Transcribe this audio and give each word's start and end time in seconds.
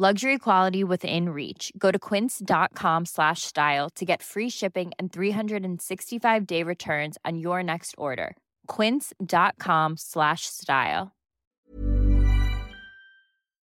Luxury 0.00 0.38
quality 0.38 0.84
within 0.84 1.30
reach. 1.30 1.72
Go 1.76 1.90
to 1.90 1.98
quince.com 1.98 3.06
slash 3.06 3.42
style 3.42 3.90
to 3.96 4.04
get 4.04 4.22
free 4.22 4.50
shipping 4.50 4.92
and 4.98 5.12
365 5.12 6.46
day 6.46 6.62
returns 6.62 7.18
on 7.24 7.38
your 7.38 7.64
next 7.64 7.94
order. 7.98 8.36
Quince.com 8.76 9.96
slash 9.96 10.42
style. 10.42 11.10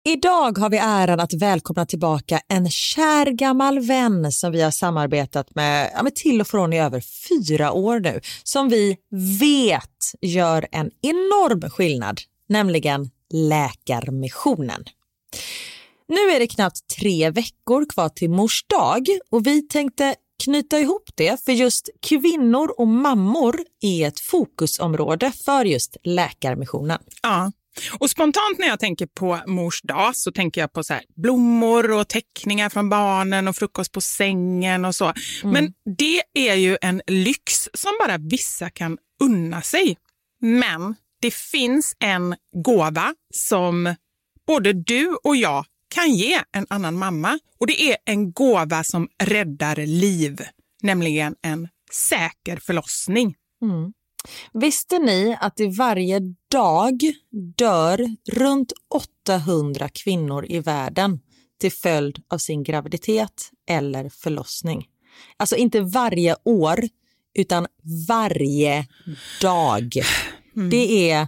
Idag 0.05 0.57
har 0.57 0.69
vi 0.69 0.77
äran 0.77 1.19
att 1.19 1.33
välkomna 1.33 1.85
tillbaka 1.85 2.39
en 2.47 2.69
kär 2.69 3.25
gammal 3.25 3.79
vän 3.79 4.31
som 4.31 4.51
vi 4.51 4.61
har 4.61 4.71
samarbetat 4.71 5.55
med, 5.55 5.91
ja, 5.95 6.03
med 6.03 6.15
till 6.15 6.41
och 6.41 6.47
från 6.47 6.73
i 6.73 6.79
över 6.79 7.01
fyra 7.29 7.71
år 7.71 7.99
nu, 7.99 8.21
som 8.43 8.69
vi 8.69 8.97
vet 9.39 10.11
gör 10.21 10.67
en 10.71 10.91
enorm 11.01 11.69
skillnad, 11.69 12.19
nämligen 12.49 13.09
Läkarmissionen. 13.33 14.83
Nu 16.07 16.19
är 16.35 16.39
det 16.39 16.47
knappt 16.47 16.87
tre 16.97 17.29
veckor 17.29 17.85
kvar 17.89 18.09
till 18.09 18.29
mors 18.29 18.65
dag 18.67 19.07
och 19.31 19.47
vi 19.47 19.67
tänkte 19.67 20.15
knyta 20.43 20.79
ihop 20.79 21.09
det 21.15 21.45
för 21.45 21.51
just 21.51 21.89
kvinnor 22.01 22.73
och 22.77 22.87
mammor 22.87 23.59
är 23.81 24.07
ett 24.07 24.19
fokusområde 24.19 25.31
för 25.31 25.65
just 25.65 25.97
Läkarmissionen. 26.03 26.99
Ja, 27.21 27.51
och 27.99 28.09
spontant 28.09 28.59
när 28.59 28.67
jag 28.67 28.79
tänker 28.79 29.05
på 29.05 29.39
mors 29.47 29.81
dag 29.81 30.15
så 30.15 30.31
tänker 30.31 30.61
jag 30.61 30.73
på 30.73 30.83
så 30.83 30.99
blommor 31.15 31.91
och 31.91 32.07
teckningar 32.07 32.69
från 32.69 32.89
barnen 32.89 33.47
och 33.47 33.55
frukost 33.55 33.91
på 33.91 34.01
sängen 34.01 34.85
och 34.85 34.95
så. 34.95 35.05
Mm. 35.05 35.53
Men 35.53 35.73
det 35.97 36.21
är 36.49 36.55
ju 36.55 36.77
en 36.81 37.01
lyx 37.07 37.69
som 37.73 37.91
bara 37.99 38.17
vissa 38.17 38.69
kan 38.69 38.97
unna 39.23 39.61
sig. 39.61 39.97
Men 40.41 40.95
det 41.21 41.33
finns 41.33 41.95
en 41.99 42.35
gåva 42.65 43.15
som 43.33 43.95
både 44.47 44.73
du 44.73 45.17
och 45.23 45.35
jag 45.35 45.65
kan 45.93 46.15
ge 46.15 46.41
en 46.51 46.65
annan 46.69 46.97
mamma. 46.97 47.39
Och 47.59 47.67
det 47.67 47.91
är 47.91 47.97
en 48.05 48.31
gåva 48.31 48.83
som 48.83 49.07
räddar 49.23 49.75
liv, 49.75 50.41
nämligen 50.81 51.35
en 51.41 51.67
säker 51.91 52.57
förlossning. 52.57 53.35
Mm. 53.61 53.93
Visste 54.53 54.99
ni 54.99 55.37
att 55.41 55.55
det 55.55 55.67
varje 55.67 56.19
dag 56.51 57.01
dör 57.57 58.15
runt 58.31 58.73
800 59.27 59.89
kvinnor 59.89 60.45
i 60.49 60.59
världen 60.59 61.19
till 61.59 61.71
följd 61.71 62.19
av 62.29 62.37
sin 62.37 62.63
graviditet 62.63 63.51
eller 63.69 64.09
förlossning? 64.09 64.85
Alltså 65.37 65.55
inte 65.55 65.81
varje 65.81 66.35
år, 66.43 66.79
utan 67.33 67.67
varje 68.07 68.87
dag. 69.41 69.93
Mm. 70.55 70.69
Det 70.69 71.11
är 71.11 71.27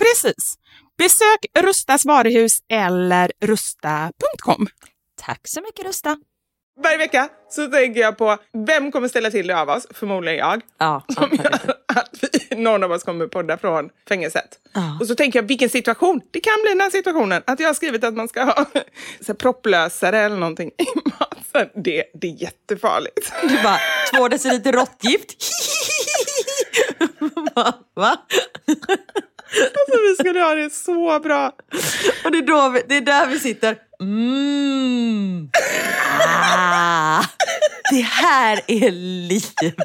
Precis. 0.00 0.54
Besök 0.98 1.46
Rustas 1.58 2.04
varuhus 2.04 2.58
eller 2.68 3.32
rusta.com. 3.40 4.66
Tack 5.20 5.48
så 5.48 5.60
mycket 5.60 5.86
Rusta. 5.86 6.16
Varje 6.82 6.98
vecka 6.98 7.28
så 7.50 7.66
tänker 7.66 8.00
jag 8.00 8.18
på 8.18 8.36
vem 8.66 8.92
kommer 8.92 9.08
ställa 9.08 9.30
till 9.30 9.46
det 9.46 9.60
av 9.60 9.68
oss? 9.68 9.86
Förmodligen 9.90 10.38
jag. 10.38 10.62
Ja, 10.78 11.04
Som 11.08 11.30
gör 11.32 11.74
att 11.86 12.10
vi, 12.20 12.56
någon 12.56 12.84
av 12.84 12.92
oss 12.92 13.04
kommer 13.04 13.26
podda 13.26 13.58
från 13.58 13.90
fängelset. 14.08 14.58
Ja. 14.72 14.98
Och 15.00 15.06
så 15.06 15.14
tänker 15.14 15.38
jag 15.38 15.46
vilken 15.46 15.70
situation. 15.70 16.20
Det 16.30 16.40
kan 16.40 16.54
bli 16.62 16.70
den 16.70 16.80
här 16.80 16.90
situationen. 16.90 17.42
Att 17.46 17.60
jag 17.60 17.68
har 17.68 17.74
skrivit 17.74 18.04
att 18.04 18.14
man 18.14 18.28
ska 18.28 18.44
ha 18.44 18.54
så 19.20 19.26
här, 19.26 19.34
propplösare 19.34 20.18
eller 20.18 20.36
någonting 20.36 20.68
i 20.68 20.86
maten. 21.04 21.82
Det, 21.84 22.04
det 22.14 22.26
är 22.26 22.42
jättefarligt. 22.42 23.32
Du 23.42 23.62
bara, 23.62 23.78
två 24.14 24.28
deciliter 24.28 24.72
råttgift. 24.72 25.36
Va? 27.54 27.72
Va? 27.94 28.16
Alltså 29.52 29.98
vi 30.08 30.14
skulle 30.18 30.40
ha 30.40 30.54
det 30.54 30.70
så 30.72 31.20
bra. 31.20 31.52
Och 32.24 32.30
det 32.32 32.38
är, 32.38 32.42
då 32.42 32.68
vi, 32.68 32.82
det 32.88 32.96
är 32.96 33.00
där 33.00 33.26
vi 33.26 33.38
sitter. 33.38 33.76
Mm. 34.00 35.48
Ah, 36.18 37.24
det 37.90 38.00
här 38.00 38.60
är 38.66 38.90
livet. 38.90 39.76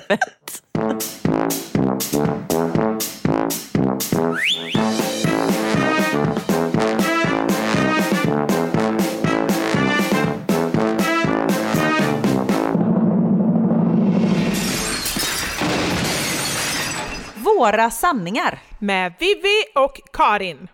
Våra 17.57 17.91
sanningar. 17.91 18.59
Med 18.79 19.13
Vivi 19.19 19.63
och 19.75 20.01
Karin. 20.13 20.67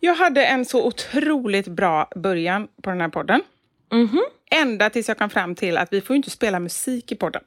Jag 0.00 0.14
hade 0.14 0.44
en 0.44 0.64
så 0.64 0.86
otroligt 0.86 1.68
bra 1.68 2.08
början 2.16 2.68
på 2.82 2.90
den 2.90 3.00
här 3.00 3.08
podden. 3.08 3.42
Ända 4.50 4.90
tills 4.90 5.08
jag 5.08 5.18
kom 5.18 5.30
fram 5.30 5.54
till 5.54 5.76
att 5.76 5.92
vi 5.92 6.00
får 6.00 6.16
inte 6.16 6.30
spela 6.30 6.60
musik 6.60 7.12
i 7.12 7.14
podden. 7.14 7.42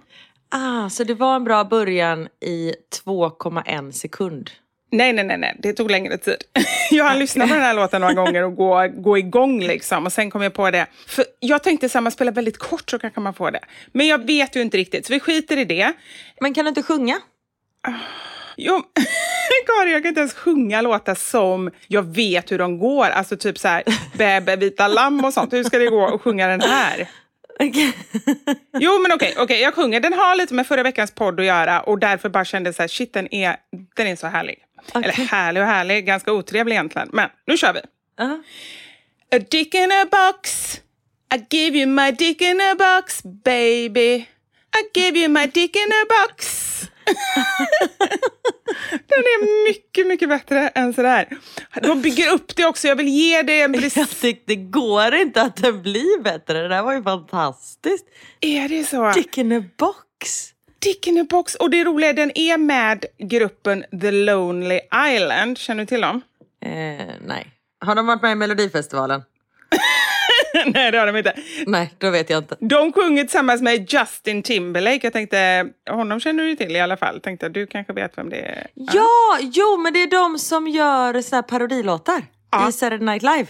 Ah, 0.49 0.89
så 0.89 1.03
det 1.03 1.13
var 1.13 1.35
en 1.35 1.43
bra 1.43 1.63
början 1.63 2.27
i 2.39 2.73
2,1 3.05 3.91
sekund. 3.91 4.49
Nej, 4.91 5.13
nej, 5.13 5.25
nej, 5.25 5.37
nej, 5.37 5.55
det 5.59 5.73
tog 5.73 5.91
längre 5.91 6.17
tid. 6.17 6.37
Jag 6.91 7.05
har 7.05 7.15
lyssnat 7.15 7.47
på 7.47 7.53
den 7.53 7.63
här 7.63 7.73
låten 7.73 8.01
några 8.01 8.13
gånger 8.13 8.43
och 8.43 8.55
gå, 8.55 8.87
gå 8.87 9.17
igång 9.17 9.63
liksom. 9.63 10.05
Och 10.05 10.13
sen 10.13 10.31
kom 10.31 10.41
jag 10.41 10.53
på 10.53 10.71
det. 10.71 10.87
För 11.07 11.25
jag 11.39 11.63
tänkte 11.63 11.89
så 11.89 11.97
här, 11.97 12.01
man 12.03 12.11
spelar 12.11 12.31
väldigt 12.31 12.57
kort 12.57 12.89
så 12.89 12.99
kanske 12.99 13.19
man 13.19 13.33
får 13.33 13.51
det. 13.51 13.61
Men 13.91 14.07
jag 14.07 14.25
vet 14.25 14.55
ju 14.55 14.61
inte 14.61 14.77
riktigt, 14.77 15.05
så 15.05 15.13
vi 15.13 15.19
skiter 15.19 15.57
i 15.57 15.65
det. 15.65 15.93
Men 16.41 16.53
kan 16.53 16.65
du 16.65 16.69
inte 16.69 16.83
sjunga? 16.83 17.21
Jo, 18.57 18.83
Karin, 19.65 19.93
jag 19.93 20.01
kan 20.01 20.09
inte 20.09 20.19
ens 20.19 20.33
sjunga 20.33 20.81
låtar 20.81 21.15
som 21.15 21.71
jag 21.87 22.15
vet 22.15 22.51
hur 22.51 22.57
de 22.57 22.79
går. 22.79 23.05
Alltså 23.05 23.37
typ 23.37 23.57
så 23.57 23.67
här, 23.67 23.83
Bäbe, 24.17 24.55
vita 24.55 24.87
lamm 24.87 25.25
och 25.25 25.33
sånt. 25.33 25.53
Hur 25.53 25.63
ska 25.63 25.77
det 25.77 25.87
gå 25.87 26.15
att 26.15 26.21
sjunga 26.21 26.47
den 26.47 26.61
här? 26.61 27.09
Jo, 28.79 28.99
men 28.99 29.11
okej, 29.11 29.35
okej, 29.37 29.61
jag 29.61 29.73
sjunger. 29.73 29.99
Den 29.99 30.13
har 30.13 30.35
lite 30.35 30.53
med 30.53 30.67
förra 30.67 30.83
veckans 30.83 31.11
podd 31.11 31.39
att 31.39 31.45
göra 31.45 31.81
och 31.81 31.99
därför 31.99 32.29
bara 32.29 32.45
kände 32.45 32.73
så 32.73 32.83
här, 32.83 32.87
shit, 32.87 33.13
den 33.13 33.33
är, 33.33 33.55
den 33.95 34.07
är 34.07 34.15
så 34.15 34.27
härlig. 34.27 34.59
Eller 34.95 35.11
härlig 35.11 35.61
och 35.63 35.67
härlig, 35.67 36.05
ganska 36.05 36.33
otrevlig 36.33 36.73
egentligen. 36.73 37.09
Men 37.13 37.29
nu 37.47 37.57
kör 37.57 37.73
vi. 37.73 37.79
Ja. 38.17 38.43
A 39.35 39.39
dick 39.49 39.73
in 39.73 39.91
a 39.91 40.05
box. 40.11 40.73
I 41.35 41.55
give 41.57 41.77
you 41.77 41.87
my 41.87 42.11
dick 42.11 42.41
in 42.41 42.61
a 42.61 42.75
box, 42.75 43.23
baby. 43.23 44.27
I 44.75 44.99
give 44.99 45.19
you 45.19 45.29
my 45.29 45.47
dick 45.47 45.75
in 45.75 45.91
a 45.91 46.05
box. 46.09 46.63
Den 48.91 49.19
är 49.19 49.67
mycket, 49.67 50.07
mycket 50.07 50.29
bättre 50.29 50.67
än 50.67 50.93
sådär. 50.93 51.27
De 51.81 52.01
bygger 52.01 52.33
upp 52.33 52.55
det 52.55 52.65
också. 52.65 52.87
Jag 52.87 52.95
vill 52.95 53.07
ge 53.07 53.41
det 53.41 53.61
en 53.61 53.73
Jag 53.73 53.83
precis... 53.83 54.19
tyckte 54.19 54.43
det 54.47 54.55
går 54.55 55.15
inte 55.15 55.41
att 55.41 55.55
den 55.55 55.81
blir 55.81 56.21
bättre. 56.21 56.61
Det 56.61 56.67
där 56.67 56.83
var 56.83 56.93
ju 56.93 57.03
fantastiskt. 57.03 58.05
Är 58.41 58.69
det 58.69 58.83
så? 58.83 59.11
Dick 59.11 59.37
in 59.37 59.51
a 59.51 59.63
box. 59.77 60.49
Dick 60.79 61.07
in 61.07 61.21
a 61.21 61.25
box. 61.29 61.55
Och 61.55 61.69
det 61.69 61.83
roliga 61.83 62.09
är 62.09 62.13
den 62.13 62.37
är 62.37 62.57
med 62.57 63.05
gruppen 63.19 63.85
The 64.01 64.11
Lonely 64.11 64.79
Island. 65.15 65.57
Känner 65.57 65.81
du 65.83 65.85
till 65.85 66.01
dem? 66.01 66.21
Eh, 66.65 66.71
nej. 67.25 67.47
Har 67.85 67.95
de 67.95 68.05
varit 68.05 68.21
med 68.21 68.31
i 68.31 68.35
Melodifestivalen? 68.35 69.21
Nej, 70.65 70.91
det 70.91 70.97
har 70.97 71.05
de 71.07 71.17
inte. 71.17 71.33
Nej, 71.67 71.93
då 71.97 72.09
vet 72.09 72.29
jag 72.29 72.37
inte. 72.37 72.55
De 72.59 72.93
sjunger 72.93 73.23
tillsammans 73.23 73.61
med 73.61 73.93
Justin 73.93 74.43
Timberlake. 74.43 74.99
Jag 75.03 75.13
tänkte, 75.13 75.69
honom 75.89 76.19
känner 76.19 76.43
du 76.43 76.55
till 76.55 76.75
i 76.75 76.79
alla 76.79 76.97
fall. 76.97 77.21
Tänkte, 77.21 77.49
du 77.49 77.67
kanske 77.67 77.93
vet 77.93 78.17
vem 78.17 78.29
det 78.29 78.37
är. 78.37 78.67
Ja, 78.73 79.37
jo, 79.41 79.77
men 79.77 79.93
det 79.93 80.03
är 80.03 80.07
de 80.07 80.39
som 80.39 80.67
gör 80.67 81.21
så 81.21 81.35
här 81.35 81.43
parodilåtar 81.43 82.21
Ja. 82.51 82.69
i 82.69 82.71
Saturday 82.71 83.05
Night 83.05 83.23
Live. 83.23 83.45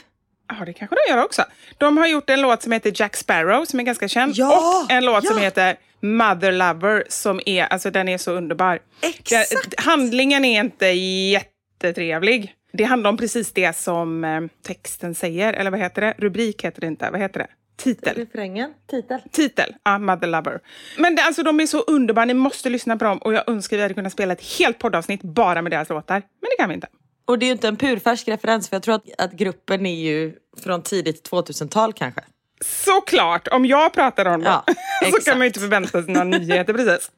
Ja, 0.60 0.65
det 0.65 0.74
kanske 0.74 0.95
de 0.95 1.13
gör 1.13 1.24
också. 1.25 1.43
De 1.77 1.98
har 1.98 2.07
gjort 2.07 2.29
en 2.29 2.41
låt 2.41 2.62
som 2.63 2.72
heter 2.72 2.93
Jack 2.95 3.15
Sparrow 3.15 3.65
som 3.65 3.79
är 3.79 3.83
ganska 3.83 4.07
känd. 4.07 4.33
Ja, 4.36 4.83
och 4.86 4.91
en 4.91 5.05
låt 5.05 5.27
som 5.27 5.38
ja. 5.38 5.43
heter 5.43 5.75
Mother 6.01 6.51
Lover 6.51 7.03
som 7.10 7.41
är, 7.45 7.63
alltså 7.63 7.91
den 7.91 8.10
är 8.10 8.17
så 8.17 8.31
underbar. 8.31 8.79
Exakt. 9.01 9.51
Den, 9.51 9.86
handlingen 9.86 10.45
är 10.45 10.60
inte 10.60 10.88
jättetrevlig. 10.88 12.53
Det 12.77 12.84
handlar 12.84 13.10
om 13.10 13.18
precis 13.18 13.51
det 13.51 13.77
som 13.77 14.24
eh, 14.24 14.42
texten 14.62 15.15
säger, 15.15 15.53
eller 15.53 15.72
vad 15.72 15.80
heter 15.80 16.01
det? 16.01 16.13
Rubrik 16.18 16.63
heter 16.63 16.82
det 16.82 16.88
inte, 16.88 17.10
vad 17.12 17.22
heter 17.22 17.39
det? 17.39 17.48
Titel. 17.77 18.15
Refrängen? 18.15 18.74
Titel? 18.92 19.20
Titel, 19.32 19.75
ja, 19.84 20.00
Mother 20.00 20.27
Lover. 20.27 20.60
Men 20.98 21.15
det, 21.15 21.22
alltså, 21.22 21.44
de 21.44 21.60
är 21.60 21.65
så 21.65 21.80
underbara, 21.80 22.25
ni 22.25 22.34
måste 22.34 22.70
lyssna 22.70 22.98
på 22.98 23.06
dem 23.06 23.18
och 23.18 23.34
jag 23.34 23.50
önskar 23.50 23.77
vi 23.77 23.84
hade 23.84 23.94
kunnat 23.94 24.13
spela 24.13 24.34
ett 24.34 24.58
helt 24.60 24.80
poddavsnitt 24.80 25.22
bara 25.22 25.62
med 25.62 25.72
deras 25.72 25.89
låtar. 25.89 26.15
Men 26.15 26.50
det 26.51 26.56
kan 26.58 26.70
vi 26.70 26.75
inte. 26.75 26.88
Och 27.25 27.39
det 27.39 27.46
är 27.46 27.48
ju 27.48 27.53
inte 27.53 27.68
en 27.68 27.77
purfärsk 27.77 28.27
referens 28.27 28.70
för 28.70 28.75
jag 28.75 28.84
tror 28.84 28.96
att, 28.96 29.03
att 29.18 29.34
gruppen 29.34 29.86
är 29.86 30.01
ju 30.01 30.34
från 30.58 30.82
tidigt 30.82 31.30
2000-tal 31.30 31.94
kanske. 31.94 32.22
Såklart, 32.62 33.48
om 33.48 33.65
jag 33.65 33.93
pratar 33.93 34.25
om 34.25 34.43
dem 34.43 34.62
Ja, 34.67 34.74
så 35.01 35.05
exakt. 35.07 35.25
kan 35.25 35.38
man 35.38 35.45
ju 35.45 35.48
inte 35.48 35.60
förvänta 35.60 36.03
sig 36.03 36.13
några 36.13 36.24
nyheter 36.24 36.74
precis. 36.74 37.12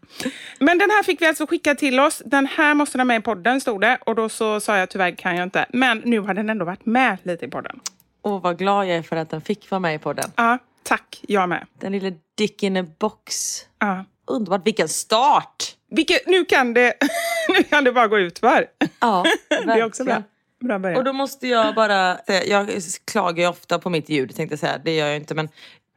Men 0.60 0.77
den 0.77 0.89
här 0.89 1.04
fick 1.04 1.22
vi 1.22 1.25
alltså 1.25 1.48
skicka 1.48 1.75
till 1.75 2.00
oss. 2.00 2.22
Den 2.25 2.46
här 2.46 2.74
måste 2.74 2.98
den 2.98 3.08
med 3.08 3.20
i 3.20 3.22
podden 3.22 3.62
stod 3.62 3.82
det 3.82 3.98
och 4.06 4.15
då 4.15 4.30
så 4.30 4.60
sa 4.60 4.77
jag 4.77 4.89
tyvärr 4.89 5.12
kan 5.12 5.36
jag 5.36 5.44
inte. 5.44 5.65
Men 5.70 6.01
nu 6.06 6.20
har 6.20 6.34
den 6.34 6.50
ändå 6.50 6.65
varit 6.65 6.86
med 6.86 7.18
lite 7.24 7.46
i 7.46 7.48
podden. 7.50 7.80
Och 8.22 8.42
vad 8.42 8.58
glad 8.60 8.86
jag 8.88 8.98
är 8.98 9.01
för 9.01 9.15
att 9.15 9.30
den 9.30 9.42
fick 9.42 9.72
vara 9.72 9.80
med 9.80 9.96
i 9.96 10.00
podden. 10.00 10.32
Ja, 10.36 10.58
tack. 10.84 11.20
Jag 11.27 11.50
med. 11.50 11.65
Den 11.80 11.92
lille 11.92 12.13
Dick 12.38 12.63
in 12.63 12.77
a 12.77 12.86
box. 13.00 13.60
Ja. 13.80 14.06
Underbart, 14.27 14.68
vilken 14.68 14.89
start! 14.89 15.75
Vilket, 15.92 16.27
nu, 16.27 16.46
kan 16.46 16.74
det, 16.74 16.94
nu 17.58 17.63
kan 17.63 17.84
det 17.84 17.92
bara 17.92 18.08
gå 18.08 18.20
ut 18.20 18.39
för. 18.39 18.65
Ja, 19.00 19.25
Det 19.50 19.72
är 19.72 19.84
också 19.86 20.04
bra. 20.04 20.24
Bra 20.67 20.79
början. 20.79 20.98
Och 20.98 21.03
då 21.03 21.13
måste 21.13 21.48
jag 21.48 21.75
bara 21.75 22.17
säga, 22.17 22.43
jag 22.45 22.69
klagar 23.05 23.43
ju 23.43 23.50
ofta 23.50 23.79
på 23.79 23.89
mitt 23.89 24.10
ljud 24.10 24.36
tänkte 24.36 24.53
jag 24.53 24.60
säga, 24.60 24.77
det 24.86 24.95
gör 24.95 25.07
jag 25.07 25.15
inte 25.15 25.36
men 25.36 25.50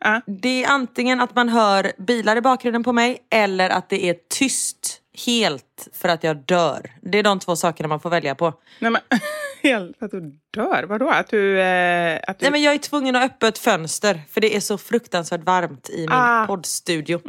Ja. 0.04 0.20
det 0.26 0.64
är 0.64 0.68
antingen 0.68 1.20
att 1.20 1.34
man 1.34 1.48
hör 1.48 1.92
bilar 1.98 2.36
i 2.36 2.40
bakgrunden 2.40 2.84
på 2.84 2.92
mig 2.92 3.18
eller 3.30 3.70
att 3.70 3.88
det 3.88 4.04
är 4.08 4.16
tyst 4.38 5.00
helt 5.26 5.88
för 5.94 6.08
att 6.08 6.24
jag 6.24 6.36
dör. 6.36 6.90
Det 7.02 7.18
är 7.18 7.22
de 7.22 7.38
två 7.40 7.56
sakerna 7.56 7.88
man 7.88 8.00
får 8.00 8.10
välja 8.10 8.34
på. 8.34 8.54
Nej, 8.78 8.90
men, 8.90 9.00
helt 9.62 10.02
att 10.02 10.10
du 10.10 10.20
dör? 10.54 10.82
Vadå? 10.88 11.08
Att 11.08 11.28
du... 11.30 11.60
Eh, 11.60 12.20
att 12.28 12.38
du 12.38 12.42
Nej 12.44 12.50
men 12.52 12.62
jag 12.62 12.74
är 12.74 12.78
tvungen 12.78 13.16
att 13.16 13.22
öppna 13.24 13.48
ett 13.48 13.58
fönster 13.58 14.20
för 14.30 14.40
det 14.40 14.56
är 14.56 14.60
så 14.60 14.78
fruktansvärt 14.78 15.44
varmt 15.44 15.88
i 15.90 15.98
min 16.00 16.08
Ah. 16.12 16.46
poddstudio. 16.46 17.20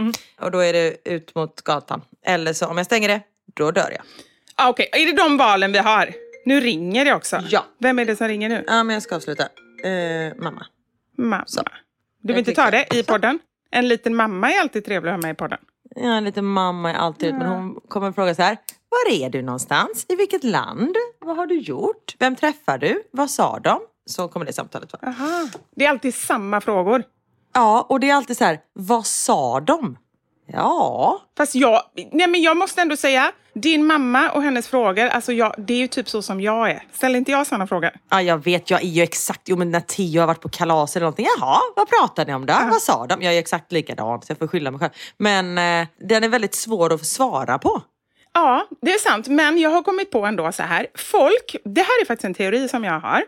Och 0.41 0.51
då 0.51 0.59
är 0.59 0.73
det 0.73 1.09
ut 1.09 1.35
mot 1.35 1.61
gatan. 1.61 2.01
Eller 2.25 2.53
så 2.53 2.65
om 2.67 2.77
jag 2.77 2.85
stänger 2.85 3.07
det, 3.07 3.21
då 3.55 3.71
dör 3.71 3.91
jag. 3.91 4.01
ah, 4.55 4.69
Okej, 4.69 4.89
är 4.91 5.05
det 5.05 5.23
de 5.23 5.37
valen 5.37 5.71
vi 5.71 5.79
har? 5.79 6.13
Nu 6.49 6.59
ringer 6.59 7.05
det 7.05 7.13
också. 7.13 7.41
Ja. 7.49 7.65
Vem 7.77 7.99
är 7.99 8.05
det 8.05 8.15
som 8.15 8.27
ringer 8.27 8.49
nu? 8.49 8.63
Ja 8.67 8.83
men 8.83 8.93
jag 8.93 9.03
ska 9.03 9.15
avsluta. 9.15 9.43
Eh, 9.83 10.33
mamma. 10.37 10.65
Mamma. 11.17 11.43
Så. 11.47 11.61
Du 12.21 12.33
vill 12.33 12.35
Jag 12.35 12.39
inte 12.39 12.51
ta 12.51 12.71
det 12.71 12.95
i 12.95 13.03
podden? 13.03 13.39
En 13.71 13.87
liten 13.87 14.15
mamma 14.15 14.51
är 14.51 14.59
alltid 14.61 14.85
trevlig 14.85 15.11
att 15.11 15.15
ha 15.15 15.21
med 15.21 15.31
i 15.31 15.35
podden. 15.35 15.59
Ja, 15.95 16.17
en 16.17 16.23
liten 16.23 16.45
mamma 16.45 16.91
är 16.91 16.95
alltid 16.95 17.33
men 17.33 17.47
hon 17.47 17.79
kommer 17.87 18.11
fråga 18.11 18.35
så 18.35 18.41
här. 18.41 18.57
Var 18.89 19.13
är 19.13 19.29
du 19.29 19.41
någonstans? 19.41 20.05
I 20.09 20.15
vilket 20.15 20.43
land? 20.43 20.95
Vad 21.19 21.37
har 21.37 21.47
du 21.47 21.59
gjort? 21.59 22.15
Vem 22.19 22.35
träffar 22.35 22.77
du? 22.77 23.03
Vad 23.11 23.29
sa 23.29 23.59
de? 23.59 23.79
Så 24.05 24.27
kommer 24.27 24.45
det 24.45 24.53
samtalet 24.53 24.93
vara. 24.93 25.11
Aha. 25.11 25.49
Det 25.75 25.85
är 25.85 25.89
alltid 25.89 26.15
samma 26.15 26.61
frågor. 26.61 27.03
Ja, 27.53 27.85
och 27.89 27.99
det 27.99 28.09
är 28.09 28.15
alltid 28.15 28.37
så 28.37 28.43
här. 28.43 28.59
Vad 28.73 29.05
sa 29.05 29.59
de? 29.59 29.97
Ja. 30.47 31.21
Fast 31.37 31.55
jag, 31.55 31.81
nej 32.11 32.27
men 32.27 32.41
jag 32.41 32.57
måste 32.57 32.81
ändå 32.81 32.97
säga, 32.97 33.31
din 33.61 33.85
mamma 33.85 34.29
och 34.29 34.43
hennes 34.43 34.67
frågor, 34.67 35.07
alltså 35.07 35.33
jag, 35.33 35.55
det 35.57 35.73
är 35.73 35.77
ju 35.77 35.87
typ 35.87 36.09
så 36.09 36.21
som 36.21 36.41
jag 36.41 36.69
är. 36.69 36.83
Ställer 36.93 37.19
inte 37.19 37.31
jag 37.31 37.47
sådana 37.47 37.67
frågor? 37.67 37.91
Ja, 38.09 38.21
jag 38.21 38.43
vet. 38.43 38.69
Jag 38.69 38.83
är 38.83 38.87
ju 38.87 39.01
exakt... 39.01 39.41
Jo, 39.45 39.57
men 39.57 39.71
när 39.71 39.79
Tio 39.79 40.19
har 40.19 40.27
varit 40.27 40.41
på 40.41 40.49
kalas 40.49 40.95
eller 40.95 41.03
någonting. 41.03 41.27
Jaha, 41.37 41.59
vad 41.75 41.89
pratade 41.89 42.31
ni 42.31 42.35
om 42.35 42.45
då? 42.45 42.53
Vad 42.71 42.81
sa 42.81 43.07
de? 43.07 43.21
Jag 43.21 43.33
är 43.33 43.39
exakt 43.39 43.71
likadan, 43.71 44.21
så 44.21 44.31
jag 44.31 44.37
får 44.37 44.47
skylla 44.47 44.71
mig 44.71 44.79
själv. 44.79 44.91
Men 45.17 45.57
eh, 45.57 45.87
den 46.09 46.23
är 46.23 46.29
väldigt 46.29 46.55
svår 46.55 46.93
att 46.93 47.05
svara 47.05 47.57
på. 47.59 47.81
Ja, 48.33 48.67
det 48.81 48.91
är 48.91 48.99
sant. 48.99 49.27
Men 49.27 49.57
jag 49.57 49.69
har 49.69 49.81
kommit 49.81 50.11
på 50.11 50.25
ändå 50.25 50.51
så 50.51 50.63
här. 50.63 50.87
Folk, 50.95 51.55
det 51.65 51.81
här 51.81 52.01
är 52.01 52.05
faktiskt 52.05 52.25
en 52.25 52.33
teori 52.33 52.69
som 52.69 52.83
jag 52.83 52.99
har. 52.99 53.23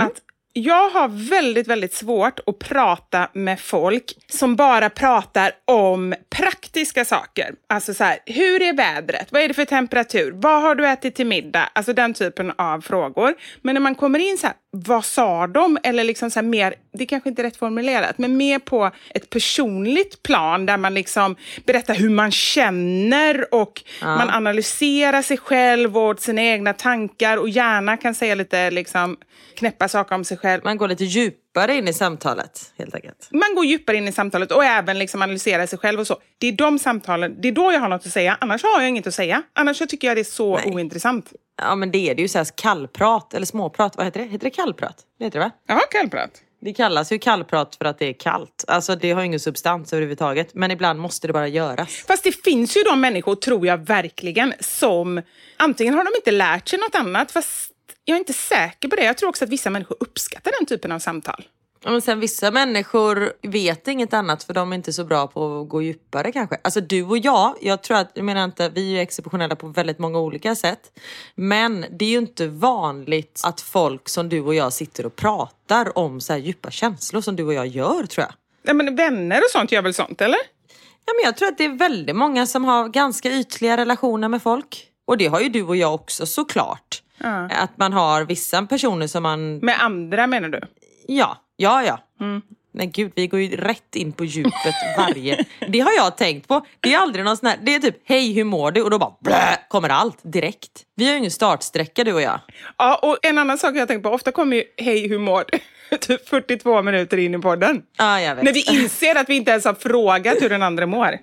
Att 0.00 0.22
jag 0.58 0.90
har 0.90 1.30
väldigt, 1.30 1.68
väldigt 1.68 1.94
svårt 1.94 2.40
att 2.46 2.58
prata 2.58 3.28
med 3.32 3.60
folk 3.60 4.04
som 4.28 4.56
bara 4.56 4.90
pratar 4.90 5.52
om 5.64 6.14
praktiska 6.30 7.04
saker. 7.04 7.54
Alltså 7.68 7.94
så 7.94 8.04
här, 8.04 8.18
hur 8.26 8.62
är 8.62 8.76
vädret? 8.76 9.28
Vad 9.30 9.42
är 9.42 9.48
det 9.48 9.54
för 9.54 9.64
temperatur? 9.64 10.32
Vad 10.34 10.62
har 10.62 10.74
du 10.74 10.86
ätit 10.86 11.14
till 11.14 11.26
middag? 11.26 11.68
Alltså 11.72 11.92
den 11.92 12.14
typen 12.14 12.52
av 12.58 12.80
frågor. 12.80 13.34
Men 13.62 13.74
när 13.74 13.80
man 13.80 13.94
kommer 13.94 14.18
in 14.18 14.38
så 14.38 14.46
här, 14.46 14.56
vad 14.70 15.04
sa 15.04 15.46
de? 15.46 15.78
Eller 15.82 16.04
liksom 16.04 16.30
så 16.30 16.42
mer, 16.42 16.74
det 16.92 17.06
kanske 17.06 17.28
inte 17.28 17.42
är 17.42 17.44
rätt 17.44 17.56
formulerat, 17.56 18.18
men 18.18 18.36
mer 18.36 18.58
på 18.58 18.90
ett 19.14 19.30
personligt 19.30 20.22
plan 20.22 20.66
där 20.66 20.76
man 20.76 20.94
liksom 20.94 21.36
berättar 21.66 21.94
hur 21.94 22.10
man 22.10 22.30
känner 22.30 23.54
och 23.54 23.82
man 24.02 24.30
analyserar 24.30 25.22
sig 25.22 25.36
själv 25.36 25.98
och 25.98 26.20
sina 26.20 26.42
egna 26.42 26.72
tankar 26.72 27.36
och 27.36 27.48
gärna 27.48 27.96
kan 27.96 28.14
säga 28.14 28.34
lite 28.34 28.70
liksom 28.70 29.16
knäppa 29.54 29.88
saker 29.88 30.14
om 30.14 30.24
sig 30.24 30.36
själv. 30.36 30.60
Man 30.64 30.76
går 30.76 30.88
lite 30.88 31.04
djupare 31.58 31.78
in 31.78 31.88
i 31.88 31.92
samtalet, 31.92 32.72
helt 32.78 32.94
enkelt. 32.94 33.28
Man 33.30 33.54
går 33.54 33.64
djupare 33.64 33.96
in 33.96 34.08
i 34.08 34.12
samtalet 34.12 34.52
och 34.52 34.64
även 34.64 34.98
liksom 34.98 35.22
analyserar 35.22 35.66
sig 35.66 35.78
själv 35.78 36.00
och 36.00 36.06
så. 36.06 36.16
Det 36.38 36.46
är 36.46 36.52
de 36.52 36.78
samtalen, 36.78 37.40
det 37.40 37.48
är 37.48 37.52
då 37.52 37.72
jag 37.72 37.80
har 37.80 37.88
något 37.88 38.06
att 38.06 38.12
säga. 38.12 38.38
Annars 38.40 38.62
har 38.62 38.80
jag 38.80 38.88
inget 38.88 39.06
att 39.06 39.14
säga. 39.14 39.42
Annars 39.52 39.78
tycker 39.78 40.08
jag 40.08 40.16
det 40.16 40.20
är 40.20 40.24
så 40.24 40.56
Nej. 40.56 40.70
ointressant. 40.74 41.32
Ja, 41.62 41.74
men 41.74 41.90
det 41.90 41.98
är 42.10 42.14
det 42.14 42.22
ju. 42.22 42.28
Så 42.28 42.38
här 42.38 42.46
kallprat, 42.54 43.34
eller 43.34 43.46
småprat. 43.46 43.96
Vad 43.96 44.06
heter 44.06 44.20
det? 44.20 44.26
Heter 44.26 44.44
det 44.44 44.50
kallprat? 44.50 44.96
Det 45.18 45.24
heter 45.24 45.38
det 45.38 45.44
va? 45.44 45.50
Ja, 45.66 45.80
kallprat. 45.90 46.30
Det 46.60 46.72
kallas 46.72 47.12
ju 47.12 47.18
kallprat 47.18 47.76
för 47.76 47.84
att 47.84 47.98
det 47.98 48.06
är 48.06 48.12
kallt. 48.12 48.64
Alltså 48.68 48.96
det 48.96 49.12
har 49.12 49.22
ingen 49.22 49.40
substans 49.40 49.92
överhuvudtaget. 49.92 50.54
Men 50.54 50.70
ibland 50.70 50.98
måste 51.00 51.26
det 51.26 51.32
bara 51.32 51.48
göras. 51.48 52.04
Fast 52.06 52.24
det 52.24 52.44
finns 52.44 52.76
ju 52.76 52.82
de 52.82 53.00
människor, 53.00 53.34
tror 53.34 53.66
jag 53.66 53.78
verkligen, 53.78 54.54
som 54.60 55.22
antingen 55.56 55.94
har 55.94 56.04
de 56.04 56.10
inte 56.16 56.30
lärt 56.30 56.68
sig 56.68 56.78
något 56.78 56.94
annat, 56.94 57.32
fast 57.32 57.70
jag 58.08 58.14
är 58.14 58.18
inte 58.18 58.32
säker 58.32 58.88
på 58.88 58.96
det. 58.96 59.04
Jag 59.04 59.18
tror 59.18 59.28
också 59.28 59.44
att 59.44 59.50
vissa 59.50 59.70
människor 59.70 59.96
uppskattar 60.00 60.52
den 60.58 60.66
typen 60.66 60.92
av 60.92 60.98
samtal. 60.98 61.44
Ja, 61.84 61.90
Men 61.90 62.02
sen 62.02 62.20
vissa 62.20 62.50
människor 62.50 63.32
vet 63.42 63.88
inget 63.88 64.14
annat 64.14 64.44
för 64.44 64.54
de 64.54 64.72
är 64.72 64.76
inte 64.76 64.92
så 64.92 65.04
bra 65.04 65.26
på 65.26 65.60
att 65.60 65.68
gå 65.68 65.82
djupare 65.82 66.32
kanske. 66.32 66.56
Alltså 66.62 66.80
du 66.80 67.02
och 67.02 67.18
jag, 67.18 67.54
jag 67.60 67.82
tror 67.82 67.96
att, 67.96 68.10
jag 68.14 68.24
menar 68.24 68.44
inte, 68.44 68.68
vi 68.68 68.98
är 68.98 69.02
exceptionella 69.02 69.56
på 69.56 69.66
väldigt 69.68 69.98
många 69.98 70.18
olika 70.18 70.54
sätt. 70.54 70.98
Men 71.34 71.84
det 71.90 72.04
är 72.04 72.10
ju 72.10 72.18
inte 72.18 72.46
vanligt 72.46 73.40
att 73.44 73.60
folk 73.60 74.08
som 74.08 74.28
du 74.28 74.40
och 74.40 74.54
jag 74.54 74.72
sitter 74.72 75.06
och 75.06 75.16
pratar 75.16 75.98
om 75.98 76.20
så 76.20 76.32
här 76.32 76.40
djupa 76.40 76.70
känslor 76.70 77.20
som 77.20 77.36
du 77.36 77.44
och 77.44 77.54
jag 77.54 77.66
gör 77.66 78.06
tror 78.06 78.26
jag. 78.26 78.32
Ja, 78.62 78.74
men 78.74 78.96
vänner 78.96 79.38
och 79.38 79.50
sånt 79.50 79.72
gör 79.72 79.82
väl 79.82 79.94
sånt, 79.94 80.20
eller? 80.20 80.38
Ja, 81.06 81.12
men 81.16 81.24
jag 81.24 81.36
tror 81.36 81.48
att 81.48 81.58
det 81.58 81.64
är 81.64 81.78
väldigt 81.78 82.16
många 82.16 82.46
som 82.46 82.64
har 82.64 82.88
ganska 82.88 83.30
ytliga 83.30 83.76
relationer 83.76 84.28
med 84.28 84.42
folk. 84.42 84.86
Och 85.06 85.16
det 85.18 85.26
har 85.26 85.40
ju 85.40 85.48
du 85.48 85.62
och 85.62 85.76
jag 85.76 85.94
också 85.94 86.26
såklart. 86.26 87.02
Ja. 87.18 87.48
Att 87.50 87.78
man 87.78 87.92
har 87.92 88.24
vissa 88.24 88.62
personer 88.62 89.06
som 89.06 89.22
man... 89.22 89.58
Med 89.58 89.82
andra 89.82 90.26
menar 90.26 90.48
du? 90.48 90.60
Ja, 91.06 91.36
ja, 91.56 91.82
ja. 91.82 91.98
Mm. 92.20 92.42
Men 92.72 92.90
gud, 92.90 93.12
vi 93.14 93.26
går 93.26 93.40
ju 93.40 93.56
rätt 93.56 93.96
in 93.96 94.12
på 94.12 94.24
djupet 94.24 94.74
varje... 94.96 95.44
Det 95.68 95.80
har 95.80 95.92
jag 95.96 96.16
tänkt 96.16 96.48
på. 96.48 96.66
Det 96.80 96.94
är 96.94 96.98
aldrig 96.98 97.24
någon 97.24 97.36
sån 97.36 97.48
här... 97.48 97.58
Det 97.62 97.74
är 97.74 97.78
typ, 97.78 97.96
hej 98.04 98.32
hur 98.32 98.44
mår 98.44 98.70
du? 98.70 98.82
Och 98.82 98.90
då 98.90 98.98
bara 98.98 99.12
blä, 99.20 99.58
kommer 99.68 99.88
allt 99.88 100.18
direkt. 100.22 100.82
Vi 100.94 101.04
har 101.04 101.12
ju 101.12 101.18
ingen 101.18 101.30
startsträcka 101.30 102.04
du 102.04 102.12
och 102.12 102.22
jag. 102.22 102.40
Ja, 102.76 102.98
och 103.02 103.18
en 103.22 103.38
annan 103.38 103.58
sak 103.58 103.76
jag 103.76 103.88
tänkt 103.88 104.02
på, 104.02 104.10
ofta 104.10 104.32
kommer 104.32 104.56
ju 104.56 104.64
hej 104.76 105.08
hur 105.08 105.18
mår 105.18 105.44
du? 105.48 105.58
Typ 105.98 106.28
42 106.28 106.82
minuter 106.82 107.16
in 107.16 107.34
i 107.34 107.38
podden. 107.38 107.82
Ja, 107.96 108.20
jag 108.20 108.34
vet. 108.34 108.44
När 108.44 108.52
vi 108.52 108.82
inser 108.82 109.14
att 109.14 109.28
vi 109.28 109.36
inte 109.36 109.50
ens 109.50 109.64
har 109.64 109.74
frågat 109.74 110.42
hur 110.42 110.48
den 110.48 110.62
andra 110.62 110.86
mår. 110.86 111.18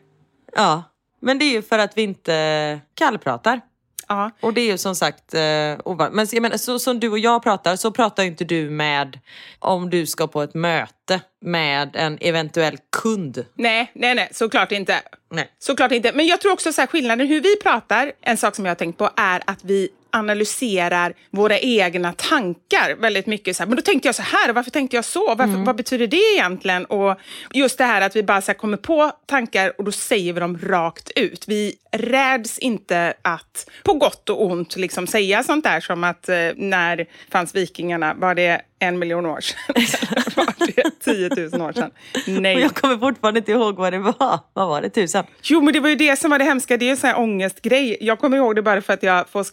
Ja, 0.55 0.83
men 1.21 1.39
det 1.39 1.45
är 1.45 1.51
ju 1.51 1.61
för 1.61 1.79
att 1.79 1.97
vi 1.97 2.01
inte 2.01 2.79
kallpratar. 2.93 3.61
Ja. 4.07 4.31
Och 4.39 4.53
det 4.53 4.61
är 4.61 4.71
ju 4.71 4.77
som 4.77 4.95
sagt 4.95 5.33
eh, 5.33 5.41
ovanligt. 5.85 6.15
Men 6.15 6.27
jag 6.31 6.41
menar, 6.41 6.57
så, 6.57 6.79
som 6.79 6.99
du 6.99 7.09
och 7.09 7.19
jag 7.19 7.43
pratar 7.43 7.75
så 7.75 7.91
pratar 7.91 8.23
ju 8.23 8.29
inte 8.29 8.45
du 8.45 8.69
med 8.69 9.19
om 9.59 9.89
du 9.89 10.05
ska 10.05 10.27
på 10.27 10.41
ett 10.41 10.53
möte 10.53 11.21
med 11.41 11.95
en 11.95 12.17
eventuell 12.21 12.77
kund. 13.01 13.45
Nej, 13.53 13.91
nej, 13.93 14.15
nej, 14.15 14.29
såklart 14.31 14.71
inte. 14.71 15.01
Nej. 15.31 15.49
Såklart 15.59 15.91
inte. 15.91 16.11
Men 16.13 16.27
jag 16.27 16.41
tror 16.41 16.51
också 16.53 16.73
så 16.73 16.81
här, 16.81 16.87
skillnaden 16.87 17.27
hur 17.27 17.41
vi 17.41 17.55
pratar, 17.55 18.11
en 18.21 18.37
sak 18.37 18.55
som 18.55 18.65
jag 18.65 18.69
har 18.69 18.75
tänkt 18.75 18.97
på 18.97 19.09
är 19.15 19.41
att 19.45 19.63
vi 19.63 19.89
analyserar 20.15 21.13
våra 21.29 21.59
egna 21.59 22.13
tankar 22.13 22.95
väldigt 22.99 23.25
mycket. 23.25 23.55
Så 23.55 23.63
här, 23.63 23.67
men 23.67 23.75
då 23.75 23.81
tänkte 23.81 24.07
jag 24.07 24.15
så 24.15 24.21
här, 24.21 24.53
varför 24.53 24.71
tänkte 24.71 24.95
jag 24.95 25.05
så? 25.05 25.35
Varför, 25.35 25.65
Vad 25.65 25.75
betyder 25.75 26.07
det 26.07 26.33
egentligen? 26.35 26.85
Och 26.85 27.19
just 27.53 27.77
det 27.77 27.83
här 27.83 28.01
att 28.01 28.15
vi 28.15 28.23
bara 28.23 28.41
så 28.41 28.53
kommer 28.53 28.77
på 28.77 29.11
tankar 29.25 29.73
och 29.77 29.83
då 29.83 29.91
säger 29.91 30.33
vi 30.33 30.39
dem 30.39 30.57
rakt 30.63 31.11
ut. 31.15 31.47
Vi 31.47 31.75
räds 31.91 32.59
inte 32.59 33.13
att 33.21 33.69
på 33.83 33.93
gott 33.93 34.29
och 34.29 34.45
ont 34.45 34.75
liksom 34.75 35.07
säga 35.07 35.43
sånt 35.43 35.63
där 35.63 35.79
som 35.79 36.03
att 36.03 36.29
eh, 36.29 36.35
när 36.55 37.05
fanns 37.31 37.55
vikingarna, 37.55 38.13
var 38.13 38.35
det 38.35 38.61
en 38.79 38.99
miljon 38.99 39.25
år 39.25 39.39
sedan? 39.41 39.75
Var 40.35 40.67
det 40.75 40.99
tio 40.99 41.29
tusen 41.29 41.61
år 41.61 41.73
sedan? 41.73 41.91
Nej. 42.27 42.55
Och 42.55 42.61
jag 42.61 42.75
kommer 42.75 42.97
fortfarande 42.97 43.39
inte 43.39 43.51
ihåg 43.51 43.75
vad 43.75 43.93
det 43.93 43.99
var. 43.99 44.39
Vad 44.53 44.67
var 44.67 44.81
det? 44.81 44.89
Tusen? 44.89 45.25
Jo, 45.43 45.61
men 45.61 45.73
det 45.73 45.79
var 45.79 45.89
ju 45.89 45.95
det 45.95 46.19
som 46.19 46.31
var 46.31 46.39
det 46.39 46.45
hemska. 46.45 46.77
Det 46.77 46.85
är 46.85 46.91
en 46.91 46.97
sån 46.97 47.07
här 47.07 47.19
ångestgrej. 47.19 47.97
Jag 48.01 48.19
kommer 48.19 48.37
ihåg 48.37 48.55
det 48.55 48.61
bara 48.61 48.81
för 48.81 48.93
att 48.93 49.03
jag 49.03 49.29
får 49.29 49.43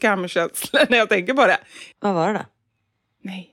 skamkänslor 0.56 0.86
när 0.90 0.98
jag 0.98 1.08
tänker 1.08 1.34
på 1.34 1.46
det. 1.46 1.58
Vad 2.00 2.14
var 2.14 2.32
det 2.32 2.38
då? 2.38 2.44
Nej. 3.22 3.50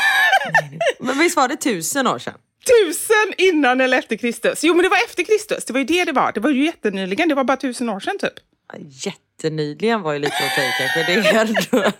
Men 1.00 1.18
visst 1.18 1.36
var 1.36 1.48
det 1.48 1.56
tusen 1.56 2.06
år 2.06 2.18
sedan? 2.18 2.34
Tusen 2.66 3.34
innan 3.38 3.80
eller 3.80 3.98
efter 3.98 4.16
Kristus. 4.16 4.64
Jo, 4.64 4.74
men 4.74 4.82
det 4.82 4.88
var 4.88 4.96
efter 5.04 5.22
Kristus. 5.24 5.64
Det 5.64 5.72
var 5.72 5.80
ju 5.80 5.86
det 5.86 6.04
det 6.04 6.12
var. 6.12 6.32
Det 6.32 6.40
var 6.40 6.50
ju 6.50 6.64
jättenyligen. 6.64 7.28
Det 7.28 7.34
var 7.34 7.44
bara 7.44 7.56
tusen 7.56 7.88
år 7.88 8.00
sedan 8.00 8.18
typ. 8.18 8.32
Ja, 8.72 8.78
Jättenyligen 8.88 10.02
var 10.02 10.12
ju 10.12 10.18
lite 10.18 10.34
att 10.34 10.54
ta 10.56 10.62
kanske. 10.78 11.02
Det 11.12 11.12
är, 11.28 11.40
ändå, 11.40 11.92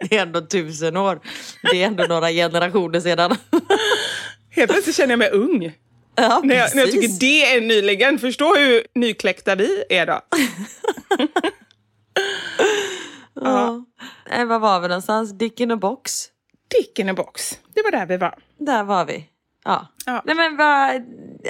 det 0.00 0.16
är 0.16 0.22
ändå 0.22 0.40
tusen 0.40 0.96
år. 0.96 1.20
Det 1.72 1.82
är 1.82 1.86
ändå 1.86 2.04
några 2.04 2.30
generationer 2.30 3.00
sedan. 3.00 3.36
Helt 4.50 4.70
plötsligt 4.70 4.96
känner 4.96 5.12
jag 5.12 5.18
mig 5.18 5.30
ung. 5.30 5.72
Ja, 6.14 6.40
När 6.44 6.54
jag, 6.56 6.74
när 6.74 6.82
jag 6.82 6.92
tycker 6.92 7.20
det 7.20 7.54
är 7.54 7.60
nyligen. 7.60 8.18
Förstå 8.18 8.54
hur 8.56 8.86
nykläckta 8.94 9.54
vi 9.54 9.84
är 9.88 10.06
då. 10.06 10.20
Ja. 13.40 13.84
Eh, 14.30 14.44
vad 14.44 14.60
var 14.60 14.80
vi 14.80 14.88
någonstans? 14.88 15.38
Dick 15.38 15.60
in 15.60 15.70
a 15.70 15.76
box. 15.76 16.28
Dick 16.78 16.98
in 16.98 17.08
a 17.08 17.14
box. 17.14 17.60
Det 17.74 17.82
var 17.82 17.90
där 17.90 18.06
vi 18.06 18.16
var. 18.16 18.38
Där 18.58 18.84
var 18.84 19.04
vi. 19.04 19.24
Ja. 19.64 19.86
Ja. 20.06 20.22
Nej 20.24 20.34
men 20.36 20.56
vad 20.56 21.04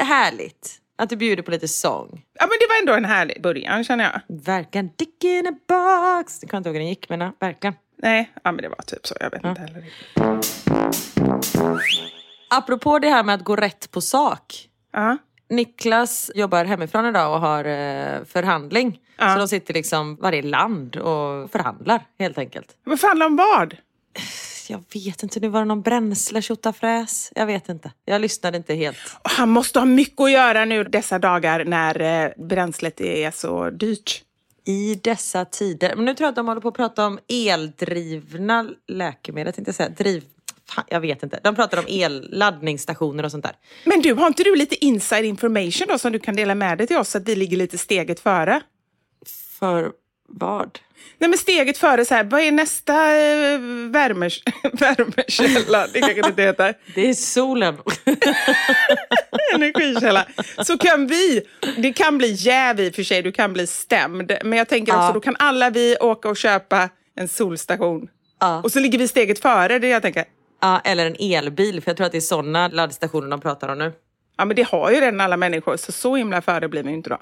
härligt 0.07 0.81
att 0.99 1.11
du 1.11 1.17
bjuder 1.17 1.43
på 1.43 1.51
lite 1.51 1.69
sång. 1.69 2.25
Ja, 2.33 2.47
men 2.47 2.57
det 2.61 2.67
var 2.69 2.81
ändå 2.81 2.93
en 2.93 3.05
härlig 3.05 3.43
början 3.43 3.85
känner 3.85 4.05
jag. 4.05 4.37
Verkligen. 4.45 4.91
Dick 4.97 5.25
in 5.25 5.47
a 5.47 5.53
box. 5.69 6.39
Jag 6.43 6.51
kommer 6.51 6.59
inte 6.59 6.69
ihåg 6.69 6.75
hur 6.75 6.81
den 6.81 6.89
gick 6.89 7.09
men 7.09 7.21
ja, 7.21 7.33
verkligen. 7.41 7.75
Nej, 7.99 8.33
ja, 8.43 8.53
men 8.53 8.63
det 8.63 8.69
var 8.69 8.83
typ 8.87 9.07
så. 9.07 9.15
Jag 9.21 9.31
vet 9.31 9.45
inte 9.45 9.61
heller. 9.61 9.85
Apropå 12.51 12.99
det 12.99 13.09
här 13.11 13.25
med 13.25 13.35
att 13.35 13.45
gå 13.45 13.57
rätt 13.57 13.91
på 13.91 14.01
sak. 14.01 14.69
Ja. 14.93 15.17
Niklas 15.49 16.31
jobbar 16.35 16.65
hemifrån 16.65 17.07
idag 17.07 17.35
och 17.35 17.41
har 17.41 17.65
eh, 17.65 18.25
förhandling. 18.25 19.01
Ja. 19.19 19.33
Så 19.33 19.39
de 19.39 19.49
sitter 19.49 19.75
liksom 19.75 20.17
varje 20.17 20.43
land 20.43 20.97
och 20.97 21.51
förhandlar 21.51 22.07
helt 22.19 22.39
enkelt. 22.39 22.77
Men 22.85 22.99
fan 22.99 23.23
om 23.23 23.37
vad? 23.37 23.77
Jag 24.69 24.85
vet 24.95 25.23
inte, 25.23 25.41
nu 25.41 25.49
var 25.49 25.61
det 25.61 25.67
någon 25.67 25.83
bränsle 25.83 26.43
fräs. 26.81 27.33
Jag 27.35 27.47
vet 27.47 27.69
inte. 27.69 27.93
Jag 28.05 28.21
lyssnade 28.21 28.57
inte 28.57 28.75
helt. 28.75 28.99
Han 29.23 29.49
måste 29.49 29.79
ha 29.79 29.87
mycket 29.87 30.21
att 30.21 30.31
göra 30.31 30.65
nu 30.65 30.85
dessa 30.85 31.19
dagar 31.19 31.65
när 31.65 32.25
eh, 32.25 32.31
bränslet 32.37 33.01
är 33.01 33.31
så 33.31 33.71
dyrt. 33.71 34.23
I 34.69 34.95
dessa 34.95 35.45
tider. 35.45 35.97
Men 35.97 36.05
nu 36.05 36.15
tror 36.15 36.25
jag 36.25 36.29
att 36.29 36.37
de 36.37 36.49
håller 36.49 36.61
på 36.61 36.69
att 36.69 36.75
prata 36.75 37.07
om 37.07 37.19
eldrivna 37.29 38.71
läkemedel. 38.89 39.53
Tänkte 39.53 39.69
jag 39.69 39.75
säga. 39.75 39.89
Driv... 39.89 40.25
Fan, 40.71 40.85
jag 40.89 41.01
vet 41.01 41.23
inte. 41.23 41.41
De 41.45 41.55
pratar 41.57 41.79
om 41.79 41.85
el-laddningsstationer 41.89 43.25
och 43.25 43.31
sånt 43.31 43.45
där. 43.45 43.55
Men 43.85 44.03
du, 44.03 44.13
har 44.15 44.27
inte 44.27 44.43
du 44.43 44.57
lite 44.57 44.85
inside 44.85 45.25
information 45.25 45.87
då 45.89 45.99
som 45.99 46.13
du 46.13 46.19
kan 46.19 46.37
dela 46.37 46.55
med 46.55 46.79
dig 46.79 46.87
till 46.87 46.97
oss 46.97 47.09
så 47.11 47.19
att 47.19 47.29
vi 47.29 47.37
ligger 47.37 47.57
lite 47.57 47.79
steget 47.79 48.21
före? 48.21 48.61
För 49.59 49.91
vad? 50.29 50.79
Nej 51.19 51.31
men 51.31 51.39
steget 51.39 51.79
före 51.79 52.05
så 52.05 52.15
här, 52.15 52.25
vad 52.25 52.41
är 52.41 52.53
nästa 52.53 52.93
eh, 52.93 53.59
värme, 53.91 54.31
värmekälla? 54.73 55.87
Det 55.93 56.01
kanske 56.01 56.23
det 56.23 56.29
inte 56.29 56.43
heter. 56.43 56.75
Det 56.95 57.09
är 57.11 57.15
solen. 57.15 57.77
Energikälla. 59.55 60.27
Så 60.59 60.79
kan 60.79 61.07
vi, 61.07 61.43
det 61.77 61.93
kan 61.93 62.19
bli 62.19 62.33
jäv 62.33 62.81
i 62.81 62.91
och 62.91 62.95
för 62.95 63.03
sig, 63.03 63.23
du 63.23 63.33
kan 63.33 63.53
bli 63.53 63.67
stämd. 63.67 64.33
Men 64.45 64.59
jag 64.59 64.69
tänker 64.69 64.93
Ja. 64.93 64.99
också, 65.03 65.13
då 65.15 65.21
kan 65.21 65.37
alla 65.39 65.71
vi 65.71 65.97
åka 66.01 66.29
och 66.29 66.37
köpa 66.37 66.89
en 67.17 67.29
solstation. 67.29 68.09
Ja. 68.41 68.63
Och 68.63 68.73
så 68.73 68.81
ligger 68.81 68.99
vi 68.99 69.09
steget 69.09 69.39
före, 69.39 69.79
det 69.79 69.89
jag 69.89 70.03
tänker. 70.03 70.25
Ja, 70.61 70.81
eller 70.85 71.07
en 71.07 71.17
elbil. 71.21 71.83
För 71.83 71.91
jag 71.91 71.97
tror 71.97 72.07
att 72.07 72.13
det 72.13 72.19
är 72.19 72.21
sådana 72.21 72.69
laddstationer 72.69 73.29
de 73.29 73.41
pratar 73.41 73.69
om 73.69 73.79
nu. 73.79 73.93
Ja 74.39 74.45
men 74.45 74.57
det 74.57 74.63
har 74.63 74.91
ju 74.91 75.01
redan 75.01 75.21
alla 75.21 75.37
människor, 75.37 75.77
så 75.77 75.93
så 75.93 76.17
himla 76.17 76.43
före 76.43 76.69
blir 76.69 76.83
vi 76.83 76.89
ju 76.89 76.95
inte 76.97 77.11
då. 77.11 77.19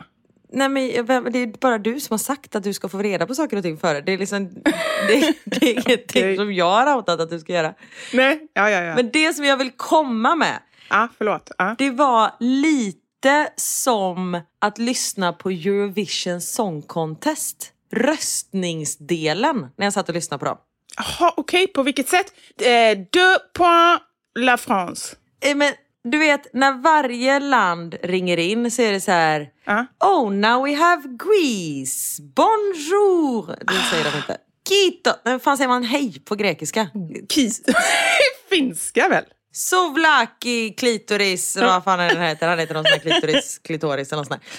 Nej 0.52 0.68
men 0.68 1.06
vem- 1.06 1.28
det 1.32 1.38
är 1.38 1.46
bara 1.46 1.78
du 1.78 2.00
som 2.00 2.14
har 2.14 2.18
sagt 2.18 2.56
att 2.56 2.62
du 2.64 2.72
ska 2.72 2.88
få 2.88 2.98
reda 2.98 3.26
på 3.26 3.34
saker 3.34 3.56
och 3.56 3.62
ting 3.62 3.78
före. 3.78 4.00
Det 4.00 4.12
är 4.12 4.18
liksom, 4.18 4.48
det, 5.08 5.34
det 5.44 5.66
är 5.70 5.88
ingenting 5.88 6.36
som 6.36 6.52
jag 6.52 6.70
har 6.86 6.96
outat 6.96 7.20
att 7.20 7.30
du 7.30 7.40
ska 7.40 7.52
göra. 7.52 7.74
Nej, 8.12 8.48
ja 8.54 8.70
ja 8.70 8.80
ja. 8.82 8.94
Men 8.96 9.10
det 9.10 9.34
som 9.34 9.44
jag 9.44 9.56
vill 9.56 9.70
komma 9.76 10.34
med, 10.34 10.58
Ja, 10.90 11.08
förlåt. 11.18 11.50
Ja. 11.58 11.74
det 11.78 11.90
var 11.90 12.30
lite 12.40 13.48
som 13.56 14.40
att 14.58 14.78
lyssna 14.78 15.32
på 15.32 15.50
Eurovision 15.50 16.40
Song 16.40 16.82
Contest. 16.82 17.70
Röstningsdelen, 17.92 19.66
när 19.76 19.86
jag 19.86 19.92
satt 19.92 20.08
och 20.08 20.14
lyssnade 20.14 20.38
på 20.38 20.44
dem. 20.44 20.58
Jaha, 20.96 21.32
okej, 21.36 21.66
på 21.66 21.82
vilket 21.82 22.08
sätt? 22.08 22.34
Eh, 22.60 22.98
deux 23.12 23.38
points 23.54 24.04
la 24.38 24.56
France. 24.56 25.16
Eh, 25.44 25.56
Men 25.56 25.72
du 26.04 26.18
vet, 26.18 26.54
när 26.54 26.72
varje 26.72 27.40
land 27.40 27.94
ringer 28.02 28.36
in 28.36 28.70
så 28.70 28.82
är 28.82 28.92
det 28.92 29.00
så 29.00 29.10
här... 29.10 29.48
Ja. 29.64 29.86
Oh, 30.00 30.32
now 30.32 30.64
we 30.64 30.74
have 30.74 31.02
Greece. 31.08 32.22
Bonjour. 32.22 33.46
Det 33.46 33.90
säger 33.90 34.04
de 34.12 34.16
inte. 34.16 34.36
Kito. 34.68 35.10
Nej, 35.24 35.38
fan 35.38 35.56
säger 35.56 35.68
man 35.68 35.82
hej 35.84 36.21
på 36.25 36.34
grekiska? 36.34 36.88
Kis. 37.28 37.62
Finska 38.50 39.08
väl? 39.08 39.25
Sovlaki, 39.56 40.75
klitoris, 40.75 41.56
eller 41.56 41.67
vad 41.67 41.84
fan 41.84 42.00
är 42.00 42.08
den 42.08 42.23
heter? 42.23 42.49
Han 42.49 42.58
heter 42.58 42.75
någon 42.75 42.84
sån 42.84 42.93
här 42.93 42.99
klitoris, 42.99 43.60
klitoris 43.64 44.12
eller 44.12 44.23
något 44.23 44.28
sånt 44.28 44.40
där. 44.40 44.50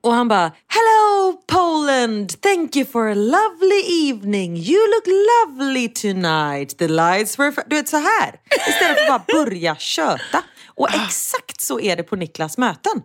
Och 0.00 0.12
han 0.14 0.28
bara 0.28 0.52
Hello 0.68 1.42
Poland, 1.46 2.40
thank 2.40 2.76
you 2.76 2.86
for 2.86 3.08
a 3.10 3.14
lovely 3.14 4.10
evening. 4.10 4.56
You 4.56 4.78
look 4.78 5.06
lovely 5.06 5.88
tonight. 5.88 6.78
The 6.78 6.88
lights 6.88 7.38
were... 7.38 7.52
Du 7.66 7.76
vet 7.76 7.88
så 7.88 7.96
här. 7.96 8.40
Istället 8.68 8.98
för 8.98 9.14
att 9.14 9.26
bara 9.26 9.44
börja 9.44 9.76
köta. 9.76 10.42
Och 10.66 10.88
exakt 10.94 11.60
så 11.60 11.80
är 11.80 11.96
det 11.96 12.02
på 12.02 12.16
Niklas 12.16 12.58
möten. 12.58 13.02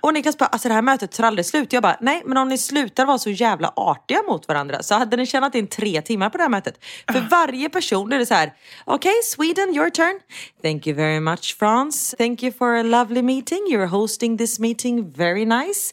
Och 0.00 0.14
Niklas 0.14 0.38
bara, 0.38 0.46
alltså 0.46 0.68
det 0.68 0.74
här 0.74 0.82
mötet 0.82 1.12
tar 1.12 1.24
aldrig 1.24 1.46
slut. 1.46 1.72
Jag 1.72 1.82
bara, 1.82 1.96
nej 2.00 2.22
men 2.24 2.36
om 2.36 2.48
ni 2.48 2.58
slutar 2.58 3.06
vara 3.06 3.18
så 3.18 3.30
jävla 3.30 3.72
artiga 3.76 4.22
mot 4.22 4.48
varandra 4.48 4.82
så 4.82 4.94
hade 4.94 5.16
ni 5.16 5.26
tjänat 5.26 5.54
in 5.54 5.66
tre 5.66 6.02
timmar 6.02 6.30
på 6.30 6.36
det 6.36 6.44
här 6.44 6.50
mötet. 6.50 6.84
För 7.12 7.20
varje 7.30 7.68
person 7.68 8.12
är 8.12 8.18
det 8.18 8.26
så 8.26 8.34
här, 8.34 8.52
okej 8.84 9.22
Sweden, 9.24 9.74
your 9.74 9.90
turn. 9.90 10.20
Thank 10.62 10.86
you 10.86 10.96
very 10.96 11.20
much 11.20 11.58
France. 11.58 12.16
Thank 12.16 12.42
you 12.42 12.52
for 12.52 12.74
a 12.74 12.82
lovely 12.82 13.22
meeting. 13.22 13.66
You're 13.70 13.86
hosting 13.86 14.38
this 14.38 14.58
meeting 14.58 15.12
very 15.12 15.44
nice. 15.44 15.92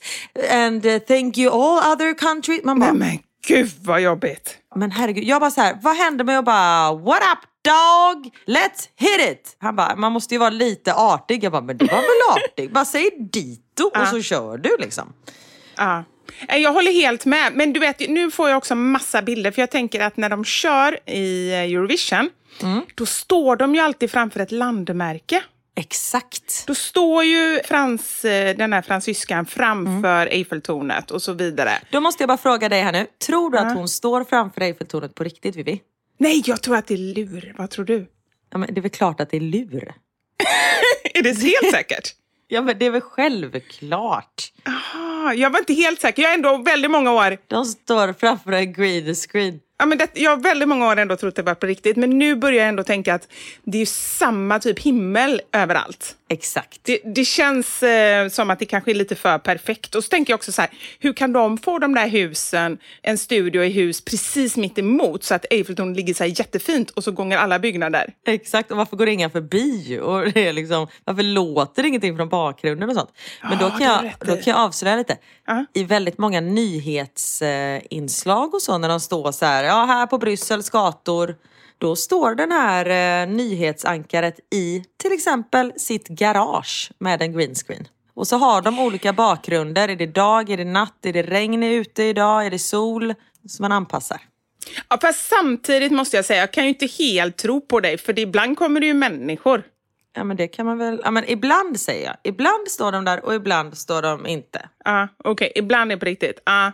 And 0.50 0.86
uh, 0.86 1.00
thank 1.00 1.38
you 1.38 1.52
all 1.52 1.92
other 1.92 2.14
countries. 2.14 2.64
Man 2.64 2.80
bara, 2.80 2.94
Nej 2.94 3.24
gud 3.48 3.72
vad 3.82 4.02
jobbigt. 4.02 4.58
men 4.76 4.92
herregud, 4.92 5.24
jag 5.24 5.42
bara 5.42 5.52
så 5.52 5.62
här, 5.62 5.78
vad 5.82 5.96
hände 5.96 6.24
med 6.24 6.40
att 6.40 6.46
bara 6.46 6.94
what 6.94 7.22
up 7.34 7.50
dog, 7.64 8.34
let's 8.46 8.90
hit 8.96 9.32
it. 9.32 9.56
Han 9.60 9.76
bara, 9.76 9.96
man 9.96 10.12
måste 10.12 10.36
ju 10.36 10.40
vara 10.40 10.50
lite 10.50 10.94
artig. 10.94 11.44
Jag 11.44 11.52
bara, 11.52 11.62
men 11.62 11.78
det 11.78 11.86
var 11.86 11.92
väl 12.02 12.38
artig. 12.44 12.72
Bara 12.74 12.86
säg 12.86 13.10
dito 13.32 13.84
och 13.84 14.08
så 14.08 14.22
kör 14.22 14.58
du 14.58 14.78
liksom. 14.80 15.14
Ja. 15.76 16.04
Jag 16.48 16.74
håller 16.74 16.92
helt 16.92 17.26
med. 17.26 17.54
Men 17.56 17.74
du 17.74 17.80
vet, 17.80 18.10
nu 18.10 18.32
får 18.32 18.50
jag 18.50 18.58
också 18.58 18.76
massa 18.76 19.22
bilder. 19.22 19.52
För 19.52 19.62
jag 19.62 19.72
tänker 19.72 20.02
att 20.02 20.18
när 20.18 20.30
de 20.30 20.46
kör 20.46 21.10
i 21.10 21.52
eh, 21.52 21.60
Eurovision, 21.60 22.30
då 22.96 23.06
står 23.06 23.56
de 23.56 23.76
ju 23.76 23.82
alltid 23.82 24.12
framför 24.12 24.40
ett 24.40 24.52
landmärke. 24.52 25.44
Exakt. 25.76 26.64
Då 26.68 26.76
står 26.76 27.24
ju 27.24 27.62
frans, 27.66 28.26
eh, 28.26 28.58
den 28.58 28.74
här 28.74 28.82
fransyskan 28.82 29.46
framför 29.46 30.28
Eiffeltornet 30.28 31.12
och 31.12 31.22
så 31.22 31.34
vidare. 31.34 31.72
Då 31.92 32.00
måste 32.00 32.24
jag 32.24 32.28
bara 32.28 32.38
fråga 32.38 32.70
dig 32.70 32.82
här 32.82 32.92
nu. 32.92 33.08
Tror 33.26 33.50
du 33.50 33.58
att 33.58 33.76
hon 33.76 33.90
står 33.90 34.24
framför 34.24 34.62
Eiffeltornet 34.62 35.16
på 35.16 35.24
riktigt 35.24 35.56
Vivi? 35.56 35.82
Nej, 36.18 36.44
jag 36.46 36.62
tror 36.62 36.76
att 36.76 36.88
det 36.88 36.94
är 36.94 37.16
lur. 37.16 37.54
Vad 37.58 37.70
tror 37.70 37.86
du? 37.86 38.08
Ja, 38.52 38.58
men 38.58 38.74
det 38.74 38.80
är 38.80 38.82
väl 38.82 38.92
klart 38.92 39.20
att 39.20 39.30
det 39.30 39.38
är 39.38 39.42
lur. 39.42 39.94
är 41.14 41.24
det 41.24 41.30
helt 41.30 41.72
säkert? 41.72 42.16
Ja 42.48 42.62
men 42.62 42.80
det 42.80 42.86
är 42.86 42.92
väl 42.92 43.02
självklart. 43.02 44.52
Aha, 44.68 45.34
jag 45.34 45.50
var 45.50 45.60
inte 45.60 45.74
helt 45.74 46.02
säker. 46.02 46.22
Jag 46.22 46.30
har 46.30 46.36
ändå 46.36 46.58
väldigt 46.58 46.92
många 46.92 47.12
år 47.12 47.38
De 47.48 47.66
står 47.66 48.14
framför 48.14 48.52
en 48.52 48.74
green 48.74 49.16
screen. 49.16 49.60
Ja, 49.84 49.88
men 49.88 49.98
det, 49.98 50.10
jag 50.14 50.32
har 50.32 50.38
väldigt 50.38 50.68
många 50.68 50.88
år 50.88 50.98
ändå 50.98 51.16
trott 51.16 51.36
det 51.36 51.42
var 51.42 51.56
på 51.56 51.66
riktigt, 51.66 51.98
men 51.98 52.20
nu 52.20 52.36
börjar 52.36 52.60
jag 52.60 52.70
ändå 52.70 52.84
tänka 52.84 53.14
att 53.14 53.28
det 53.64 53.78
är 53.78 53.80
ju 53.80 53.86
samma 53.86 54.60
typ 54.60 54.80
himmel 54.80 55.42
överallt. 55.52 56.16
Exakt. 56.30 56.80
Det, 56.84 57.00
det 57.06 57.26
känns 57.26 57.84
eh, 57.84 58.30
som 58.30 58.50
att 58.50 58.60
det 58.60 58.66
kanske 58.66 58.92
är 58.92 58.96
lite 58.96 59.16
för 59.16 59.38
perfekt. 59.38 59.96
Och 59.96 60.04
så 60.04 60.10
tänker 60.10 60.34
jag 60.34 60.38
också 60.38 60.52
så 60.52 60.62
här, 60.62 60.72
hur 61.00 61.14
kan 61.14 61.34
de 61.34 61.58
få 61.58 61.80
de 61.80 61.96
där 61.96 62.08
husen, 62.08 62.78
en 63.02 63.18
studio 63.18 63.64
i 63.64 63.70
hus 63.70 64.06
precis 64.06 64.58
mitt 64.58 64.78
emot 64.78 65.24
så 65.24 65.36
att 65.36 65.46
Eiffeltornet 65.50 65.98
ligger 65.98 66.14
så 66.14 66.24
här 66.24 66.40
jättefint 66.40 66.90
och 66.90 67.04
så 67.04 67.12
gånger 67.12 67.38
alla 67.38 67.60
byggnader? 67.60 68.14
Exakt, 68.26 68.72
och 68.72 68.78
varför 68.78 68.98
går 68.98 69.08
ingen 69.08 69.32
förbi? 69.32 70.00
Och 70.00 70.32
det 70.32 70.48
är 70.48 70.54
liksom, 70.54 70.88
varför 71.04 71.24
låter 71.24 71.86
ingenting 71.86 72.18
från 72.18 72.30
bakgrunden 72.30 72.90
och 72.90 72.96
sånt? 72.96 73.12
Men 73.42 73.58
då 73.58 73.70
kan, 73.70 73.82
jag, 73.82 74.14
då 74.20 74.36
kan 74.36 74.44
jag 74.46 74.58
avslöja 74.58 74.96
lite. 74.96 75.18
Ja. 75.46 75.66
I 75.74 75.84
väldigt 75.84 76.18
många 76.18 76.42
nyhetsinslag 76.42 78.54
och 78.54 78.62
så 78.62 78.78
när 78.78 78.90
de 78.90 79.00
står 79.00 79.32
så 79.32 79.46
här, 79.46 79.64
ja 79.74 79.86
här 79.86 80.08
på 80.08 80.18
Bryssels 80.18 80.70
gator, 80.70 81.36
då 81.78 81.96
står 81.96 82.36
den 82.36 82.52
här 82.52 82.86
eh, 82.86 83.28
nyhetsankaret 83.28 84.40
i 84.56 84.84
till 85.02 85.12
exempel 85.12 85.74
sitt 85.78 86.08
garage 86.08 86.92
med 87.00 87.22
en 87.22 87.34
green 87.34 87.56
screen. 87.56 87.88
Och 88.14 88.28
så 88.28 88.38
har 88.38 88.62
de 88.62 88.80
olika 88.80 89.14
bakgrunder. 89.14 89.90
Är 89.90 89.96
det 89.96 90.06
dag, 90.06 90.50
är 90.50 90.58
det 90.58 90.66
natt, 90.66 91.06
är 91.06 91.14
det 91.14 91.24
regn 91.24 91.64
ute 91.64 92.04
idag, 92.04 92.46
är 92.46 92.52
det 92.52 92.60
sol? 92.60 93.14
Så 93.48 93.62
man 93.62 93.72
anpassar. 93.72 94.22
Ja, 94.90 94.98
fast 95.02 95.30
samtidigt 95.30 95.92
måste 95.92 96.16
jag 96.16 96.26
säga, 96.26 96.40
jag 96.40 96.54
kan 96.54 96.64
ju 96.64 96.70
inte 96.70 96.86
helt 96.86 97.38
tro 97.38 97.62
på 97.62 97.80
dig, 97.80 97.98
för 97.98 98.20
ibland 98.20 98.58
kommer 98.58 98.80
det 98.80 98.86
ju 98.86 98.94
människor. 98.94 99.64
Ja 100.16 100.24
men 100.24 100.38
det 100.38 100.48
kan 100.48 100.66
man 100.66 100.78
väl, 100.78 101.02
ja 101.04 101.12
men 101.12 101.30
ibland 101.30 101.80
säger 101.80 102.06
jag. 102.06 102.16
Ibland 102.24 102.68
står 102.68 102.92
de 102.92 103.06
där 103.06 103.26
och 103.26 103.36
ibland 103.36 103.78
står 103.78 104.02
de 104.02 104.28
inte. 104.28 104.70
Ja, 104.86 105.08
okej, 105.24 105.52
ibland 105.56 105.92
är 105.92 105.96
det 105.96 106.00
på 106.00 106.06
riktigt. 106.06 106.40
Ja. 106.46 106.72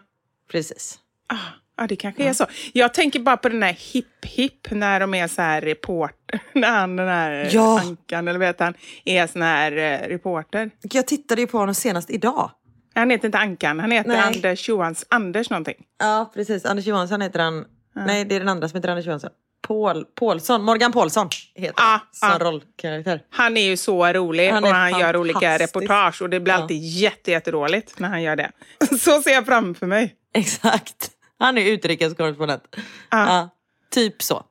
Precis. 0.52 1.00
Ah, 1.34 1.59
ja, 1.80 1.88
det 1.88 1.96
kanske 1.96 2.24
är 2.24 2.34
så. 2.34 2.46
Jag 2.74 2.94
tänker 2.94 3.20
bara 3.20 3.38
på 3.38 3.50
den 3.50 3.64
här 3.64 3.74
Hipp 3.94 4.26
Hipp 4.26 4.72
när 4.72 5.00
de 5.00 5.14
är 5.14 5.28
så 5.28 5.42
här 5.42 5.62
reporter. 5.62 6.40
När 6.54 6.72
han, 6.72 6.96
den 6.96 7.08
här 7.08 7.50
Ja. 7.52 7.80
Ankan, 7.80 8.28
eller 8.28 8.40
vet 8.40 8.60
han, 8.60 8.74
är 9.06 9.28
sån 9.28 9.42
här 9.42 9.72
eh, 9.72 10.08
reporter. 10.08 10.72
Jag 10.82 11.08
tittade 11.08 11.42
ju 11.42 11.48
på 11.48 11.58
honom 11.58 11.76
senast 11.76 12.10
idag. 12.10 12.52
Han 12.94 13.10
heter 13.10 13.26
inte 13.26 13.38
Ankan, 13.38 13.80
han 13.80 13.92
heter 13.92 14.10
Nej. 14.10 14.20
Anders 14.20 14.70
Johans, 14.70 15.06
Anders 15.10 15.50
någonting. 15.50 15.76
Ja 16.00 16.32
precis, 16.34 16.66
Anders 16.66 16.86
Johansson 16.86 17.22
heter 17.22 17.40
han. 17.40 17.66
Nej 17.96 18.26
det 18.26 18.36
är 18.36 18.40
den 18.40 18.50
andra 18.50 18.70
som 18.70 18.78
heter 18.78 18.90
Anders 18.90 19.06
Johansson. 19.06 19.30
Paul, 19.68 20.06
Paulsson, 20.20 20.64
Morgan 20.64 20.92
Paulsson 20.92 21.30
heter 21.56 21.74
Ah, 21.78 21.90
han 21.92 22.00
som 22.12 22.30
ah. 22.30 22.52
rollkaraktär. 22.52 23.22
Han 23.30 23.58
är 23.58 23.62
ju 23.62 23.78
så 23.78 24.14
rolig 24.14 24.50
Han 24.52 24.64
och 24.64 24.70
han 24.70 25.00
gör 25.00 25.16
olika 25.16 25.58
reportage 25.58 26.22
och 26.22 26.30
det 26.30 26.40
blir 26.40 26.54
Ja. 26.54 26.60
alltid 26.62 26.78
jätte, 26.84 27.32
jättedåligt 27.32 28.00
när 28.00 28.10
han 28.10 28.22
gör 28.24 28.36
det. 28.36 28.52
Så 29.00 29.22
ser 29.22 29.32
jag 29.32 29.46
framför 29.46 29.86
mig. 29.86 30.16
Exakt. 30.34 31.12
Han 31.40 31.58
är 31.58 31.62
utrikeskorrespondent. 31.66 32.76
Ah. 33.10 33.26
Ja, 33.26 33.50
typ 33.92 34.22
så. 34.24 34.44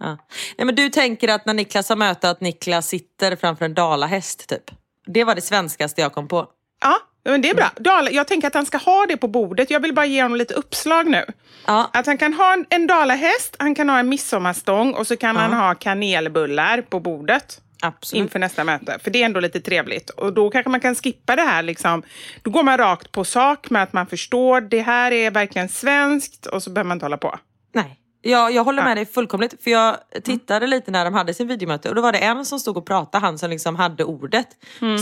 Ja. 0.00 0.18
Nej, 0.58 0.66
men 0.66 0.74
du 0.74 0.88
tänker 0.88 1.28
att 1.28 1.46
när 1.46 1.54
Niklas 1.54 1.88
har 1.88 1.96
möte 1.96 2.30
att 2.30 2.40
Niklas 2.40 2.88
sitter 2.88 3.36
framför 3.36 3.64
en 3.64 3.74
dalahäst 3.74 4.48
typ? 4.48 4.70
Det 5.06 5.24
var 5.24 5.34
det 5.34 5.40
svenskaste 5.40 6.00
jag 6.00 6.12
kom 6.12 6.28
på. 6.28 6.46
Ja, 6.80 6.96
men 7.24 7.42
det 7.42 7.50
är 7.50 7.54
bra. 7.54 7.70
Dala, 7.76 8.10
jag 8.10 8.28
tänker 8.28 8.48
att 8.48 8.54
han 8.54 8.66
ska 8.66 8.78
ha 8.78 9.06
det 9.06 9.16
på 9.16 9.28
bordet. 9.28 9.70
Jag 9.70 9.80
vill 9.80 9.94
bara 9.94 10.06
ge 10.06 10.22
honom 10.22 10.38
lite 10.38 10.54
uppslag 10.54 11.06
nu. 11.10 11.24
Ja, 11.66 11.90
Att 11.92 12.06
han 12.06 12.18
kan 12.18 12.34
ha 12.34 12.52
en, 12.52 12.66
en 12.70 12.86
dalahäst, 12.86 13.56
han 13.58 13.74
kan 13.74 13.88
ha 13.88 13.98
en 13.98 14.08
midsommarstång 14.08 14.94
och 14.94 15.06
så 15.06 15.16
kan 15.16 15.36
han 15.36 15.52
ha 15.52 15.74
kanelbullar 15.74 16.80
på 16.82 17.00
bordet. 17.00 17.60
Absolut. 17.84 18.22
inför 18.22 18.38
nästa 18.38 18.64
möte. 18.64 18.98
För 19.02 19.10
det 19.10 19.22
är 19.22 19.26
ändå 19.26 19.40
lite 19.40 19.60
trevligt. 19.60 20.10
Och 20.10 20.32
då 20.32 20.50
kanske 20.50 20.70
man 20.70 20.80
kan 20.80 20.94
skippa 20.94 21.36
det 21.36 21.42
här. 21.42 21.62
Liksom. 21.62 22.02
Då 22.42 22.50
går 22.50 22.62
man 22.62 22.78
rakt 22.78 23.12
på 23.12 23.24
sak 23.24 23.70
med 23.70 23.82
att 23.82 23.92
man 23.92 24.06
förstår 24.06 24.60
det 24.60 24.80
här 24.80 25.12
är 25.12 25.30
verkligen 25.30 25.68
svenskt 25.68 26.46
och 26.46 26.62
så 26.62 26.70
behöver 26.70 26.88
man 26.88 26.96
inte 26.96 27.04
hålla 27.04 27.16
på. 27.16 27.38
Nej, 27.72 28.00
jag, 28.24 28.52
jag 28.52 28.64
håller 28.64 28.82
med 28.82 28.96
dig 28.96 29.06
fullkomligt. 29.06 29.62
För 29.62 29.70
jag 29.70 29.96
tittade 30.24 30.66
lite 30.66 30.90
när 30.90 31.04
de 31.04 31.14
hade 31.14 31.34
sin 31.34 31.48
videomöte 31.48 31.88
och 31.88 31.94
då 31.94 32.02
var 32.02 32.12
det 32.12 32.18
en 32.18 32.44
som 32.44 32.60
stod 32.60 32.76
och 32.76 32.86
pratade, 32.86 33.26
han 33.26 33.38
som 33.38 33.50
liksom 33.50 33.76
hade 33.76 34.04
ordet. 34.04 34.48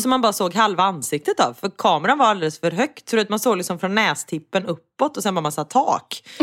Som 0.02 0.10
man 0.10 0.20
bara 0.20 0.32
såg 0.32 0.54
halva 0.54 0.82
ansiktet 0.82 1.40
av. 1.40 1.54
För 1.60 1.70
kameran 1.78 2.18
var 2.18 2.26
alldeles 2.26 2.60
för 2.60 2.70
högt. 2.70 3.08
Så 3.08 3.20
att 3.20 3.28
man 3.28 3.38
såg 3.38 3.56
liksom 3.56 3.78
från 3.78 3.94
nästippen 3.94 4.66
uppåt 4.66 5.16
och 5.16 5.22
sen 5.22 5.34
bara 5.34 5.40
massa 5.40 5.64
tak. 5.64 6.22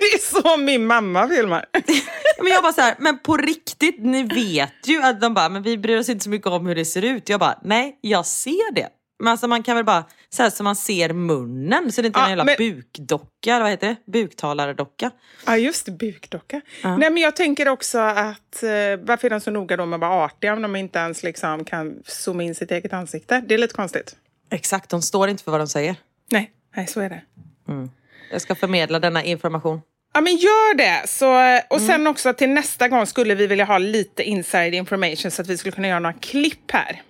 det 0.00 0.06
är 0.06 0.42
så 0.42 0.56
min 0.56 0.86
mamma 0.86 1.28
filmar. 1.28 1.64
Men 2.42 2.52
jag 2.52 2.62
bara 2.62 2.72
så 2.72 2.80
här, 2.80 2.94
men 2.98 3.18
på 3.18 3.36
riktigt, 3.36 3.96
ni 3.98 4.22
vet 4.22 4.88
ju 4.88 5.02
att 5.02 5.20
de 5.20 5.34
bara, 5.34 5.48
men 5.48 5.62
vi 5.62 5.78
bryr 5.78 5.98
oss 5.98 6.08
inte 6.08 6.24
så 6.24 6.30
mycket 6.30 6.46
om 6.46 6.66
hur 6.66 6.74
det 6.74 6.84
ser 6.84 7.02
ut. 7.02 7.28
Jag 7.28 7.40
bara, 7.40 7.58
nej, 7.62 7.98
jag 8.00 8.26
ser 8.26 8.74
det. 8.74 8.88
Men 9.18 9.28
alltså 9.30 9.48
man 9.48 9.62
kan 9.62 9.76
väl 9.76 9.84
bara, 9.84 10.04
så 10.30 10.42
här 10.42 10.50
så 10.50 10.62
man 10.64 10.76
ser 10.76 11.12
munnen, 11.12 11.92
så 11.92 12.02
det 12.02 12.06
inte 12.06 12.18
är 12.18 12.20
Ja, 12.20 12.26
en 12.26 12.30
jävla 12.30 12.44
men- 12.44 12.56
bukdocka, 12.58 13.50
eller 13.54 13.60
vad 13.62 13.70
heter 13.70 13.86
det? 13.86 14.12
Buktalaredocka. 14.12 15.10
Ja, 15.46 15.56
just 15.56 15.86
det. 15.86 15.92
Bukdocka. 15.92 16.60
Nej, 16.82 16.98
men 17.10 17.16
jag 17.16 17.36
tänker 17.36 17.68
också 17.68 17.98
att 17.98 18.62
eh, 18.62 18.68
varför 19.02 19.26
är 19.26 19.30
de 19.30 19.40
så 19.40 19.50
noga 19.50 19.76
då 19.76 19.86
med 19.86 19.96
att 19.96 20.00
vara 20.00 20.24
artiga 20.24 20.52
om 20.52 20.62
de 20.62 20.76
inte 20.76 20.98
ens 20.98 21.22
liksom 21.22 21.64
kan 21.64 22.02
zooma 22.06 22.42
in 22.42 22.54
sitt 22.54 22.70
eget 22.70 22.92
ansikte? 22.92 23.40
Det 23.48 23.54
är 23.54 23.58
lite 23.58 23.74
konstigt. 23.74 24.16
Exakt, 24.50 24.90
de 24.90 25.02
står 25.02 25.28
inte 25.28 25.44
för 25.44 25.50
vad 25.50 25.60
de 25.60 25.66
säger. 25.68 25.96
Nej, 26.30 26.50
nej 26.76 26.86
så 26.86 27.00
är 27.00 27.08
det. 27.08 27.22
Jag 28.32 28.40
ska 28.40 28.54
förmedla 28.54 28.98
denna 29.00 29.24
information. 29.24 29.80
Ja, 30.14 30.20
men 30.20 30.36
gör 30.36 30.74
det. 30.76 31.08
Så, 31.08 31.60
och 31.74 31.80
sen 31.80 32.06
också 32.06 32.32
till 32.34 32.48
nästa 32.50 32.88
gång 32.88 33.06
skulle 33.06 33.34
vi 33.34 33.46
vilja 33.46 33.64
ha 33.64 33.78
lite 33.78 34.22
inside 34.22 34.74
information 34.74 35.30
så 35.30 35.42
att 35.42 35.48
vi 35.48 35.58
skulle 35.58 35.72
kunna 35.72 35.88
göra 35.88 35.98
några 35.98 36.12
klipp 36.18 36.70
här. 36.70 37.02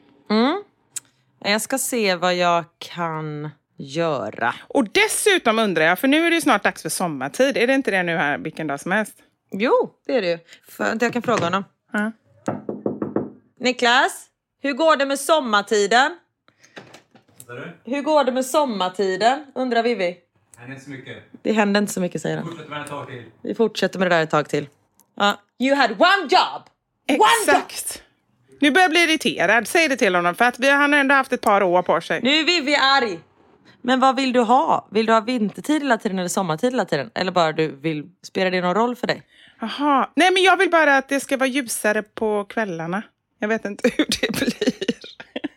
Jag 1.41 1.61
ska 1.63 1.79
se 1.79 2.15
vad 2.15 2.35
jag 2.35 2.65
kan 2.79 3.51
göra. 3.77 4.55
Och 4.69 4.89
dessutom 4.93 5.59
undrar 5.59 5.85
jag, 5.85 5.99
för 5.99 6.09
nu 6.09 6.27
är 6.27 6.31
det 6.31 6.35
ju 6.35 6.41
snart 6.41 6.63
dags 6.65 6.83
för 6.83 6.89
sommartid. 6.89 7.57
Är 7.57 7.67
det 7.67 7.75
inte 7.75 7.91
det 7.91 8.03
nu 8.03 8.17
här 8.17 8.39
vilken 8.39 8.67
dag 8.67 8.81
som 8.81 8.93
helst? 8.93 9.15
Jo, 9.51 9.91
det 10.07 10.17
är 10.17 10.23
det 10.23 10.29
ju. 10.29 10.39
Jag 11.01 11.13
kan 11.13 11.23
fråga 11.23 11.45
honom. 11.45 11.65
Ja. 11.93 12.13
Niklas, 13.61 14.27
hur 14.63 14.73
går 14.73 14.97
det 14.97 15.07
med 15.07 15.19
sommartiden? 15.21 16.19
Hur 17.85 18.03
går 18.03 18.25
det 18.25 18.33
med 18.33 18.47
sommartiden? 18.47 19.47
Undrar 19.55 19.83
Vivi. 19.83 20.17
Det 20.55 20.61
händer 20.61 20.75
inte 20.75 20.85
så 20.85 20.91
mycket. 20.91 21.23
Det 21.43 21.53
händer 21.53 21.81
inte 21.81 21.93
så 21.93 22.01
mycket 22.01 22.23
säger 22.23 22.37
han. 22.37 22.47
Fortsätt 22.47 22.69
med 22.69 22.81
det 22.81 22.85
ett 22.85 22.91
tag 22.91 23.07
till. 23.07 23.25
Vi 23.43 23.55
fortsätter 23.55 23.99
med 23.99 24.11
det 24.11 24.17
där 24.17 24.23
ett 24.23 24.31
tag 24.31 24.49
till. 24.49 24.69
Ja. 25.15 25.41
You 25.59 25.77
had 25.77 25.91
one 25.91 26.29
job! 26.31 26.63
One 27.09 27.53
job! 27.53 28.03
Nu 28.59 28.71
börjar 28.71 28.85
jag 28.85 28.91
bli 28.91 29.01
irriterad. 29.03 29.69
Säg 29.69 29.89
det 29.89 29.97
till 29.97 30.15
honom 30.15 30.35
för 30.35 30.45
att 30.45 30.59
vi, 30.59 30.71
han 30.71 30.93
har 30.93 31.01
ändå 31.01 31.15
haft 31.15 31.33
ett 31.33 31.41
par 31.41 31.63
år 31.63 31.83
på 31.83 32.01
sig. 32.01 32.21
Nu 32.23 32.31
är 32.31 32.45
Vivi 32.45 32.75
arg! 32.77 33.19
Men 33.83 34.01
vad 34.01 34.17
vill 34.17 34.33
du 34.33 34.41
ha? 34.41 34.89
Vill 34.91 35.07
du 35.07 35.13
ha 35.13 35.21
vintertid 35.21 35.83
hela 35.83 35.99
tiden 35.99 36.19
eller 36.19 36.29
sommartid 36.29 36.73
hela 36.73 36.85
tiden? 36.85 37.11
Eller 37.15 37.33
bara 37.33 37.53
du 37.53 37.77
vill... 37.77 38.05
Spelar 38.23 38.51
det 38.51 38.61
någon 38.61 38.75
roll 38.75 38.97
för 38.97 39.07
dig? 39.07 39.23
Jaha. 39.61 40.11
Nej, 40.15 40.33
men 40.33 40.43
jag 40.43 40.57
vill 40.57 40.71
bara 40.71 40.97
att 40.97 41.09
det 41.09 41.21
ska 41.21 41.37
vara 41.37 41.49
ljusare 41.49 42.03
på 42.03 42.45
kvällarna. 42.45 43.03
Jag 43.39 43.49
vet 43.49 43.65
inte 43.65 43.91
hur 43.97 44.07
det 44.21 44.39
blir. 44.39 44.99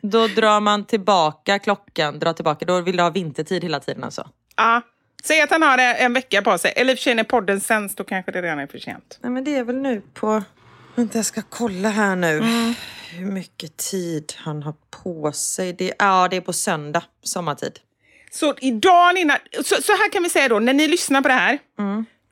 Då 0.01 0.27
drar 0.27 0.59
man 0.59 0.85
tillbaka 0.85 1.59
klockan, 1.59 2.19
drar 2.19 2.33
tillbaka. 2.33 2.65
Då 2.65 2.81
vill 2.81 2.97
du 2.97 3.03
ha 3.03 3.09
vintertid 3.09 3.63
hela 3.63 3.79
tiden 3.79 4.03
alltså? 4.03 4.29
Ja. 4.55 4.81
Säg 5.23 5.41
att 5.41 5.49
han 5.51 5.61
har 5.61 5.77
en 5.77 6.13
vecka 6.13 6.41
på 6.41 6.57
sig. 6.57 6.73
Eller 6.75 6.91
i 6.91 6.95
och 6.95 6.97
för 6.97 7.03
sig 7.03 7.15
när 7.15 7.23
podden 7.23 7.61
sänds, 7.61 7.95
då 7.95 8.03
kanske 8.03 8.31
det 8.31 8.41
redan 8.41 8.59
är 8.59 8.67
för 8.67 8.79
sent. 8.79 9.19
Nej 9.21 9.31
men 9.31 9.43
det 9.43 9.55
är 9.55 9.63
väl 9.63 9.77
nu 9.77 10.01
på... 10.13 10.43
Vänta 10.95 11.17
jag 11.17 11.25
ska 11.25 11.41
kolla 11.49 11.89
här 11.89 12.15
nu. 12.15 12.41
Hur 13.11 13.25
mycket 13.25 13.77
tid 13.77 14.33
han 14.37 14.63
har 14.63 14.73
på 15.03 15.31
sig. 15.31 15.73
Det, 15.73 15.93
ja 15.99 16.27
det 16.27 16.37
är 16.37 16.41
på 16.41 16.53
söndag, 16.53 17.03
sommartid. 17.23 17.79
Så 18.31 18.55
idag 18.61 19.17
innan, 19.17 19.37
så, 19.63 19.81
så 19.81 19.91
här 19.91 20.11
kan 20.11 20.23
vi 20.23 20.29
säga 20.29 20.49
då, 20.49 20.59
när 20.59 20.73
ni 20.73 20.87
lyssnar 20.87 21.21
på 21.21 21.27
det 21.27 21.33
här, 21.33 21.59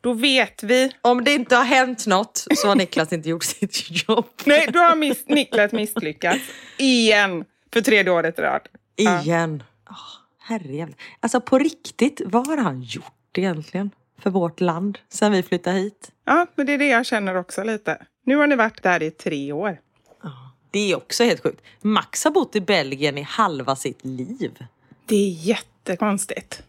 då 0.02 0.13
vet 0.13 0.63
vi. 0.63 0.91
Om 1.02 1.24
det 1.24 1.34
inte 1.34 1.56
har 1.56 1.63
hänt 1.63 2.08
något 2.08 2.45
så 2.56 2.67
har 2.67 2.76
Niklas 2.76 3.13
inte 3.13 3.30
gjort 3.30 3.43
sitt 3.43 4.08
jobb. 4.08 4.26
Nej, 4.43 4.67
då 4.74 4.80
har 4.80 4.95
miss, 4.95 5.28
Niklas 5.28 5.72
misslyckats. 5.72 6.41
Igen. 6.78 7.45
För 7.74 7.82
tredje 7.82 8.12
året 8.12 8.39
i 8.39 8.41
rad. 8.41 8.62
Igen. 8.95 9.63
Oh, 9.89 9.95
herrejävlar. 10.39 10.98
Alltså 11.19 11.41
på 11.41 11.60
riktigt, 11.60 12.22
vad 12.26 12.48
har 12.48 12.58
han 12.58 12.82
gjort 12.82 13.38
egentligen? 13.38 13.91
För 14.23 14.29
vårt 14.29 14.60
land, 14.62 14.99
sen 15.10 15.32
vi 15.32 15.43
flyttade 15.43 15.75
hit? 15.77 16.12
Ja, 16.25 16.47
men 16.55 16.65
det 16.65 16.73
är 16.73 16.77
det 16.77 16.88
jag 16.88 17.05
känner 17.05 17.36
också 17.36 17.63
lite. 17.63 18.05
Nu 18.25 18.36
har 18.36 18.47
ni 18.47 18.55
varit 18.55 18.84
där 18.84 19.03
i 19.03 19.12
tre 19.12 19.51
år. 19.51 19.77
Det 20.71 20.91
är 20.91 20.97
också 20.97 21.23
helt 21.23 21.43
sjukt. 21.43 21.62
Max 21.82 22.23
har 22.23 22.32
bott 22.32 22.55
i 22.55 22.62
Belgien 22.62 23.17
i 23.17 23.21
halva 23.21 23.75
sitt 23.75 24.05
liv. 24.05 24.65
Det 25.05 25.15
är 25.15 25.29
jättekonstigt. 25.29 26.63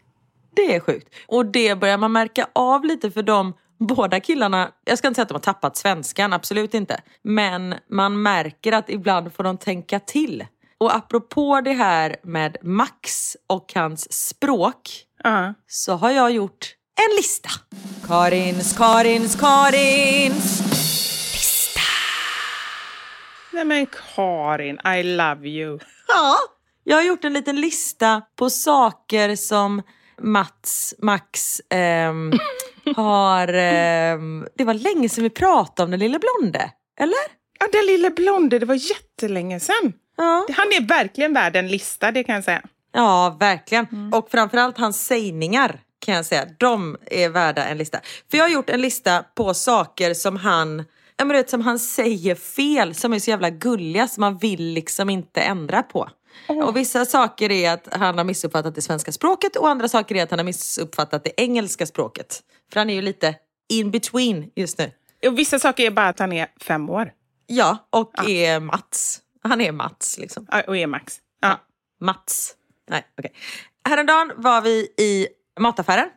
Det 0.54 0.74
är 0.74 0.80
sjukt. 0.80 1.14
Och 1.26 1.46
det 1.46 1.74
börjar 1.78 1.98
man 1.98 2.12
märka 2.12 2.48
av 2.52 2.84
lite 2.84 3.10
för 3.10 3.22
de 3.22 3.52
båda 3.78 4.20
killarna. 4.20 4.72
Jag 4.84 4.98
ska 4.98 5.08
inte 5.08 5.16
säga 5.16 5.22
att 5.22 5.28
de 5.28 5.34
har 5.34 5.40
tappat 5.40 5.76
svenskan, 5.76 6.32
absolut 6.32 6.74
inte. 6.74 7.00
Men 7.22 7.74
man 7.90 8.22
märker 8.22 8.72
att 8.72 8.90
ibland 8.90 9.32
får 9.34 9.44
de 9.44 9.58
tänka 9.58 10.00
till. 10.00 10.46
Och 10.78 10.94
apropå 10.94 11.60
det 11.60 11.72
här 11.72 12.16
med 12.22 12.56
Max 12.62 13.36
och 13.46 13.72
hans 13.74 14.12
språk 14.28 14.90
Ja. 15.24 15.54
så 15.66 15.92
har 15.94 16.10
jag 16.10 16.30
gjort 16.30 16.74
en 16.94 17.16
lista. 17.16 17.50
Karins, 18.06 18.76
Karins, 18.78 19.36
Karins 19.40 20.62
Nej 23.52 23.64
men 23.64 23.86
Karin, 24.14 24.78
I 24.98 25.02
love 25.02 25.48
you. 25.48 25.78
Ja, 26.08 26.36
jag 26.84 26.96
har 26.96 27.02
gjort 27.02 27.24
en 27.24 27.32
liten 27.32 27.60
lista 27.60 28.22
på 28.36 28.50
saker 28.50 29.36
som 29.36 29.82
Mats, 30.22 30.94
Max 30.98 31.60
ehm, 31.70 32.32
har... 32.96 33.48
ehm, 33.52 34.46
det 34.56 34.64
var 34.64 34.74
länge 34.74 35.08
sedan 35.08 35.24
vi 35.24 35.30
pratade 35.30 35.84
om 35.84 35.90
den 35.90 36.00
lille 36.00 36.18
blonde, 36.18 36.70
eller? 37.00 37.40
Ja, 37.60 37.66
den 37.72 37.86
lille 37.86 38.10
blonde, 38.10 38.58
det 38.58 38.66
var 38.66 38.74
jättelänge 38.90 39.60
sedan. 39.60 39.92
Ja, 40.16 40.46
Han 40.56 40.66
är 40.72 40.86
verkligen 40.88 41.34
värd 41.34 41.56
en 41.56 41.68
lista, 41.68 42.10
det 42.10 42.24
kan 42.24 42.34
jag 42.34 42.44
säga. 42.44 42.62
ja 42.92 43.36
verkligen. 43.40 44.10
Och 44.14 44.30
framförallt 44.30 44.78
hans 44.78 45.06
sägningar 45.06 45.80
kan 46.00 46.14
jag 46.14 46.24
säga, 46.24 46.46
de 46.58 46.96
är 47.06 47.28
värda 47.28 47.64
en 47.64 47.78
lista. 47.78 48.00
För 48.30 48.38
jag 48.38 48.44
har 48.44 48.50
gjort 48.50 48.70
en 48.70 48.80
lista 48.80 49.24
på 49.34 49.54
saker 49.54 50.14
som 50.14 50.36
han, 50.36 50.78
ja, 51.16 51.24
men 51.24 51.28
du 51.28 51.34
vet, 51.34 51.50
som 51.50 51.60
han 51.60 51.78
säger 51.78 52.34
fel, 52.34 52.94
som 52.94 53.12
är 53.12 53.18
så 53.18 53.30
jävla 53.30 53.50
gulliga 53.50 54.08
som 54.08 54.20
man 54.20 54.38
vill 54.38 54.64
liksom 54.64 55.10
inte 55.10 55.40
ändra 55.40 55.82
på. 55.82 56.10
Och 56.48 56.76
vissa 56.76 57.04
saker 57.04 57.50
är 57.50 57.70
att 57.70 57.88
han 57.94 58.18
har 58.18 58.24
missuppfattat 58.24 58.74
det 58.74 58.82
svenska 58.82 59.12
språket 59.12 59.56
och 59.56 59.68
andra 59.68 59.88
saker 59.88 60.14
är 60.14 60.22
att 60.22 60.30
han 60.30 60.38
har 60.38 60.44
missuppfattat 60.44 61.24
det 61.24 61.40
engelska 61.40 61.86
språket. 61.86 62.40
För 62.72 62.80
han 62.80 62.90
är 62.90 62.94
ju 62.94 63.02
lite 63.02 63.34
in 63.68 63.90
between 63.90 64.50
just 64.56 64.78
nu. 64.78 64.92
Och 65.26 65.38
vissa 65.38 65.58
saker 65.58 65.84
är 65.84 65.90
bara 65.90 66.08
att 66.08 66.18
han 66.18 66.32
är 66.32 66.48
fem 66.60 66.90
år. 66.90 67.12
Ja, 67.46 67.88
och 67.90 68.28
är 68.28 68.60
Mats. 68.60 69.20
Han 69.42 69.60
är 69.60 69.72
Mats 69.72 70.18
liksom. 70.18 70.46
Ja, 70.50 70.62
Och 70.66 70.76
är 70.76 70.86
Max. 70.86 71.18
Ja. 71.40 71.60
Mats. 72.00 72.54
Nej, 72.90 73.06
okej. 73.18 73.32
Häromdagen 73.88 74.32
var 74.36 74.60
vi 74.60 74.94
i 74.98 75.28
mataffären 75.60 76.08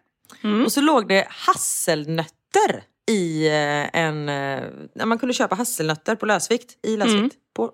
och 0.65 0.71
så 0.71 0.81
låg 0.81 1.07
det 1.07 1.27
hasselnötter 1.29 2.83
i 3.11 3.47
eh, 3.47 3.95
en... 4.01 4.29
eh, 4.29 5.05
Man 5.05 5.17
kunde 5.19 5.33
köpa 5.33 5.55
hasselnötter 5.55 6.15
på 6.15 6.25
lösvikt. 6.25 6.85
I 6.85 6.97
lösvikt. 6.97 7.35
På, 7.55 7.71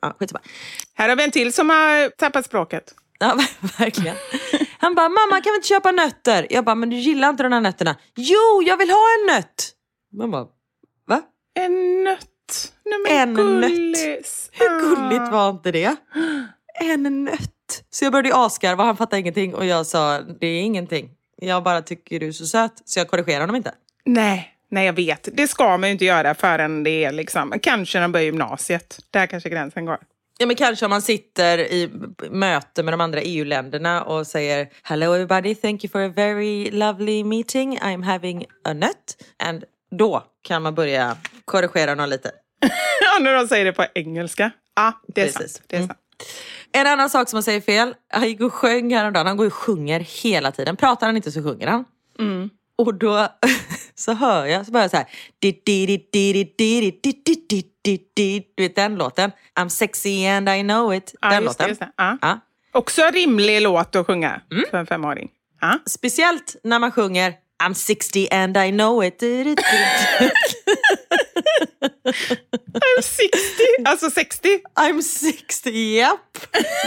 ja, 0.00 0.16
skitsamma. 0.18 0.40
Här 0.94 1.08
har 1.08 1.16
vi 1.16 1.24
en 1.24 1.30
till 1.30 1.52
som 1.52 1.70
har 1.70 2.08
tappat 2.08 2.44
språket. 2.46 2.94
Ja, 3.18 3.38
verkligen. 3.78 4.16
Han 4.78 4.94
bara, 4.94 5.08
mamma 5.08 5.40
kan 5.40 5.52
vi 5.52 5.56
inte 5.56 5.68
köpa 5.68 5.92
nötter? 5.92 6.46
Jag 6.50 6.64
bara, 6.64 6.74
men 6.74 6.90
du 6.90 6.96
gillar 6.96 7.30
inte 7.30 7.42
de 7.42 7.52
här 7.52 7.60
nötterna. 7.60 7.96
Jo, 8.16 8.62
jag 8.66 8.76
vill 8.76 8.90
ha 8.90 9.06
en 9.20 9.26
nöt! 9.36 9.72
Man 10.12 10.30
bara, 10.30 10.46
va? 11.06 11.22
En 11.54 12.04
nött. 12.04 12.72
Nej, 12.84 13.16
En 13.18 13.32
nött. 13.34 13.36
gullis. 13.44 14.50
Hur 14.52 14.66
Ah. 14.70 14.78
gulligt 14.80 15.32
var 15.32 15.50
inte 15.50 15.72
det? 15.72 15.96
En 16.80 17.24
nöt. 17.24 17.50
Så 17.90 18.04
jag 18.04 18.12
började 18.12 18.36
asgarva, 18.36 18.84
han 18.84 18.96
fattade 18.96 19.20
ingenting 19.20 19.54
och 19.54 19.66
jag 19.66 19.86
sa, 19.86 20.20
det 20.20 20.46
är 20.46 20.60
ingenting. 20.60 21.10
Jag 21.42 21.62
bara 21.62 21.82
tycker 21.82 22.20
du 22.20 22.28
är 22.28 22.32
så 22.32 22.46
söt, 22.46 22.72
så 22.84 23.00
jag 23.00 23.08
korrigerar 23.08 23.40
honom 23.40 23.56
inte. 23.56 23.72
Nej, 24.04 24.54
Nej, 24.72 24.86
jag 24.86 24.92
vet. 24.92 25.28
Det 25.32 25.48
ska 25.48 25.76
man 25.76 25.88
ju 25.88 25.92
inte 25.92 26.04
göra 26.04 26.34
förrän 26.34 26.82
det 26.84 27.04
är 27.04 27.12
liksom, 27.12 27.52
kanske 27.62 27.98
när 27.98 28.02
man 28.02 28.12
börjar 28.12 28.24
gymnasiet. 28.24 28.98
Där 29.10 29.26
kanske 29.26 29.48
gränsen 29.48 29.84
går. 29.86 29.98
Ja, 30.38 30.46
men 30.46 30.56
kanske 30.56 30.84
om 30.86 30.90
man 30.90 31.02
sitter 31.02 31.58
i 31.58 31.90
möte 32.30 32.82
med 32.82 32.92
de 32.94 33.00
andra 33.00 33.20
EU-länderna 33.20 34.02
och 34.02 34.26
säger 34.26 34.68
Hello 34.82 35.12
everybody, 35.14 35.54
thank 35.54 35.84
you 35.84 35.90
for 35.90 36.00
a 36.00 36.12
very 36.16 36.70
lovely 36.70 37.24
meeting. 37.24 37.78
I'm 37.78 38.02
having 38.04 38.46
a 38.64 38.72
nut. 38.72 39.24
And 39.38 39.64
då 39.90 40.24
kan 40.42 40.62
man 40.62 40.74
börja 40.74 41.16
korrigera 41.44 41.94
någon 41.94 42.10
lite. 42.10 42.30
Ja, 43.00 43.18
när 43.20 43.34
de 43.34 43.48
säger 43.48 43.64
det 43.64 43.72
på 43.72 43.86
engelska. 43.94 44.50
Ja, 44.76 44.92
det 45.06 45.20
är 45.20 45.24
Precis. 45.26 45.52
sant. 45.52 45.64
Det 45.66 45.76
är 45.76 45.80
Mm. 45.80 45.96
En 46.72 46.86
annan 46.86 47.10
sak 47.10 47.28
som 47.28 47.36
han 47.36 47.42
säger 47.42 47.60
fel. 47.60 47.94
Han 48.08 48.28
gick 48.28 48.40
och 48.40 48.54
sjöng 48.54 48.94
häromdagen. 48.94 49.26
Han 49.26 49.36
går 49.36 49.46
och 49.46 49.54
sjunger 49.54 50.00
hela 50.00 50.52
tiden. 50.52 50.76
Pratar 50.76 51.06
han 51.06 51.16
inte 51.16 51.32
så 51.32 51.42
sjunger 51.42 51.66
han. 51.66 51.84
Mm. 52.18 52.50
Och 52.76 52.94
då 52.94 53.28
så 53.94 54.12
hör 54.12 54.46
jag, 54.46 54.66
så 54.66 54.72
börjar 54.72 54.84
jag 54.84 54.90
så 54.90 54.96
här. 54.96 55.06
Du 55.38 55.52
vet 58.62 58.76
den 58.76 58.96
låten? 58.96 59.30
I'm 59.60 59.68
sexy 59.68 60.26
and 60.26 60.48
I 60.48 60.62
know 60.62 60.94
it. 60.94 61.14
Den 61.22 61.32
ja, 61.32 61.40
låten. 61.40 61.76
Det, 61.78 61.88
ja. 61.96 62.18
Ja. 62.20 62.40
Också 62.72 63.02
rimlig 63.12 63.62
låt 63.62 63.96
att 63.96 64.06
sjunga 64.06 64.40
mm. 64.50 64.64
för 64.70 64.78
en 64.78 64.86
femåring. 64.86 65.30
Ja. 65.60 65.78
Speciellt 65.86 66.56
när 66.62 66.78
man 66.78 66.92
sjunger 66.92 67.34
I'm 67.62 67.74
60 67.74 68.28
and 68.30 68.56
I 68.56 68.70
know 68.70 69.04
it. 69.04 69.22
Du. 71.40 73.02
60, 73.02 73.38
alltså 73.84 74.10
60. 74.10 74.48
I'm 74.74 75.02
60, 75.02 75.70
japp. 75.70 76.38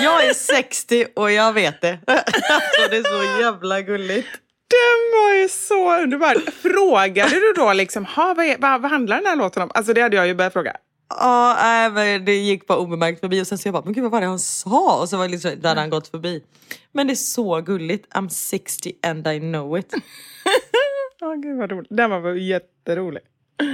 Jag 0.03 0.25
är 0.25 0.33
60 0.33 1.05
och 1.15 1.31
jag 1.31 1.53
vet 1.53 1.81
det. 1.81 1.99
Alltså 2.07 2.89
det 2.89 2.97
är 2.97 3.03
så 3.03 3.41
jävla 3.41 3.81
gulligt. 3.81 4.27
Den 4.69 5.19
var 5.21 5.33
ju 5.33 5.49
så 5.49 6.01
underbar. 6.01 6.51
Frågade 6.51 7.35
du 7.35 7.53
då 7.55 7.73
liksom, 7.73 8.05
ha, 8.05 8.33
vad, 8.33 8.45
är, 8.45 8.57
vad, 8.59 8.81
vad 8.81 8.91
handlar 8.91 9.17
den 9.17 9.25
här 9.25 9.35
låten 9.35 9.63
om? 9.63 9.71
Alltså 9.73 9.93
det 9.93 10.01
hade 10.01 10.15
jag 10.15 10.27
ju 10.27 10.35
börjat 10.35 10.53
fråga. 10.53 10.75
Ja, 11.09 11.57
nej, 11.61 11.89
men 11.91 12.25
det 12.25 12.35
gick 12.35 12.67
bara 12.67 12.77
obemärkt 12.77 13.19
förbi 13.19 13.41
och 13.41 13.47
sen 13.47 13.57
så 13.57 13.67
jag 13.67 13.73
bara, 13.73 13.83
men 13.83 13.93
gud 13.93 14.03
vad 14.03 14.11
var 14.11 14.21
det 14.21 14.27
han 14.27 14.39
sa? 14.39 15.01
Och 15.01 15.09
så 15.09 15.17
var 15.17 15.25
det 15.25 15.31
liksom, 15.31 15.51
där 15.61 15.69
hade 15.69 15.81
han 15.81 15.89
gått 15.89 16.07
förbi. 16.07 16.43
Men 16.91 17.07
det 17.07 17.13
är 17.13 17.15
så 17.15 17.61
gulligt. 17.61 18.13
I'm 18.13 18.29
60 18.29 18.93
and 19.03 19.27
I 19.27 19.39
know 19.39 19.77
it. 19.77 19.93
Åh, 21.21 21.35
gud 21.35 21.57
vad 21.57 21.71
roligt. 21.71 21.87
Den 21.89 22.09
var 22.09 22.33
jätterolig. 22.33 23.21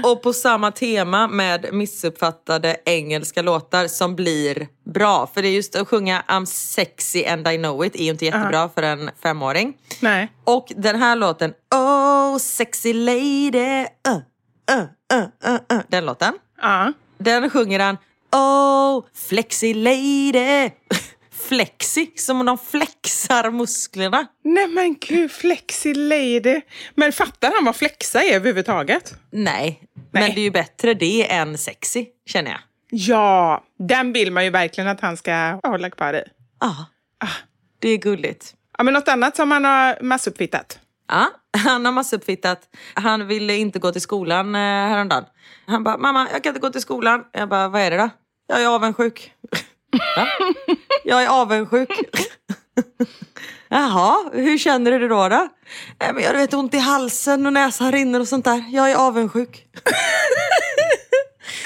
Och 0.03 0.21
på 0.21 0.33
samma 0.33 0.71
tema 0.71 1.27
med 1.27 1.73
missuppfattade 1.73 2.77
engelska 2.85 3.41
låtar 3.41 3.87
som 3.87 4.15
blir 4.15 4.67
bra. 4.93 5.29
För 5.33 5.41
det 5.41 5.47
är 5.47 5.51
just 5.51 5.75
att 5.75 5.87
sjunga 5.87 6.23
I'm 6.27 6.45
sexy 6.45 7.25
and 7.25 7.47
I 7.47 7.57
know 7.57 7.85
it 7.85 7.95
är 7.95 8.03
ju 8.03 8.09
inte 8.09 8.25
jättebra 8.25 8.69
för 8.69 8.83
en 8.83 9.09
femåring. 9.23 9.77
Nej. 9.99 10.31
Och 10.43 10.71
den 10.75 10.95
här 10.95 11.15
låten, 11.15 11.53
Oh 11.75 12.37
sexy 12.37 12.93
lady, 12.93 13.85
uh, 14.07 14.17
uh, 14.71 14.83
uh, 15.13 15.51
uh, 15.53 15.77
uh. 15.77 15.81
den 15.87 16.05
låten. 16.05 16.33
Ja. 16.61 16.93
Den 17.17 17.49
sjunger 17.49 17.79
han 17.79 17.97
Oh 18.31 19.05
flexi 19.13 19.73
lady. 19.73 20.69
Flexi, 21.47 22.11
som 22.15 22.39
om 22.39 22.45
de 22.45 22.57
flexar 22.57 23.51
musklerna. 23.51 24.27
Nej 24.43 24.67
men 24.67 24.95
gud, 24.99 25.31
flexi 25.31 25.93
lady. 25.93 26.61
Men 26.95 27.11
fattar 27.11 27.51
han 27.55 27.65
vad 27.65 27.75
flexa 27.75 28.23
är 28.23 28.35
överhuvudtaget? 28.35 29.15
Nej, 29.31 29.79
Nej. 29.93 30.03
men 30.11 30.35
det 30.35 30.41
är 30.41 30.43
ju 30.43 30.51
bättre 30.51 30.93
det 30.93 31.31
än 31.31 31.57
sexy, 31.57 32.05
känner 32.25 32.51
jag. 32.51 32.59
Ja, 32.91 33.63
den 33.79 34.13
vill 34.13 34.31
man 34.31 34.43
ju 34.43 34.49
verkligen 34.49 34.87
att 34.87 35.01
han 35.01 35.17
ska 35.17 35.59
hålla 35.63 35.89
kvar 35.89 36.13
i. 36.13 36.23
Ja, 36.59 36.75
det 37.79 37.89
är 37.89 37.97
gulligt. 37.97 38.55
Ja, 38.77 38.83
men 38.83 38.93
något 38.93 39.07
annat 39.07 39.35
som 39.35 39.51
han 39.51 39.65
har 39.65 39.97
massuppfittat? 40.01 40.79
Ja, 41.07 41.27
han 41.57 41.85
har 41.85 41.91
massuppfittat. 41.91 42.61
Han 42.93 43.27
ville 43.27 43.55
inte 43.55 43.79
gå 43.79 43.91
till 43.91 44.01
skolan 44.01 44.55
eh, 44.55 44.59
häromdagen. 44.61 45.25
Han 45.67 45.83
bara, 45.83 45.97
mamma 45.97 46.27
jag 46.33 46.43
kan 46.43 46.49
inte 46.49 46.59
gå 46.59 46.69
till 46.69 46.81
skolan. 46.81 47.23
Jag 47.31 47.49
bara, 47.49 47.67
vad 47.67 47.81
är 47.81 47.91
det 47.91 47.97
då? 47.97 48.09
Jag 48.47 48.61
är 48.61 48.67
avundsjuk. 48.67 49.33
Va? 50.15 50.27
Jag 51.03 51.23
är 51.23 51.27
avundsjuk. 51.27 51.89
Jaha, 53.69 54.29
hur 54.33 54.57
känner 54.57 54.91
du 54.91 54.99
det 54.99 55.07
då? 55.07 55.29
då? 55.29 55.47
Nej, 55.99 56.13
men 56.13 56.23
jag 56.23 56.33
vet, 56.33 56.53
ont 56.53 56.73
i 56.73 56.77
halsen 56.77 57.45
och 57.45 57.53
näsan 57.53 57.91
rinner 57.91 58.19
och 58.19 58.27
sånt 58.27 58.45
där. 58.45 58.63
Jag 58.71 58.91
är 58.91 58.95
avundsjuk. 58.95 59.65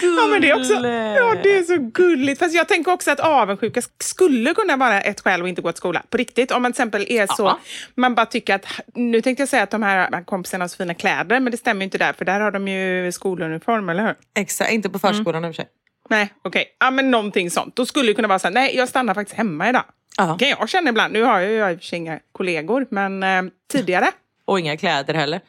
Ja, 0.01 0.27
men 0.27 0.41
det 0.41 0.49
är 0.49 0.59
också, 0.59 0.73
ja, 0.73 1.35
det 1.43 1.57
är 1.57 1.63
så 1.63 1.77
gulligt. 1.77 2.39
Fast 2.39 2.55
jag 2.55 2.67
tänker 2.67 2.91
också 2.91 3.11
att 3.11 3.19
avundsjuka 3.19 3.81
skulle 4.01 4.53
kunna 4.53 4.77
vara 4.77 5.01
ett 5.01 5.21
skäl 5.21 5.41
att 5.41 5.47
inte 5.47 5.61
gå 5.61 5.71
till 5.71 5.77
skolan. 5.77 6.03
På 6.09 6.17
riktigt. 6.17 6.51
Om 6.51 6.61
man 6.61 6.71
till 6.73 6.81
exempel 6.81 7.05
är 7.09 7.27
så, 7.27 7.43
Ja. 7.43 7.59
man 7.95 8.15
bara 8.15 8.25
tycker 8.25 8.55
att, 8.55 8.65
nu 8.95 9.21
tänkte 9.21 9.41
jag 9.41 9.49
säga 9.49 9.63
att 9.63 9.71
de 9.71 9.83
här 9.83 10.23
kompisarna 10.23 10.63
har 10.63 10.67
så 10.69 10.77
fina 10.77 10.93
kläder, 10.93 11.39
men 11.39 11.51
det 11.51 11.57
stämmer 11.57 11.81
ju 11.81 11.83
inte 11.83 11.97
där, 11.97 12.13
för 12.13 12.25
där 12.25 12.39
har 12.39 12.51
de 12.51 12.67
ju 12.67 13.11
skoluniform, 13.11 13.89
eller 13.89 14.03
hur? 14.05 14.15
Exakt, 14.35 14.71
inte 14.71 14.89
på 14.89 14.99
förskolan 14.99 15.45
i 15.45 15.49
och 15.49 15.55
för 15.55 15.63
sig. 15.63 15.69
Nej, 16.09 16.33
okej. 16.41 16.75
Ja, 16.79 16.91
men 16.91 17.11
någonting 17.11 17.51
sånt. 17.51 17.75
Då 17.75 17.85
skulle 17.85 18.07
det 18.07 18.13
kunna 18.13 18.27
vara 18.27 18.39
så 18.39 18.47
här, 18.47 18.53
nej, 18.53 18.75
jag 18.75 18.89
stannar 18.89 19.13
faktiskt 19.13 19.37
hemma 19.37 19.69
idag. 19.69 19.83
Ja. 20.17 20.37
Kan 20.37 20.49
jag 20.49 20.69
känna 20.69 20.89
ibland. 20.89 21.13
Nu 21.13 21.23
har 21.23 21.39
jag 21.39 21.51
ju 21.51 21.71
i 21.71 21.75
och 21.75 21.79
för 21.79 21.85
sig 21.85 21.97
inga 21.97 22.19
kollegor, 22.31 22.87
men 22.89 23.23
eh, 23.23 23.43
tidigare. 23.71 24.11
Och 24.45 24.59
inga 24.59 24.77
kläder 24.77 25.13
heller. 25.13 25.41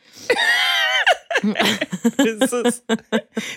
precis. 2.17 2.83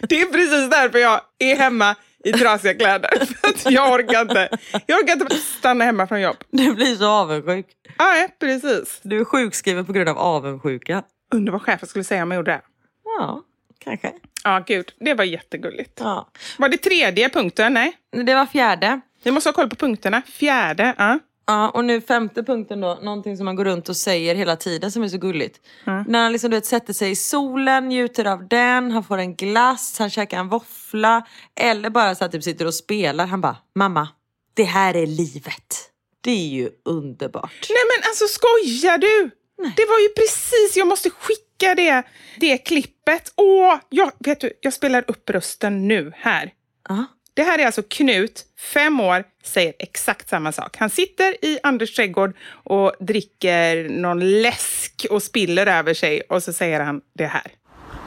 Det 0.01 0.21
är 0.21 0.25
precis 0.31 0.69
därför 0.69 0.99
jag 0.99 1.21
är 1.39 1.55
hemma 1.55 1.95
i 2.23 2.31
trasiga 2.33 2.73
kläder. 2.73 3.25
För 3.25 3.47
att 3.47 3.71
jag 3.71 3.93
orkar 3.93 4.21
inte. 4.21 4.49
Jag 4.85 4.99
orkar 4.99 5.13
inte 5.13 5.35
stanna 5.35 5.83
hemma 5.85 6.07
från 6.07 6.21
jobb. 6.21 6.37
Du 6.51 6.73
blir 6.73 6.95
så 6.95 7.07
avundsjuk. 7.07 7.65
Nej, 7.99 8.29
precis. 8.39 8.99
Du 9.03 9.19
är 9.19 9.25
sjukskriven 9.25 9.85
på 9.85 9.93
grund 9.93 10.09
av 10.09 10.17
avundsjuka. 10.17 11.03
Undrar 11.33 11.51
vad 11.51 11.61
chefen 11.61 11.87
skulle 11.87 12.03
säga 12.03 12.23
om 12.23 12.31
jag 12.31 12.35
gjorde 12.35 12.51
det. 12.51 12.61
Ja, 13.03 13.41
kanske. 13.79 14.13
Ja, 14.47 14.63
gud. 14.67 14.91
Det 14.99 15.13
var 15.13 15.23
jättegulligt. 15.23 15.99
Ja. 15.99 16.29
Var 16.57 16.69
det 16.69 16.77
tredje 16.77 17.29
punkten? 17.29 17.73
Nej. 17.73 17.97
Det 18.25 18.35
var 18.35 18.45
fjärde. 18.45 19.01
Vi 19.23 19.31
måste 19.31 19.49
ha 19.49 19.53
koll 19.53 19.69
på 19.69 19.75
punkterna. 19.75 20.21
Fjärde. 20.21 20.95
Ja. 20.97 21.19
Ja, 21.47 21.69
och 21.69 21.85
nu 21.85 22.01
femte 22.01 22.43
punkten 22.43 22.81
då, 22.81 22.99
någonting 23.01 23.37
som 23.37 23.45
man 23.45 23.55
går 23.55 23.65
runt 23.65 23.89
och 23.89 23.97
säger 23.97 24.35
hela 24.35 24.55
tiden 24.55 24.91
som 24.91 25.03
är 25.03 25.07
så 25.07 25.17
gulligt. 25.17 25.59
När 26.07 26.23
han 26.23 26.31
liksom, 26.31 26.51
du 26.51 26.57
vet, 26.57 26.65
sätter 26.65 26.93
sig 26.93 27.11
i 27.11 27.15
solen, 27.15 27.89
njuter 27.89 28.25
av 28.25 28.47
den, 28.47 28.91
han 28.91 29.03
får 29.03 29.17
en 29.17 29.35
glass, 29.35 29.99
han 29.99 30.09
käkar 30.09 30.39
en 30.39 30.49
våffla. 30.49 31.27
Eller 31.55 31.89
bara 31.89 32.15
så 32.15 32.25
att 32.25 32.31
typ 32.31 32.43
sitter 32.43 32.65
och 32.65 32.73
spelar. 32.73 33.25
Han 33.25 33.41
bara, 33.41 33.57
mamma, 33.75 34.07
det 34.53 34.63
här 34.63 34.95
är 34.95 35.07
livet. 35.07 35.91
Det 36.21 36.31
är 36.31 36.47
ju 36.47 36.69
underbart. 36.85 37.65
Nej 37.69 37.83
men 37.97 38.09
alltså 38.09 38.25
skojar 38.27 38.97
du? 38.97 39.31
Det 39.57 39.85
var 39.85 39.99
ju 39.99 40.09
precis, 40.15 40.73
jag 40.75 40.87
måste 40.87 41.09
skicka 41.09 41.75
det, 41.75 42.03
det 42.37 42.57
klippet. 42.57 43.33
Åh, 43.35 43.75
jag, 43.89 44.11
vet 44.19 44.39
du, 44.39 44.53
jag 44.61 44.73
spelar 44.73 45.03
upp 45.07 45.29
rösten 45.29 45.87
nu 45.87 46.11
här. 46.15 46.51
Ja. 46.89 47.05
Det 47.33 47.43
här 47.43 47.59
är 47.59 47.65
alltså 47.65 47.83
Knut, 47.83 48.45
fem 48.73 48.99
år, 48.99 49.23
säger 49.43 49.73
exakt 49.79 50.29
samma 50.29 50.51
sak. 50.51 50.77
Han 50.77 50.89
sitter 50.89 51.45
i 51.45 51.59
Anders 51.63 51.95
trädgård 51.95 52.37
och 52.49 52.93
dricker 52.99 53.89
någon 53.89 54.41
läsk 54.41 55.05
och 55.09 55.23
spiller 55.23 55.67
över 55.67 55.93
sig 55.93 56.21
och 56.21 56.43
så 56.43 56.53
säger 56.53 56.79
han 56.79 57.01
det 57.13 57.25
här. 57.27 57.51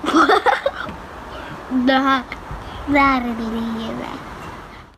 Det 1.86 1.92
här, 1.92 2.22
det 2.86 2.98
här 2.98 3.20
är 3.20 3.34
livet. 3.50 4.20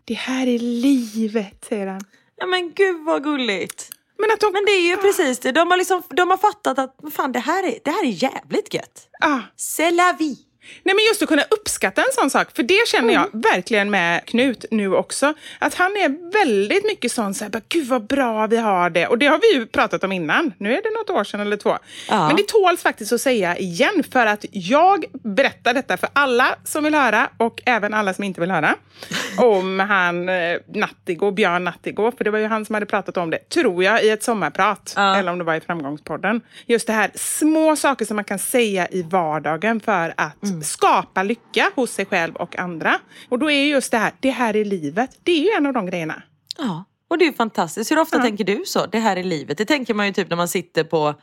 Det 0.04 0.14
här 0.14 0.46
är 0.46 0.58
livet, 0.58 1.64
säger 1.68 1.86
han. 1.86 2.00
ja 2.36 2.46
men 2.46 2.72
gud 2.72 3.04
vad 3.04 3.22
gulligt. 3.24 3.90
Men 4.22 4.30
att 4.30 4.40
de... 4.40 4.52
Men 4.52 4.64
det 4.64 4.72
är 4.72 4.88
ju 4.90 4.96
precis 4.96 5.38
det. 5.38 5.52
De 5.52 5.70
har, 5.70 5.78
liksom, 5.78 6.02
de 6.08 6.30
har 6.30 6.36
fattat 6.36 6.78
att 6.78 6.96
fan, 7.12 7.32
det, 7.32 7.38
här 7.38 7.62
är, 7.62 7.78
det 7.84 7.90
här 7.90 8.04
är 8.04 8.22
jävligt 8.22 8.74
gött. 8.74 9.08
Ah. 9.20 9.40
C'est 9.58 9.90
la 9.90 10.16
vie. 10.18 10.36
Nej, 10.82 10.94
men 10.94 11.04
just 11.04 11.22
att 11.22 11.28
kunna 11.28 11.42
uppskatta 11.50 12.00
en 12.00 12.12
sån 12.12 12.30
sak, 12.30 12.48
för 12.56 12.62
det 12.62 12.88
känner 12.88 13.14
jag 13.14 13.26
Mm. 13.26 13.40
verkligen 13.40 13.90
med 13.90 14.26
Knut 14.26 14.64
nu 14.70 14.94
också. 14.94 15.34
Att 15.58 15.74
han 15.74 15.96
är 15.96 16.32
väldigt 16.32 16.84
mycket 16.84 17.12
sån 17.12 17.34
så 17.34 17.44
här, 17.44 17.62
gud 17.68 17.86
vad 17.86 18.06
bra 18.06 18.46
vi 18.46 18.56
har 18.56 18.90
det. 18.90 19.06
Och 19.06 19.18
det 19.18 19.26
har 19.26 19.38
vi 19.38 19.54
ju 19.60 19.66
pratat 19.66 20.04
om 20.04 20.12
innan. 20.12 20.52
Nu 20.58 20.72
är 20.72 20.82
det 20.82 20.90
något 20.98 21.10
år 21.10 21.24
sedan 21.24 21.40
eller 21.40 21.56
två. 21.56 21.78
Ja. 22.08 22.26
Men 22.26 22.36
det 22.36 22.48
tåls 22.48 22.82
faktiskt 22.82 23.12
att 23.12 23.20
säga 23.20 23.56
igen, 23.58 24.04
för 24.12 24.26
att 24.26 24.44
jag 24.50 25.04
berättar 25.12 25.74
detta 25.74 25.96
för 25.96 26.08
alla 26.12 26.56
som 26.64 26.84
vill 26.84 26.94
höra 26.94 27.28
och 27.36 27.62
även 27.66 27.94
alla 27.94 28.14
som 28.14 28.24
inte 28.24 28.40
vill 28.40 28.50
höra. 28.50 28.74
om 29.38 29.80
han 29.80 30.28
eh, 30.28 30.58
Nattigo, 30.74 31.30
Björn 31.30 31.64
Nattigo, 31.64 32.12
för 32.16 32.24
det 32.24 32.30
var 32.30 32.38
ju 32.38 32.46
han 32.46 32.64
som 32.64 32.74
hade 32.74 32.86
pratat 32.86 33.16
om 33.16 33.30
det, 33.30 33.48
tror 33.48 33.84
jag, 33.84 34.04
i 34.04 34.10
ett 34.10 34.22
sommarprat. 34.22 34.92
Ja. 34.96 35.16
Eller 35.16 35.32
om 35.32 35.38
det 35.38 35.44
var 35.44 35.54
i 35.54 35.60
Framgångspodden. 35.60 36.40
Just 36.66 36.86
det 36.86 36.92
här, 36.92 37.10
små 37.14 37.76
saker 37.76 38.04
som 38.04 38.16
man 38.16 38.24
kan 38.24 38.38
säga 38.38 38.86
i 38.90 39.02
vardagen 39.02 39.80
för 39.80 40.14
att 40.16 40.36
skapa 40.62 41.22
lycka 41.22 41.70
hos 41.74 41.90
sig 41.90 42.06
själv 42.06 42.36
och 42.36 42.58
andra. 42.58 42.98
Och 43.28 43.38
då 43.38 43.50
är 43.50 43.64
just 43.64 43.90
det 43.90 43.98
här, 43.98 44.12
det 44.20 44.30
här 44.30 44.56
är 44.56 44.64
livet. 44.64 45.10
Det 45.22 45.32
är 45.32 45.44
ju 45.44 45.50
en 45.50 45.66
av 45.66 45.72
de 45.72 45.86
grejerna. 45.86 46.22
Ja, 46.58 46.84
och 47.10 47.18
det 47.18 47.26
är 47.26 47.32
fantastiskt. 47.32 47.90
Hur 47.90 47.98
ofta 47.98 48.18
tänker 48.18 48.44
du 48.44 48.62
så? 48.66 48.86
Det 48.86 48.98
här 48.98 49.16
är 49.16 49.24
livet. 49.24 49.58
Det 49.58 49.64
tänker 49.64 49.94
man 49.94 50.06
ju 50.06 50.12
typ 50.12 50.30
när 50.30 50.36
man 50.36 50.48
sitter 50.48 50.84
på, 50.84 51.14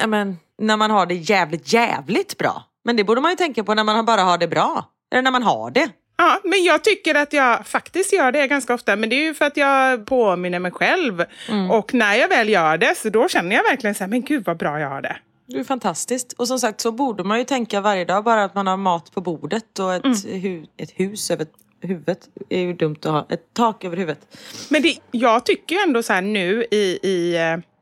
ja 0.00 0.06
men, 0.06 0.36
när 0.58 0.76
man 0.76 0.90
har 0.90 1.06
det 1.06 1.14
jävligt, 1.14 1.72
jävligt 1.72 2.38
bra. 2.38 2.64
Men 2.84 2.96
det 2.96 3.04
borde 3.04 3.20
man 3.20 3.30
ju 3.30 3.36
tänka 3.36 3.64
på 3.64 3.74
när 3.74 3.84
man 3.84 4.04
bara 4.04 4.20
har 4.20 4.38
det 4.38 4.48
bra. 4.48 4.90
Eller 5.12 5.22
när 5.22 5.30
man 5.30 5.42
har 5.42 5.70
det. 5.70 5.88
Ja, 6.16 6.40
men 6.44 6.64
jag 6.64 6.84
tycker 6.84 7.14
att 7.14 7.32
jag 7.32 7.66
faktiskt 7.66 8.12
gör 8.12 8.32
det 8.32 8.46
ganska 8.46 8.74
ofta. 8.74 8.96
Men 8.96 9.08
det 9.08 9.16
är 9.16 9.22
ju 9.22 9.34
för 9.34 9.44
att 9.44 9.56
jag 9.56 10.06
påminner 10.06 10.58
mig 10.58 10.72
själv. 10.72 11.24
Och 11.70 11.94
när 11.94 12.14
jag 12.14 12.28
väl 12.28 12.48
gör 12.48 12.78
det, 12.78 12.94
så 12.98 13.08
då 13.08 13.28
känner 13.28 13.56
jag 13.56 13.62
verkligen 13.62 13.94
så 13.94 14.04
här, 14.04 14.08
men 14.08 14.22
gud 14.22 14.44
vad 14.44 14.56
bra 14.56 14.80
jag 14.80 14.88
har 14.88 15.02
det. 15.02 15.16
Det 15.46 15.58
är 15.58 15.64
fantastiskt. 15.64 16.32
Och 16.32 16.48
som 16.48 16.58
sagt 16.58 16.80
så 16.80 16.92
borde 16.92 17.24
man 17.24 17.38
ju 17.38 17.44
tänka 17.44 17.80
varje 17.80 18.04
dag 18.04 18.24
bara 18.24 18.44
att 18.44 18.54
man 18.54 18.66
har 18.66 18.76
mat 18.76 19.12
på 19.12 19.20
bordet 19.20 19.78
och 19.78 19.94
ett, 19.94 20.04
hu- 20.04 20.66
ett 20.76 20.90
hus 20.90 21.30
över 21.30 21.46
huvudet. 21.80 22.28
är 22.48 22.60
ju 22.60 22.72
dumt 22.72 22.96
att 22.98 23.04
ha. 23.04 23.26
Ett 23.28 23.54
tak 23.54 23.84
över 23.84 23.96
huvudet. 23.96 24.38
Men 24.70 24.82
det, 24.82 24.96
jag 25.10 25.46
tycker 25.46 25.74
ju 25.74 25.80
ändå 25.82 26.02
så 26.02 26.12
här 26.12 26.22
nu 26.22 26.64
i, 26.70 26.98
i, 27.02 27.36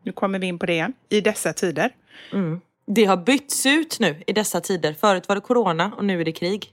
nu 0.04 0.12
kommer 0.12 0.38
vi 0.38 0.46
in 0.46 0.58
på 0.58 0.66
det 0.66 0.72
igen, 0.72 0.92
i 1.08 1.20
dessa 1.20 1.52
tider. 1.52 1.90
Det 2.86 3.04
har 3.04 3.16
bytts 3.16 3.66
ut 3.66 4.00
nu 4.00 4.22
i 4.26 4.32
dessa 4.32 4.60
tider. 4.60 4.94
Förut 5.00 5.28
var 5.28 5.34
det 5.36 5.40
corona 5.40 5.92
och 5.96 6.04
nu 6.04 6.20
är 6.20 6.24
det 6.24 6.32
krig. 6.32 6.72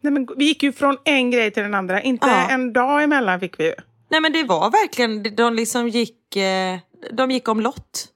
Nej, 0.00 0.12
men 0.12 0.28
vi 0.36 0.44
gick 0.44 0.62
ju 0.62 0.72
från 0.72 0.96
en 1.04 1.30
grej 1.30 1.50
till 1.50 1.62
den 1.62 1.74
andra. 1.74 2.02
Inte 2.02 2.26
Ja. 2.28 2.48
en 2.50 2.72
dag 2.72 3.02
emellan 3.02 3.40
fick 3.40 3.60
vi 3.60 3.64
ju. 3.64 3.74
Nej 4.08 4.20
men 4.20 4.32
det 4.32 4.42
var 4.44 4.70
verkligen, 4.70 5.36
de 5.36 5.54
liksom 5.54 5.88
gick, 5.88 6.36
eh, 6.36 6.78
de 7.12 7.30
gick 7.30 7.48
om 7.48 7.60
lott. 7.60 8.08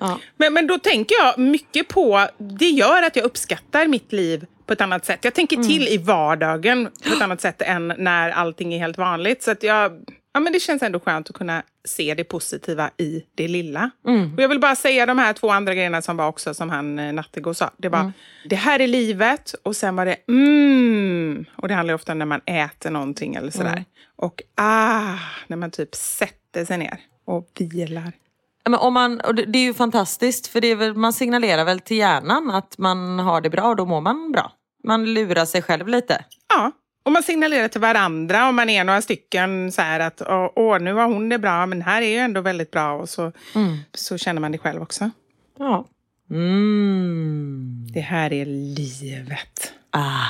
Ja. 0.00 0.20
Men, 0.36 0.52
men 0.52 0.66
då 0.66 0.78
tänker 0.78 1.14
jag 1.14 1.38
mycket 1.38 1.88
på, 1.88 2.26
det 2.38 2.70
gör 2.70 3.02
att 3.02 3.16
jag 3.16 3.24
uppskattar 3.24 3.86
mitt 3.86 4.12
liv 4.12 4.46
på 4.66 4.72
ett 4.72 4.80
annat 4.80 5.04
sätt. 5.04 5.24
Jag 5.24 5.34
tänker 5.34 5.56
till 5.56 5.88
i 5.88 5.98
vardagen 5.98 6.88
på 7.06 7.14
ett 7.14 7.22
annat 7.22 7.40
sätt 7.40 7.62
än 7.62 7.94
när 7.98 8.30
allting 8.30 8.74
är 8.74 8.78
helt 8.78 8.98
vanligt. 8.98 9.42
Så 9.42 9.50
att 9.50 9.62
jag, 9.62 9.92
ja, 10.32 10.40
men 10.40 10.52
det 10.52 10.60
känns 10.60 10.82
ändå 10.82 11.00
skönt 11.00 11.30
att 11.30 11.36
kunna 11.36 11.62
se 11.84 12.14
det 12.14 12.24
positiva 12.24 12.90
i 12.96 13.24
det 13.34 13.48
lilla. 13.48 13.90
Och 14.36 14.42
jag 14.42 14.48
vill 14.48 14.60
bara 14.60 14.76
säga 14.76 15.06
de 15.06 15.18
här 15.18 15.32
två 15.32 15.50
andra 15.50 15.74
grejerna 15.74 16.02
som 16.02 16.16
var 16.16 16.28
också, 16.28 16.54
som 16.54 16.70
han 16.70 16.98
eh, 16.98 17.12
Nattego 17.12 17.54
sa. 17.54 17.70
Det 17.76 17.88
var, 17.88 17.98
det 18.48 18.56
här 18.56 18.80
är 18.80 18.86
livet 18.86 19.54
och 19.62 19.76
sen 19.76 19.96
var 19.96 20.06
det 20.06 20.16
mm. 20.28 21.44
Och 21.56 21.68
det 21.68 21.74
handlar 21.74 21.94
ofta 21.94 22.12
om 22.12 22.18
när 22.18 22.26
man 22.26 22.40
äter 22.46 22.90
någonting 22.90 23.34
eller 23.34 23.50
sådär. 23.50 23.84
Och 24.16 24.42
ah, 24.54 25.14
när 25.46 25.56
man 25.56 25.70
typ 25.70 25.94
sätter 25.94 26.64
sig 26.64 26.78
ner 26.78 26.98
och 27.24 27.50
vilar. 27.58 28.12
Men 28.68 28.80
om 28.80 28.94
man, 28.94 29.20
och 29.20 29.34
det, 29.34 29.44
det 29.44 29.58
är 29.58 29.62
ju 29.62 29.74
fantastiskt 29.74 30.46
för 30.46 30.60
det 30.60 30.74
väl, 30.74 30.94
man 30.94 31.12
signalerar 31.12 31.64
väl 31.64 31.80
till 31.80 31.96
hjärnan 31.96 32.50
att 32.50 32.78
man 32.78 33.18
har 33.18 33.40
det 33.40 33.50
bra 33.50 33.68
och 33.68 33.76
då 33.76 33.86
mår 33.86 34.00
man 34.00 34.32
bra. 34.32 34.52
Man 34.84 35.14
lurar 35.14 35.44
sig 35.44 35.62
själv 35.62 35.88
lite. 35.88 36.24
Ja, 36.48 36.72
och 37.02 37.12
man 37.12 37.22
signalerar 37.22 37.68
till 37.68 37.80
varandra 37.80 38.48
om 38.48 38.56
man 38.56 38.68
är 38.68 38.84
några 38.84 39.02
stycken 39.02 39.72
så 39.72 39.82
här 39.82 40.00
att 40.00 40.22
åh, 40.56 40.78
nu 40.78 40.94
har 40.94 41.04
hon 41.04 41.28
det 41.28 41.38
bra, 41.38 41.66
men 41.66 41.82
här 41.82 42.02
är 42.02 42.06
ju 42.06 42.16
ändå 42.16 42.40
väldigt 42.40 42.70
bra 42.70 42.92
och 42.92 43.08
så, 43.08 43.32
så 43.94 44.18
känner 44.18 44.40
man 44.40 44.52
det 44.52 44.58
själv 44.58 44.82
också. 44.82 45.10
Ja. 45.58 45.86
Mm. 46.30 47.86
Det 47.94 48.00
här 48.00 48.32
är 48.32 48.46
livet. 48.46 49.72
Ah. 49.90 50.24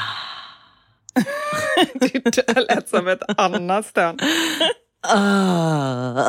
Det 1.94 2.68
lät 2.68 2.88
som 2.88 3.08
ett 3.08 3.40
annat 3.40 3.86
stön. 3.86 4.18
Ah. 5.00 6.28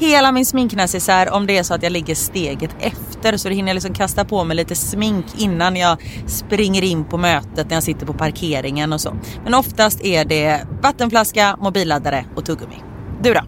hela 0.00 0.32
min 0.32 0.46
sminknecessär 0.46 1.30
om 1.30 1.46
det 1.46 1.58
är 1.58 1.62
så 1.62 1.74
att 1.74 1.82
jag 1.82 1.92
ligger 1.92 2.14
steget 2.14 2.70
efter 2.80 3.36
så 3.36 3.48
då 3.48 3.54
hinner 3.54 3.68
jag 3.68 3.74
liksom 3.74 3.94
kasta 3.94 4.24
på 4.24 4.44
mig 4.44 4.56
lite 4.56 4.74
smink 4.74 5.26
innan 5.36 5.76
jag 5.76 6.02
springer 6.26 6.82
in 6.82 7.04
på 7.04 7.16
mötet 7.16 7.68
när 7.70 7.76
jag 7.76 7.82
sitter 7.82 8.06
på 8.06 8.12
parkeringen 8.12 8.92
och 8.92 9.00
så. 9.00 9.16
Men 9.44 9.54
oftast 9.54 10.04
är 10.04 10.24
det 10.24 10.66
vattenflaska, 10.82 11.56
mobilladdare 11.60 12.24
och 12.36 12.44
tuggummi. 12.44 12.76
Du 13.22 13.34
då? 13.34 13.40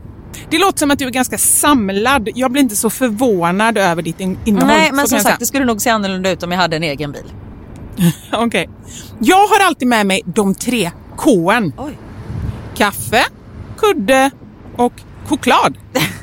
Det 0.51 0.59
låter 0.59 0.79
som 0.79 0.91
att 0.91 0.99
du 0.99 1.07
är 1.07 1.11
ganska 1.11 1.39
samlad. 1.39 2.29
Jag 2.35 2.53
blir 2.53 2.63
inte 2.63 2.77
så 2.77 2.91
förvånad 2.91 3.79
över 3.79 4.03
ditt 4.03 4.21
in 4.21 4.39
innehåll. 4.45 4.69
Nej, 4.69 4.91
men 4.93 5.09
som 5.09 5.19
sagt 5.19 5.41
det 5.41 5.47
skulle 5.47 5.65
nog 5.65 5.83
se 5.83 5.91
annorlunda 5.91 6.31
ut 6.31 6.43
om 6.43 6.53
jag 6.53 6.59
hade 6.59 6.77
en 6.77 6.83
egen 6.83 7.13
bil. 7.13 7.33
Okej. 8.33 8.69
Jag 9.19 9.47
har 9.49 9.67
alltid 9.67 9.89
med 9.89 10.07
mig 10.07 10.23
de 10.25 10.55
tre. 10.55 10.91
Oj. 11.77 11.99
Kaffe, 12.75 13.25
kudde 13.79 14.31
och 14.77 14.93
choklad. 15.27 15.79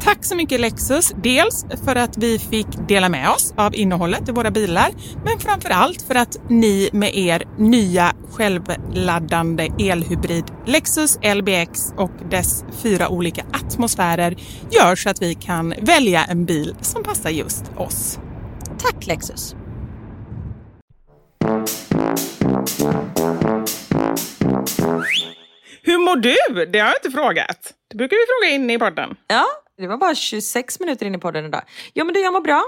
Tack 0.00 0.24
så 0.24 0.36
mycket 0.36 0.60
Lexus, 0.60 1.12
dels 1.22 1.66
för 1.84 1.96
att 1.96 2.18
vi 2.18 2.38
fick 2.38 2.66
dela 2.88 3.08
med 3.08 3.30
oss 3.30 3.54
av 3.56 3.74
innehållet 3.74 4.28
i 4.28 4.32
våra 4.32 4.50
bilar, 4.50 4.90
men 5.24 5.38
framför 5.38 5.70
allt 5.70 6.02
för 6.02 6.14
att 6.14 6.36
ni 6.48 6.90
med 6.92 7.16
er 7.16 7.42
nya 7.58 8.12
självladdande 8.30 9.68
elhybrid 9.78 10.44
Lexus 10.66 11.18
LBX 11.34 11.92
och 11.96 12.10
dess 12.30 12.64
fyra 12.82 13.08
olika 13.08 13.44
atmosfärer 13.52 14.36
gör 14.70 14.96
så 14.96 15.10
att 15.10 15.22
vi 15.22 15.34
kan 15.34 15.74
välja 15.80 16.24
en 16.24 16.44
bil 16.44 16.76
som 16.80 17.02
passar 17.02 17.30
just 17.30 17.64
oss. 17.76 18.18
Tack 18.78 19.06
Lexus! 19.06 19.54
Hur 25.82 25.98
mår 25.98 26.16
du? 26.16 26.66
Det 26.66 26.78
har 26.78 26.86
jag 26.86 26.96
inte 26.96 27.10
frågat. 27.10 27.72
Det 27.90 27.96
brukar 27.96 28.16
vi 28.16 28.26
fråga 28.26 28.54
in 28.54 28.70
i 28.70 28.78
podden. 28.78 29.16
Ja, 29.26 29.46
det 29.78 29.86
var 29.86 29.96
bara 29.96 30.14
26 30.14 30.80
minuter 30.80 31.06
in 31.06 31.14
i 31.14 31.18
podden 31.18 31.44
idag. 31.44 31.62
Ja 31.92 32.04
men 32.04 32.14
du, 32.14 32.20
jag 32.20 32.32
mår 32.32 32.40
bra. 32.40 32.62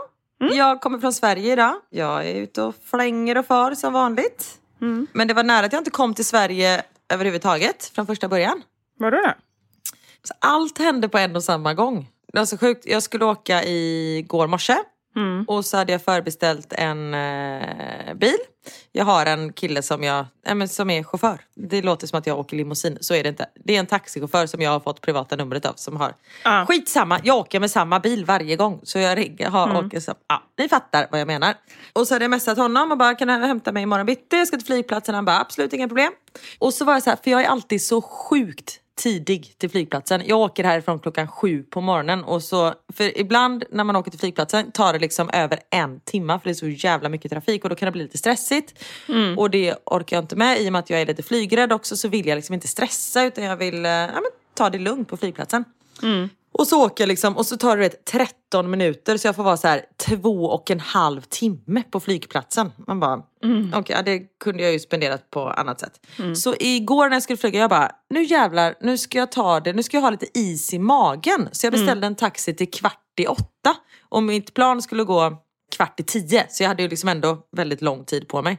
Jag 0.54 0.80
kommer 0.80 0.98
från 0.98 1.12
Sverige 1.12 1.52
idag. 1.52 1.74
Jag 1.90 2.26
är 2.26 2.34
ute 2.34 2.62
och 2.62 2.74
flänger 2.84 3.38
och 3.38 3.46
far 3.46 3.74
som 3.74 3.92
vanligt. 3.92 4.58
Men 5.12 5.28
det 5.28 5.34
var 5.34 5.42
nära 5.42 5.66
att 5.66 5.72
jag 5.72 5.80
inte 5.80 5.90
kom 5.90 6.14
till 6.14 6.24
Sverige 6.24 6.82
överhuvudtaget 7.12 7.84
från 7.94 8.06
första 8.06 8.28
början. 8.28 8.62
Vadå 8.98 9.16
då? 9.16 9.32
Så 10.22 10.34
allt 10.38 10.78
hände 10.78 11.08
på 11.08 11.18
en 11.18 11.36
och 11.36 11.44
samma 11.44 11.74
gång. 11.74 12.10
Det 12.32 12.38
var 12.38 12.46
så 12.46 12.58
sjukt. 12.58 12.86
Jag 12.86 13.02
skulle 13.02 13.24
åka 13.24 13.64
i 13.64 14.24
går 14.28 14.46
morse. 14.46 14.76
Och 15.46 15.64
så 15.64 15.76
hade 15.76 15.92
jag 15.92 16.02
förbeställt 16.02 16.72
en 16.72 17.14
eh, 17.14 18.14
bil. 18.14 18.38
Jag 18.92 19.04
har 19.04 19.26
en 19.26 19.52
kille 19.52 19.82
som, 19.82 20.02
jag, 20.02 20.26
äh, 20.46 20.54
men 20.54 20.68
som 20.68 20.90
är 20.90 21.02
chaufför. 21.02 21.40
Det 21.54 21.82
låter 21.82 22.06
som 22.06 22.18
att 22.18 22.26
jag 22.26 22.38
åker 22.38 22.56
limousin. 22.56 22.98
Så 23.00 23.14
är 23.14 23.22
det 23.22 23.28
inte. 23.28 23.46
Det 23.64 23.76
är 23.76 23.80
en 23.80 23.86
taxichaufför 23.86 24.46
som 24.46 24.62
jag 24.62 24.70
har 24.70 24.80
fått 24.80 25.00
privata 25.00 25.36
numret 25.36 25.66
av. 25.66 25.72
Som 25.76 25.96
har. 25.96 26.14
Ah. 26.42 26.66
Skitsamma, 26.66 27.20
jag 27.24 27.36
åker 27.36 27.60
med 27.60 27.70
samma 27.70 28.00
bil 28.00 28.24
varje 28.24 28.56
gång. 28.56 28.80
Så 28.82 28.98
jag 28.98 29.18
ringer, 29.18 29.50
har, 29.50 29.86
åker 29.86 30.00
så, 30.00 30.14
ja, 30.28 30.42
ni 30.58 30.68
fattar 30.68 31.06
vad 31.10 31.20
jag 31.20 31.26
menar. 31.26 31.54
Och 31.92 32.08
så 32.08 32.14
hade 32.14 32.24
jag 32.24 32.30
messat 32.30 32.58
honom 32.58 32.92
och 32.92 32.98
bara 32.98 33.14
kan 33.14 33.28
du 33.28 33.34
hämta 33.34 33.72
mig 33.72 33.82
imorgon 33.82 34.06
bitti? 34.06 34.36
Jag 34.36 34.48
ska 34.48 34.56
till 34.56 34.66
flygplatsen. 34.66 35.14
Han 35.14 35.24
bara 35.24 35.40
absolut 35.40 35.72
inga 35.72 35.88
problem. 35.88 36.12
Och 36.58 36.74
så 36.74 36.84
var 36.84 36.92
jag 36.92 37.02
så 37.02 37.10
här, 37.10 37.18
för 37.24 37.30
jag 37.30 37.42
är 37.42 37.48
alltid 37.48 37.82
så 37.82 38.02
sjukt 38.02 38.80
tidig 38.96 39.54
till 39.58 39.70
flygplatsen. 39.70 40.22
Jag 40.26 40.38
åker 40.38 40.64
härifrån 40.64 40.98
klockan 40.98 41.28
sju 41.28 41.62
på 41.62 41.80
morgonen 41.80 42.24
och 42.24 42.42
så, 42.42 42.74
för 42.92 43.18
ibland 43.18 43.64
när 43.70 43.84
man 43.84 43.96
åker 43.96 44.10
till 44.10 44.20
flygplatsen 44.20 44.72
tar 44.72 44.92
det 44.92 44.98
liksom 44.98 45.30
över 45.32 45.58
en 45.70 46.00
timma 46.00 46.38
för 46.40 46.44
det 46.44 46.52
är 46.52 46.54
så 46.54 46.68
jävla 46.68 47.08
mycket 47.08 47.30
trafik 47.30 47.64
och 47.64 47.70
då 47.70 47.76
kan 47.76 47.86
det 47.86 47.92
bli 47.92 48.02
lite 48.02 48.18
stressigt. 48.18 48.84
Och 49.38 49.50
det 49.50 49.74
orkar 49.84 50.16
jag 50.16 50.24
inte 50.24 50.36
med 50.36 50.60
i 50.60 50.68
och 50.68 50.72
med 50.72 50.78
att 50.78 50.90
jag 50.90 51.00
är 51.00 51.06
lite 51.06 51.22
flygrädd 51.22 51.72
också 51.72 51.96
så 51.96 52.08
vill 52.08 52.26
jag 52.26 52.36
liksom 52.36 52.54
inte 52.54 52.68
stressa 52.68 53.24
utan 53.24 53.44
jag 53.44 53.56
vill 53.56 53.84
eh, 53.86 53.90
ja, 53.90 54.12
men, 54.12 54.30
ta 54.54 54.70
det 54.70 54.78
lugnt 54.78 55.08
på 55.08 55.16
flygplatsen. 55.16 55.64
Och 56.58 56.66
så 56.66 56.84
åker 56.86 57.04
jag 57.04 57.08
liksom 57.08 57.36
och 57.36 57.46
så 57.46 57.56
tar 57.56 57.76
det 57.76 57.82
vet, 57.82 58.04
13 58.04 58.70
minuter 58.70 59.16
så 59.16 59.28
jag 59.28 59.36
får 59.36 59.42
vara 59.42 59.56
så 59.56 59.68
här 59.68 59.84
två 59.96 60.44
och 60.44 60.70
en 60.70 60.80
halv 60.80 61.20
timme 61.20 61.82
på 61.90 62.00
flygplatsen. 62.00 62.72
Man 62.86 63.00
bara, 63.00 63.22
okej 63.74 63.96
ja, 63.96 64.02
det 64.02 64.18
kunde 64.44 64.62
jag 64.62 64.72
ju 64.72 64.78
spenderat 64.78 65.30
på 65.30 65.48
annat 65.48 65.80
sätt. 65.80 66.06
Så 66.36 66.54
igår 66.60 67.08
när 67.08 67.16
jag 67.16 67.22
skulle 67.22 67.36
flyga, 67.36 67.60
jag 67.60 67.70
bara, 67.70 67.90
nu 68.10 68.22
jävlar, 68.22 68.74
nu 68.80 68.98
ska 68.98 69.18
jag 69.18 69.32
ta 69.32 69.60
det, 69.60 69.72
nu 69.72 69.82
ska 69.82 69.96
jag 69.96 70.02
ha 70.02 70.10
lite 70.10 70.38
is 70.38 70.74
i 70.74 70.78
magen. 70.78 71.48
Så 71.52 71.66
jag 71.66 71.72
beställde 71.72 72.06
en 72.06 72.14
taxi 72.14 72.54
till 72.54 72.70
kvart 72.70 73.20
i 73.20 73.26
åtta. 73.26 73.76
Och 74.08 74.22
mitt 74.22 74.54
plan 74.54 74.82
skulle 74.82 75.04
gå 75.04 75.36
kvart 75.76 76.00
i 76.00 76.02
tio. 76.02 76.46
Så 76.48 76.62
jag 76.62 76.68
hade 76.68 76.82
ju 76.82 76.88
liksom 76.88 77.08
ändå 77.08 77.38
väldigt 77.56 77.82
lång 77.82 78.04
tid 78.04 78.28
på 78.28 78.42
mig. 78.42 78.58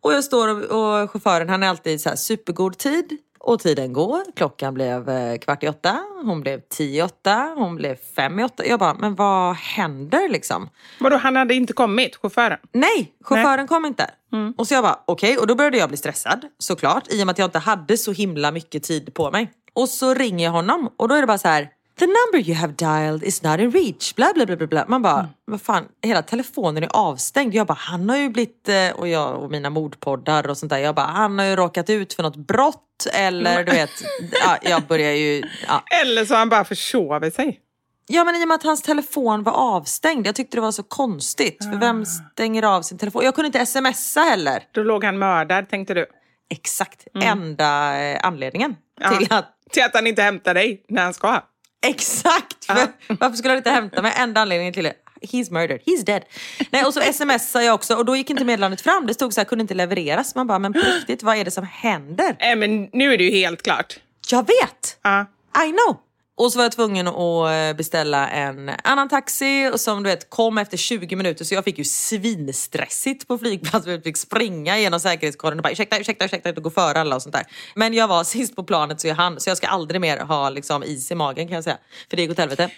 Och 0.00 0.12
jag 0.12 0.24
står 0.24 0.48
och, 0.48 1.02
och 1.02 1.10
chauffören 1.10 1.48
han 1.48 1.62
är 1.62 1.68
alltid 1.68 2.00
så 2.00 2.08
här 2.08 2.16
supergod 2.16 2.78
tid. 2.78 3.18
Och 3.38 3.60
tiden 3.60 3.92
går. 3.92 4.22
Klockan 4.36 4.74
blev 4.74 5.08
eh, 5.08 5.38
kvart 5.38 5.64
i 5.64 5.68
åtta. 5.68 5.98
Hon 6.24 6.40
blev 6.40 6.60
tio 6.60 6.98
i 6.98 7.02
åtta. 7.02 7.54
Hon 7.56 7.76
blev 7.76 7.96
fem 8.16 8.40
i 8.40 8.44
åtta. 8.44 8.66
Jag 8.66 8.78
bara, 8.78 8.94
men 8.94 9.14
vad 9.14 9.54
händer 9.56 10.28
liksom? 10.28 10.68
Vadå, 11.00 11.16
han 11.16 11.36
hade 11.36 11.54
inte 11.54 11.72
kommit, 11.72 12.16
chauffören? 12.16 12.58
Nej, 12.72 13.12
chauffören 13.24 13.66
kom 13.66 13.84
inte. 13.84 14.10
Och 14.56 14.66
så 14.68 14.74
jag 14.74 14.84
bara, 14.84 14.98
okej. 15.06 15.38
Och 15.38 15.46
då 15.46 15.54
började 15.54 15.78
jag 15.78 15.88
bli 15.88 15.96
stressad 15.96 16.44
såklart. 16.58 17.12
I 17.12 17.22
och 17.22 17.26
med 17.26 17.32
att 17.32 17.38
jag 17.38 17.46
inte 17.46 17.58
hade 17.58 17.96
så 17.96 18.12
himla 18.12 18.52
mycket 18.52 18.82
tid 18.82 19.14
på 19.14 19.30
mig. 19.30 19.52
Och 19.72 19.88
så 19.88 20.14
ringer 20.14 20.44
jag 20.44 20.52
honom 20.52 20.90
och 20.96 21.08
då 21.08 21.14
är 21.14 21.20
det 21.20 21.26
bara 21.26 21.38
så 21.38 21.48
här. 21.48 21.68
The 21.98 22.06
number 22.06 22.48
you 22.48 22.54
have 22.54 22.72
dialed 22.72 23.22
is 23.22 23.42
not 23.42 23.60
in 23.60 23.70
reach. 23.70 24.14
Bla 24.14 24.32
bla 24.34 24.46
bla 24.46 24.56
bla. 24.56 24.66
bla. 24.66 24.84
Man 24.88 25.02
bara, 25.02 25.28
vad 25.44 25.62
fan, 25.62 25.88
hela 26.02 26.22
telefonen 26.22 26.82
är 26.82 26.88
avstängd. 26.92 27.54
Jag 27.54 27.66
bara, 27.66 27.78
han 27.80 28.08
har 28.10 28.16
ju 28.16 28.28
blivit, 28.28 28.68
eh, 28.68 28.90
och 28.90 29.08
jag 29.08 29.42
och 29.42 29.50
mina 29.50 29.70
mordpoddar 29.70 30.48
och 30.48 30.58
sånt 30.58 30.70
där. 30.70 30.78
Jag 30.78 30.94
bara, 30.94 31.06
han 31.06 31.38
har 31.38 31.46
ju 31.46 31.56
råkat 31.56 31.90
ut 31.90 32.14
för 32.14 32.22
något 32.22 32.36
brott 32.36 33.06
eller 33.12 33.64
du 33.64 33.72
vet. 33.72 33.90
Ja, 34.44 34.56
jag 34.62 34.82
börjar 34.82 35.12
ju, 35.12 35.42
ja. 35.68 35.82
Eller 36.02 36.24
så 36.24 36.34
har 36.34 36.38
han 36.38 36.48
bara 36.48 36.64
försovit 36.64 37.34
sig. 37.34 37.60
Ja 38.08 38.24
men 38.24 38.34
i 38.36 38.44
och 38.44 38.48
med 38.48 38.54
att 38.54 38.62
hans 38.62 38.82
telefon 38.82 39.42
var 39.42 39.52
avstängd. 39.52 40.26
Jag 40.26 40.34
tyckte 40.34 40.56
det 40.56 40.60
var 40.60 40.72
så 40.72 40.82
konstigt. 40.82 41.64
För 41.72 41.76
vem 41.80 42.04
stänger 42.06 42.62
av 42.62 42.82
sin 42.82 42.98
telefon? 42.98 43.24
Jag 43.24 43.34
kunde 43.34 43.46
inte 43.46 43.66
smsa 43.66 44.20
heller. 44.20 44.62
Då 44.72 44.82
låg 44.82 45.04
han 45.04 45.18
mördad, 45.18 45.68
tänkte 45.68 45.94
du. 45.94 46.06
Exakt, 46.50 47.06
enda 47.22 47.98
eh, 48.02 48.20
anledningen 48.22 48.76
Ja. 49.00 49.10
till 49.18 49.32
att 49.32 49.52
Till 49.70 49.82
att 49.82 49.94
han 49.94 50.06
inte 50.06 50.22
hämtar 50.22 50.54
dig 50.54 50.84
när 50.88 51.02
han 51.02 51.14
ska. 51.14 51.40
Exakt! 51.86 52.64
För, 52.64 52.88
varför 53.20 53.36
skulle 53.36 53.50
han 53.50 53.58
inte 53.58 53.70
hämta 53.70 54.02
mig? 54.02 54.12
Enda 54.16 54.40
anledningen 54.40 54.74
till 54.74 54.84
det. 54.84 54.92
He's 55.22 55.52
murdered, 55.52 55.80
he's 55.86 56.04
dead. 56.04 56.22
Nej, 56.70 56.84
och 56.84 56.94
så 56.94 57.00
smsade 57.00 57.64
jag 57.64 57.74
också 57.74 57.94
och 57.94 58.04
då 58.04 58.16
gick 58.16 58.30
inte 58.30 58.44
meddelandet 58.44 58.80
fram. 58.80 59.06
Det 59.06 59.14
stod 59.14 59.32
så 59.34 59.40
här, 59.40 59.44
kunde 59.44 59.62
inte 59.62 59.74
levereras. 59.74 60.34
Man 60.34 60.46
bara, 60.46 60.58
men 60.58 60.72
på 60.72 60.80
riktigt, 60.80 61.22
vad 61.22 61.36
är 61.36 61.44
det 61.44 61.50
som 61.50 61.64
händer? 61.64 62.36
Nej, 62.40 62.56
men 62.56 62.88
nu 62.92 63.12
är 63.14 63.18
det 63.18 63.24
ju 63.24 63.30
helt 63.30 63.62
klart. 63.62 63.98
Jag 64.30 64.46
vet! 64.46 64.98
Ja. 65.02 65.26
I 65.66 65.72
know! 65.72 65.96
Och 66.38 66.52
så 66.52 66.58
var 66.58 66.64
jag 66.64 66.72
tvungen 66.72 67.08
att 67.08 67.50
eh, 67.50 67.76
beställa 67.76 68.28
en 68.28 68.70
annan 68.84 69.08
taxi 69.08 69.70
och 69.72 69.80
som 69.80 70.02
du 70.02 70.10
vet 70.10 70.30
kom 70.30 70.58
efter 70.58 70.76
20 70.76 71.16
minuter 71.16 71.44
så 71.44 71.54
jag 71.54 71.64
fick 71.64 71.78
ju 71.78 71.84
svinstressigt 71.84 73.28
på 73.28 73.38
flygplatsen. 73.38 73.92
Jag 73.92 74.04
fick 74.04 74.16
springa 74.16 74.78
genom 74.78 75.00
säkerhetskorridoren 75.00 75.58
och 75.58 75.62
bara 75.62 75.72
ursäkta, 75.72 75.98
ursäkta, 75.98 76.24
ursäkta, 76.24 76.50
och 76.50 76.62
gå 76.62 76.70
före 76.70 77.00
alla 77.00 77.16
och 77.16 77.22
sånt 77.22 77.34
där. 77.34 77.44
Men 77.74 77.94
jag 77.94 78.08
var 78.08 78.24
sist 78.34 78.56
på 78.56 78.64
planet 78.64 79.00
så 79.00 79.08
jag 79.08 79.14
hann, 79.14 79.40
så 79.40 79.50
jag 79.50 79.56
ska 79.56 79.66
aldrig 79.66 80.00
mer 80.00 80.18
ha 80.18 80.50
liksom, 80.50 80.84
is 80.84 81.10
i 81.10 81.14
magen 81.14 81.48
kan 81.48 81.54
jag 81.54 81.64
säga. 81.64 81.78
För 82.10 82.16
det 82.16 82.22
gick 82.22 82.30
åt 82.30 82.38
helvete. 82.38 82.70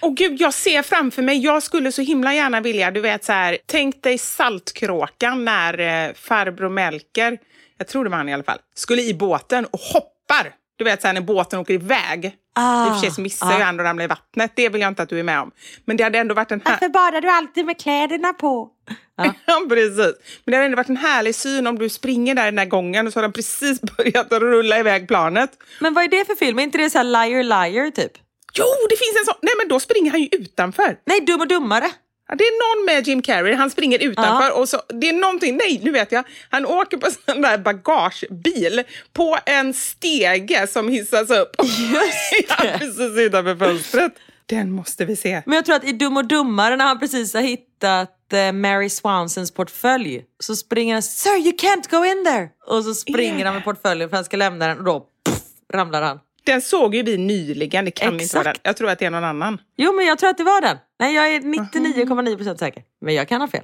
Och 0.00 0.16
gud, 0.16 0.40
jag 0.40 0.54
ser 0.54 0.82
framför 0.82 1.22
mig, 1.22 1.38
jag 1.38 1.62
skulle 1.62 1.92
så 1.92 2.02
himla 2.02 2.34
gärna 2.34 2.60
vilja, 2.60 2.90
du 2.90 3.00
vet 3.00 3.24
så 3.24 3.32
här, 3.32 3.58
tänk 3.66 4.02
dig 4.02 4.18
Saltkråkan 4.18 5.44
när 5.44 6.06
eh, 6.08 6.14
farbror 6.14 6.68
Melker, 6.68 7.38
jag 7.78 7.88
tror 7.88 8.04
det 8.04 8.10
var 8.10 8.16
han 8.16 8.28
i 8.28 8.34
alla 8.34 8.42
fall, 8.42 8.58
skulle 8.74 9.02
i 9.02 9.14
båten 9.14 9.66
och 9.66 9.80
hoppar. 9.80 10.63
Du 10.76 10.84
vet 10.84 11.00
så 11.00 11.06
här 11.06 11.14
när 11.14 11.20
båten 11.20 11.58
åker 11.58 11.74
iväg. 11.74 12.36
Ah, 12.54 12.86
I 12.86 12.90
och 12.90 12.94
för 12.94 13.00
sig 13.00 13.10
så 13.10 13.20
missar 13.20 13.46
ah. 13.46 13.64
han 13.64 13.80
och 13.80 13.86
ramlar 13.86 14.04
i 14.04 14.08
vattnet, 14.08 14.52
det 14.54 14.68
vill 14.68 14.80
jag 14.80 14.88
inte 14.88 15.02
att 15.02 15.08
du 15.08 15.18
är 15.18 15.22
med 15.22 15.40
om. 15.40 15.50
Men 15.84 15.96
det 15.96 16.04
hade 16.04 16.18
ändå 16.18 16.34
varit 16.34 16.52
en 16.52 16.62
här... 16.64 16.72
Varför 16.72 16.88
badar 16.88 17.20
du 17.20 17.28
alltid 17.30 17.66
med 17.66 17.80
kläderna 17.80 18.32
på? 18.32 18.70
Ja. 19.16 19.34
Ja, 19.46 19.66
precis. 19.68 20.14
Men 20.44 20.52
det 20.52 20.56
hade 20.56 20.64
ändå 20.64 20.76
varit 20.76 20.88
en 20.88 20.96
härlig 20.96 21.34
syn 21.34 21.66
om 21.66 21.78
du 21.78 21.88
springer 21.88 22.34
där 22.34 22.44
den 22.44 22.56
där 22.56 22.64
gången 22.64 23.06
och 23.06 23.12
så 23.12 23.18
har 23.18 23.22
den 23.22 23.32
precis 23.32 23.80
börjat 23.96 24.32
att 24.32 24.42
rulla 24.42 24.78
iväg 24.78 25.08
planet. 25.08 25.50
Men 25.80 25.94
vad 25.94 26.04
är 26.04 26.08
det 26.08 26.24
för 26.24 26.34
film? 26.34 26.58
Är 26.58 26.62
inte 26.62 26.78
det 26.78 26.90
så 26.90 26.98
här 26.98 27.04
liar 27.04 27.42
liar 27.42 27.90
typ? 27.90 28.12
Jo, 28.54 28.64
det 28.90 28.96
finns 28.96 29.18
en 29.20 29.24
sån! 29.24 29.34
Nej, 29.42 29.54
men 29.58 29.68
då 29.68 29.80
springer 29.80 30.10
han 30.10 30.20
ju 30.20 30.28
utanför. 30.32 30.96
Nej, 31.04 31.20
Dum 31.20 31.40
och 31.40 31.48
Dummare. 31.48 31.90
Ja, 32.28 32.34
det 32.34 32.44
är 32.44 32.76
någon 32.76 32.94
med 32.94 33.08
Jim 33.08 33.22
Carrey, 33.22 33.54
han 33.54 33.70
springer 33.70 33.98
utanför 33.98 34.58
och 34.60 34.68
så, 34.68 34.82
det 34.88 35.08
är 35.08 35.12
någonting, 35.12 35.56
nej 35.56 35.80
nu 35.82 35.90
vet 35.90 36.12
jag, 36.12 36.24
han 36.50 36.66
åker 36.66 36.96
på 36.96 37.06
sån 37.26 37.42
där 37.42 37.58
bagagebil 37.58 38.82
på 39.12 39.38
en 39.46 39.74
stege 39.74 40.66
som 40.66 40.88
hissas 40.88 41.30
upp. 41.30 41.50
Just 41.62 42.48
ja, 42.48 42.56
precis 42.78 43.18
utanför 43.18 43.56
fönstret. 43.56 44.12
Den 44.46 44.70
måste 44.72 45.04
vi 45.04 45.16
se. 45.16 45.42
Men 45.46 45.56
jag 45.56 45.64
tror 45.64 45.76
att 45.76 45.84
i 45.84 45.92
Dum 45.92 46.16
och 46.16 46.24
Dummare 46.28 46.76
när 46.76 46.84
han 46.84 47.00
precis 47.00 47.34
har 47.34 47.40
hittat 47.40 48.32
eh, 48.32 48.52
Mary 48.52 48.88
Swansons 48.88 49.50
portfölj 49.50 50.24
så 50.40 50.56
springer 50.56 50.94
han 50.94 51.02
“Sir, 51.02 51.36
you 51.36 51.52
can't 51.52 51.90
go 51.90 52.04
in 52.04 52.24
there!” 52.24 52.48
och 52.66 52.84
så 52.84 52.94
springer 52.94 53.34
Yeah. 53.34 53.44
han 53.44 53.54
med 53.54 53.64
portföljen 53.64 54.08
för 54.08 54.16
han 54.16 54.24
ska 54.24 54.36
lämna 54.36 54.66
den 54.66 54.78
och 54.78 54.84
då 54.84 55.06
puff, 55.28 55.42
ramlar 55.72 56.02
han. 56.02 56.18
Den 56.44 56.62
såg 56.62 56.94
ju 56.94 57.02
vi 57.02 57.16
nyligen, 57.16 57.84
det 57.84 57.90
kan 57.90 58.20
inte 58.20 58.36
vara 58.36 58.44
den. 58.44 58.50
Exakt. 58.50 58.66
Jag 58.66 58.76
tror 58.76 58.90
att 58.90 58.98
det 58.98 59.04
är 59.06 59.10
någon 59.10 59.24
annan. 59.24 59.58
Jo, 59.76 59.92
men 59.92 60.06
jag 60.06 60.18
tror 60.18 60.30
att 60.30 60.38
det 60.38 60.44
var 60.44 60.60
den. 60.60 60.76
Nej, 61.00 61.14
jag 61.14 61.34
är 61.34 61.40
99,9% 61.40 62.56
säker. 62.56 62.82
Men 63.00 63.14
jag 63.14 63.28
kan 63.28 63.40
ha 63.40 63.48
fel. 63.48 63.62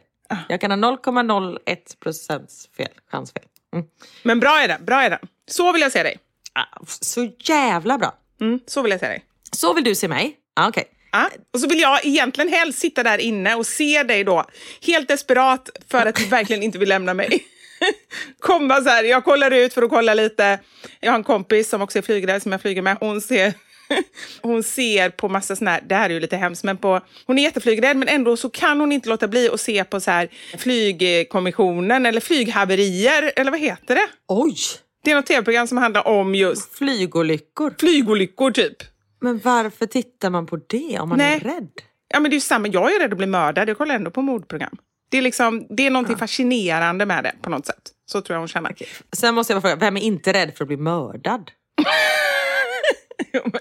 Jag 0.48 0.60
kan 0.60 0.70
ha 0.70 0.78
0,01% 0.96 2.68
fel, 2.76 2.88
chans 3.10 3.32
fel. 3.32 3.42
Mm. 3.74 3.86
Men 4.22 4.40
bra 4.40 4.60
är 4.60 4.68
den, 4.68 4.84
bra 4.84 5.02
är 5.02 5.10
den. 5.10 5.18
Så 5.50 5.72
vill 5.72 5.82
jag 5.82 5.92
se 5.92 6.02
dig. 6.02 6.18
Ah, 6.52 6.84
Så 6.86 7.30
jävla 7.38 7.98
bra. 7.98 8.14
Mm, 8.40 8.60
så 8.66 8.82
vill 8.82 8.90
jag 8.90 9.00
se 9.00 9.06
dig. 9.06 9.24
Så 9.52 9.72
vill 9.74 9.84
du 9.84 9.94
se 9.94 10.08
mig? 10.08 10.36
Ah, 10.56 10.68
Okej. 10.68 10.84
Ja, 11.12 11.30
och 11.54 11.60
så 11.60 11.68
vill 11.68 11.80
jag 11.80 12.06
egentligen 12.06 12.52
helst 12.52 12.78
sitta 12.78 13.02
där 13.02 13.18
inne 13.18 13.54
och 13.54 13.66
se 13.66 14.02
dig 14.02 14.24
då, 14.24 14.44
helt 14.86 15.08
desperat 15.08 15.70
för 15.90 16.06
att 16.06 16.14
du 16.16 16.24
verkligen 16.24 16.62
inte 16.62 16.78
vill 16.78 16.88
lämna 16.88 17.14
mig. 17.14 17.44
Komma 18.38 18.76
så 18.80 18.88
här, 18.88 19.04
jag 19.04 19.24
kollar 19.24 19.50
ut 19.50 19.74
för 19.74 19.82
att 19.82 19.90
kolla 19.90 20.14
lite. 20.14 20.58
Jag 21.00 21.10
har 21.12 21.18
en 21.18 21.24
kompis 21.24 21.68
som 21.68 21.82
också 21.82 21.98
är 21.98 22.02
flygrädd 22.02 22.42
som 22.42 22.52
jag 22.52 22.60
flyger 22.60 22.82
med. 22.82 22.96
Hon 23.00 23.20
ser, 23.20 23.54
hon 24.42 24.62
ser 24.62 25.10
på 25.10 25.28
massa 25.28 25.56
såna 25.56 25.70
här, 25.70 25.80
det 25.86 25.94
här 25.94 26.10
är 26.10 26.14
ju 26.14 26.20
lite 26.20 26.36
hemskt, 26.36 26.64
men 26.64 26.76
på, 26.76 27.00
hon 27.26 27.38
är 27.38 27.42
jätteflygrädd 27.42 27.96
men 27.96 28.08
ändå 28.08 28.36
så 28.36 28.50
kan 28.50 28.80
hon 28.80 28.92
inte 28.92 29.08
låta 29.08 29.28
bli 29.28 29.48
att 29.48 29.60
se 29.60 29.84
på 29.84 30.00
så 30.00 30.10
här 30.10 30.28
flygkommissionen 30.58 32.06
eller 32.06 32.20
flyghaverier, 32.20 33.32
eller 33.36 33.50
vad 33.50 33.60
heter 33.60 33.94
det? 33.94 34.06
Oj! 34.28 34.56
Det 35.04 35.10
är 35.10 35.14
något 35.14 35.26
tv-program 35.26 35.66
som 35.66 35.78
handlar 35.78 36.08
om 36.08 36.34
just 36.34 36.74
Flygolyckor. 36.78 37.74
flygolyckor 37.80 38.50
typ. 38.50 38.76
Men 39.20 39.38
varför 39.38 39.86
tittar 39.86 40.30
man 40.30 40.46
på 40.46 40.56
det 40.56 40.98
om 41.00 41.08
man 41.08 41.18
Nej. 41.18 41.34
är 41.36 41.40
rädd? 41.40 41.68
Ja, 42.08 42.20
men 42.20 42.30
det 42.30 42.34
är 42.34 42.36
ju 42.36 42.40
samma. 42.40 42.68
Jag 42.68 42.94
är 42.94 43.00
rädd 43.00 43.12
att 43.12 43.16
bli 43.18 43.26
mördad. 43.26 43.68
Jag 43.68 43.78
kollar 43.78 43.94
ändå 43.94 44.10
på 44.10 44.22
mordprogram. 44.22 44.76
Det 45.10 45.18
är, 45.18 45.22
liksom, 45.22 45.66
det 45.70 45.86
är 45.86 45.90
någonting 45.90 46.16
fascinerande 46.16 47.06
med 47.06 47.24
det 47.24 47.32
på 47.42 47.50
något 47.50 47.66
sätt. 47.66 47.82
Så 48.06 48.20
tror 48.20 48.34
jag 48.34 48.40
hon 48.40 48.48
känner. 48.48 48.74
Sen 49.12 49.34
måste 49.34 49.52
jag 49.52 49.62
bara 49.62 49.70
fråga, 49.70 49.80
vem 49.80 49.96
är 49.96 50.00
inte 50.00 50.32
rädd 50.32 50.52
för 50.56 50.64
att 50.64 50.68
bli 50.68 50.76
mördad? 50.76 51.50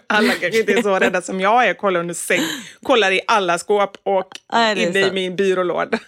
Alla 0.08 0.32
kanske 0.32 0.60
inte 0.60 0.74
är 0.74 0.82
så 0.82 1.00
rädda 1.00 1.22
som 1.22 1.42
jag 1.42 1.68
är. 1.68 1.74
Kollar 1.74 2.00
under 2.00 2.14
säng, 2.14 2.42
kollar 2.84 3.12
i 3.12 3.22
alla 3.28 3.58
skåp 3.58 3.98
och 4.04 4.28
Nej, 4.54 4.84
inne 4.84 5.00
i 5.00 5.12
min 5.12 5.36
byrålåda. 5.36 6.00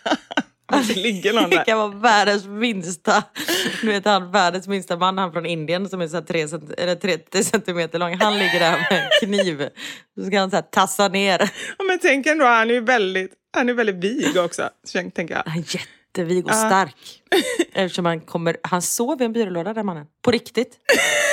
Om 0.74 0.84
det 0.88 0.96
ligger 0.96 1.34
någon 1.34 1.50
Det 1.50 1.56
där. 1.56 1.64
kan 1.66 1.78
vara 1.78 1.88
världens 1.88 2.46
minsta, 2.46 3.24
du 3.82 3.88
vet 3.88 4.06
han 4.06 4.32
världens 4.32 4.68
minsta 4.68 4.98
man, 4.98 5.18
han 5.18 5.32
från 5.32 5.46
Indien 5.46 5.90
som 5.90 6.02
är 6.02 6.08
så 6.08 6.22
tre 6.22 6.48
cent- 6.48 6.72
eller 6.78 6.96
30 6.96 7.44
centimeter 7.44 8.00
lång. 8.00 8.14
Han 8.20 8.38
ligger 8.40 8.60
där 8.60 8.72
med 8.72 9.04
en 9.04 9.28
kniv. 9.28 9.70
Så 10.20 10.26
ska 10.26 10.40
han 10.40 10.50
så 10.50 10.56
här 10.56 10.64
tassa 10.64 11.08
ner. 11.08 11.40
Ja, 11.78 11.84
Men 11.88 12.00
tänk 12.00 12.26
ändå, 12.28 12.46
han 12.46 12.70
är 12.70 12.74
ju 12.74 12.82
väldigt, 12.82 13.32
han 13.58 13.70
är 13.70 13.74
väldigt 13.74 13.96
vig 13.96 14.38
också. 14.38 14.70
Så 14.84 15.10
tänker 15.16 15.34
jag. 15.36 15.44
Han 15.46 15.60
är 15.60 15.76
jättevig 15.76 16.46
och 16.46 16.56
stark. 16.56 17.22
Eftersom 17.74 18.06
han 18.06 18.22
kommer, 18.22 18.58
han 18.64 18.82
sov 18.82 19.22
i 19.22 19.26
en 19.26 19.34
byrålåda 19.34 19.74
den 19.74 19.86
mannen. 19.86 20.06
På 20.22 20.32
riktigt. 20.32 20.78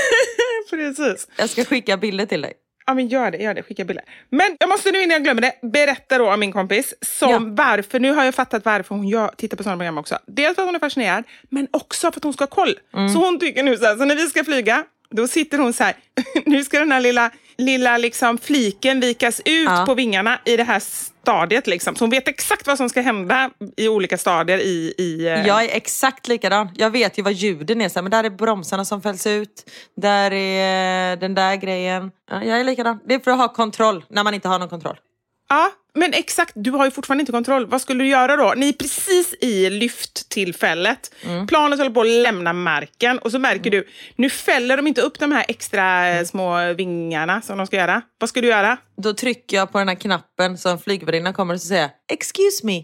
Precis. 0.70 1.28
Jag 1.36 1.51
ska 1.51 1.64
skicka 1.64 1.97
bilder 1.97 2.26
till 2.26 2.41
dig. 2.43 2.53
Ja, 2.89 2.95
men 2.95 3.09
gör 3.09 3.30
det, 3.30 3.39
gör 3.39 3.55
det. 3.55 3.62
Skicka 3.62 3.84
bilder. 3.84 4.05
Men 4.30 4.57
jag 4.61 4.68
måste 4.68 4.91
nu 4.91 5.03
innan 5.03 5.12
jag 5.12 5.24
glömmer 5.24 5.43
det 5.43 5.53
berätta 5.62 6.18
då 6.18 6.32
om 6.32 6.41
min 6.41 6.53
kompis. 6.53 6.95
Som 7.03 7.30
Ja. 7.30 7.39
varför, 7.66 8.01
nu 8.01 8.12
har 8.12 8.24
jag 8.24 8.34
fattat 8.34 8.64
varför 8.64 8.95
hon 8.95 9.09
gör, 9.09 9.28
tittar 9.36 9.57
på 9.57 9.62
sådana 9.62 9.76
program 9.78 9.99
också. 9.99 10.18
Dels 10.26 10.55
för 10.55 10.62
att 10.62 10.68
hon 10.68 10.74
är 10.74 10.78
fascinerad, 10.78 11.24
men 11.49 11.68
också 11.70 12.12
för 12.12 12.18
att 12.20 12.24
hon 12.24 12.32
ska 12.32 12.43
ha 12.45 12.49
koll. 12.49 12.78
Mm. 12.95 13.09
Så 13.09 13.18
hon 13.24 13.41
tycker 13.41 13.62
nu 13.62 13.76
så 13.76 13.84
här, 13.84 13.97
så 13.97 14.05
när 14.05 14.16
vi 14.16 14.26
ska 14.26 14.45
flyga, 14.45 14.84
då 15.15 15.29
sitter 15.29 15.59
hon 15.59 15.73
så 15.73 15.85
här, 15.85 15.95
nu 16.47 16.65
ska 16.65 16.79
den 16.79 16.93
här 16.93 17.01
lilla, 17.01 17.31
lilla 17.59 17.99
liksom 17.99 18.39
fliken 18.39 19.01
vikas 19.01 19.41
ut 19.45 19.65
Ja. 19.69 19.85
på 19.87 19.95
vingarna 19.95 20.41
i 20.45 20.57
det 20.57 20.65
här 20.65 20.81
stadiet. 20.81 21.67
Liksom. 21.67 21.97
Så 21.97 22.05
hon 22.05 22.11
vet 22.11 22.29
exakt 22.29 22.67
vad 22.67 22.77
som 22.77 22.89
ska 22.89 23.01
hända 23.01 23.51
i 23.77 23.89
olika 23.89 24.19
stadier 24.19 24.59
i... 24.59 24.95
i 24.99 25.27
eh, 25.27 25.47
Jag 25.47 25.65
är 25.65 25.77
exakt 25.77 26.29
likadan. 26.29 26.69
Jag 26.77 26.91
vet 26.91 27.19
ju 27.19 27.23
vad 27.23 27.33
ljuden 27.33 27.81
är. 27.81 27.89
Så 27.89 27.95
här, 27.95 28.03
men 28.03 28.11
där 28.11 28.25
är 28.25 28.31
bromsarna 28.31 28.85
som 28.85 29.03
fälls 29.03 29.27
ut. 29.27 29.71
Där 29.97 30.33
är 30.33 31.17
den 31.17 31.35
där 31.35 31.57
grejen. 31.57 32.11
Ja, 32.31 32.45
jag 32.45 32.61
är 32.61 32.65
likadan. 32.65 33.01
Det 33.05 33.15
är 33.15 33.19
för 33.19 33.31
att 33.31 33.39
ha 33.39 33.49
kontroll 33.49 34.05
när 34.09 34.25
man 34.25 34.35
inte 34.35 34.49
har 34.49 34.59
någon 34.59 34.69
kontroll. 34.69 34.97
Ja, 35.49 35.71
men 35.95 36.13
exakt. 36.15 36.53
Du 36.55 36.71
har 36.71 36.85
ju 36.85 36.91
fortfarande 36.91 37.23
inte 37.23 37.33
kontroll. 37.33 37.67
Vad 37.67 37.81
skulle 37.81 38.05
du 38.05 38.09
göra 38.11 38.37
då? 38.37 38.55
Ni 38.57 38.69
är 38.69 38.73
precis 38.73 39.35
i 39.41 39.71
lyfttillfället. 39.71 41.15
Mm. 41.25 41.47
Planet 41.47 41.79
håller 41.79 41.91
på 41.91 42.01
att 42.01 42.07
lämna 42.07 42.53
marken 42.53 43.19
och 43.19 43.31
så 43.31 43.39
märker 43.39 43.71
du, 43.71 43.89
nu 44.17 44.31
fäller 44.31 44.77
de 44.77 44.87
inte 44.87 45.01
upp 45.03 45.19
de 45.19 45.33
här 45.33 45.45
extra 45.49 45.83
Mm. 46.07 46.27
små 46.27 46.73
vingarna 46.73 47.43
som 47.43 47.59
de 47.59 47.67
ska 47.67 47.77
göra. 47.77 48.03
Vad 48.19 48.29
ska 48.29 48.41
du 48.41 48.49
göra? 48.49 48.77
Då 49.03 49.15
trycker 49.15 49.57
jag 49.57 49.73
på 49.73 49.79
den 49.79 49.89
här 49.89 49.95
knappen 49.95 50.59
så 50.59 50.69
en 50.69 50.79
flygvärdinna 50.79 51.33
kommer 51.33 51.55
och 51.55 51.61
säger 51.61 51.91
Excuse 52.13 52.67
me, 52.67 52.83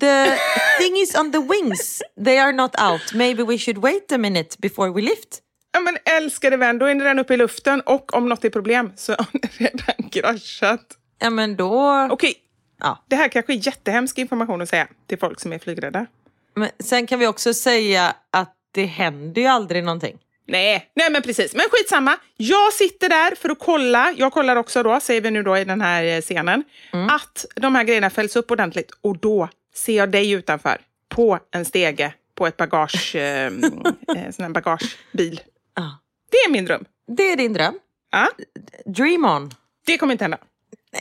the 0.00 0.24
thing 0.80 0.96
is 0.96 1.14
on 1.18 1.32
the 1.32 1.38
wings. 1.38 2.02
They 2.24 2.38
are 2.38 2.52
not 2.52 2.80
out. 2.80 3.14
Maybe 3.14 3.42
we 3.44 3.58
should 3.58 3.78
wait 3.78 4.12
a 4.12 4.18
minute 4.18 4.56
before 4.58 4.90
we 4.92 5.00
lift. 5.02 5.42
Ja, 5.72 5.80
men 5.80 5.96
älskade 6.04 6.56
vän, 6.56 6.78
då 6.78 6.86
är 6.86 6.94
den 6.94 7.18
uppe 7.18 7.34
i 7.34 7.36
luften 7.36 7.80
och 7.80 8.14
om 8.14 8.28
något 8.28 8.44
är 8.44 8.50
problem 8.50 8.92
så 8.96 9.12
har 9.12 9.26
den 9.32 9.50
redan 9.58 10.10
kraschat. 10.12 10.80
Ja 11.18 11.30
men 11.30 11.56
då... 11.56 12.08
Okej, 12.10 12.34
Ja. 12.80 13.04
det 13.08 13.16
här 13.16 13.28
kanske 13.28 13.52
är 13.52 13.66
jättehemsk 13.66 14.18
information 14.18 14.62
att 14.62 14.68
säga 14.68 14.88
till 15.06 15.18
folk 15.18 15.40
som 15.40 15.52
är 15.52 15.58
flygrädda. 15.58 16.06
Men 16.54 16.70
sen 16.78 17.06
kan 17.06 17.18
vi 17.18 17.26
också 17.26 17.54
säga 17.54 18.14
att 18.30 18.54
det 18.72 18.84
händer 18.84 19.42
ju 19.42 19.48
aldrig 19.48 19.84
någonting. 19.84 20.18
Nej, 20.48 20.90
nej 20.94 21.10
men 21.10 21.22
precis. 21.22 21.54
Men 21.54 21.64
skitsamma. 21.70 22.16
Jag 22.36 22.72
sitter 22.72 23.08
där 23.08 23.34
för 23.34 23.48
att 23.48 23.58
kolla. 23.58 24.14
Jag 24.16 24.32
kollar 24.32 24.56
också 24.56 24.82
då, 24.82 25.00
säger 25.00 25.20
vi 25.20 25.30
nu 25.30 25.42
då 25.42 25.58
i 25.58 25.64
den 25.64 25.80
här 25.80 26.04
eh, 26.04 26.20
scenen, 26.20 26.64
att 27.10 27.46
de 27.56 27.74
här 27.74 27.84
grejerna 27.84 28.10
fälls 28.10 28.36
upp 28.36 28.50
ordentligt. 28.50 28.90
Och 29.00 29.18
då 29.18 29.48
ser 29.74 29.96
jag 29.96 30.10
dig 30.10 30.30
utanför 30.30 30.80
på 31.08 31.38
en 31.50 31.64
stege 31.64 32.14
på 32.34 32.46
ett 32.46 32.56
bagage, 32.56 33.16
eh, 33.16 33.46
eh, 33.46 33.50
sån 34.30 34.42
här 34.44 34.48
bagagebil. 34.48 35.40
Ja. 35.76 35.98
Det 36.30 36.36
är 36.36 36.50
min 36.50 36.64
dröm. 36.64 36.84
Det 37.16 37.22
är 37.32 37.36
din 37.36 37.52
dröm. 37.52 37.74
Ja, 38.10 38.28
Dream 38.86 39.24
on. 39.24 39.50
det 39.86 39.98
kommer 39.98 40.12
inte 40.12 40.24
hända. 40.24 40.38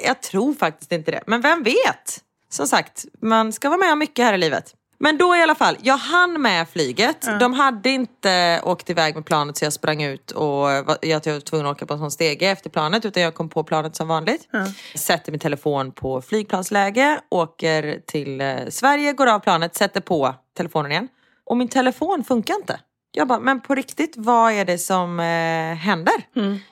Jag 0.03 0.21
tror 0.21 0.53
faktiskt 0.53 0.91
inte 0.91 1.11
det. 1.11 1.23
Men 1.27 1.41
vem 1.41 1.63
vet? 1.63 2.21
Som 2.49 2.67
sagt, 2.67 3.05
man 3.21 3.53
ska 3.53 3.69
vara 3.69 3.79
med 3.79 3.91
om 3.91 3.99
mycket 3.99 4.25
här 4.25 4.33
i 4.33 4.37
livet. 4.37 4.73
Men 4.97 5.17
då 5.17 5.35
i 5.35 5.41
alla 5.41 5.55
fall, 5.55 5.77
jag 5.81 5.97
hann 5.97 6.41
med 6.41 6.69
flyget. 6.69 7.27
De 7.39 7.53
hade 7.53 7.89
inte 7.89 8.61
åkt 8.63 8.89
iväg 8.89 9.15
med 9.15 9.25
planet 9.25 9.57
så 9.57 9.65
jag 9.65 9.73
sprang 9.73 10.03
ut 10.03 10.31
och 10.31 10.69
jag 11.01 11.25
var 11.25 11.39
tvungen 11.39 11.67
att 11.67 11.71
åka 11.71 11.85
på 11.85 11.93
en 11.93 11.99
sån 11.99 12.11
stege 12.11 12.49
efter 12.51 12.69
planet 12.69 13.05
utan 13.05 13.23
jag 13.23 13.35
kom 13.35 13.49
på 13.49 13.63
planet 13.63 13.95
som 13.95 14.07
vanligt. 14.07 14.47
Sätter 14.95 15.31
min 15.31 15.39
telefon 15.39 15.91
på 15.91 16.21
flygplansläge, 16.21 17.19
åker 17.29 17.99
till 18.07 18.41
eh, 18.41 18.55
Sverige, 18.69 19.13
går 19.13 19.27
av 19.27 19.39
planet, 19.39 19.75
sätter 19.75 20.01
på 20.01 20.35
telefonen 20.57 20.91
igen. 20.91 21.07
Och 21.45 21.57
min 21.57 21.67
telefon 21.67 22.23
funkar 22.23 22.53
inte. 22.55 22.79
Jag 23.18 23.28
bara, 23.28 23.39
men 23.39 23.61
på 23.61 23.76
riktigt, 23.76 24.13
vad 24.18 24.51
är 24.51 24.66
det 24.66 24.78
som 24.78 25.20
eh, 25.20 25.26
händer? 25.78 26.13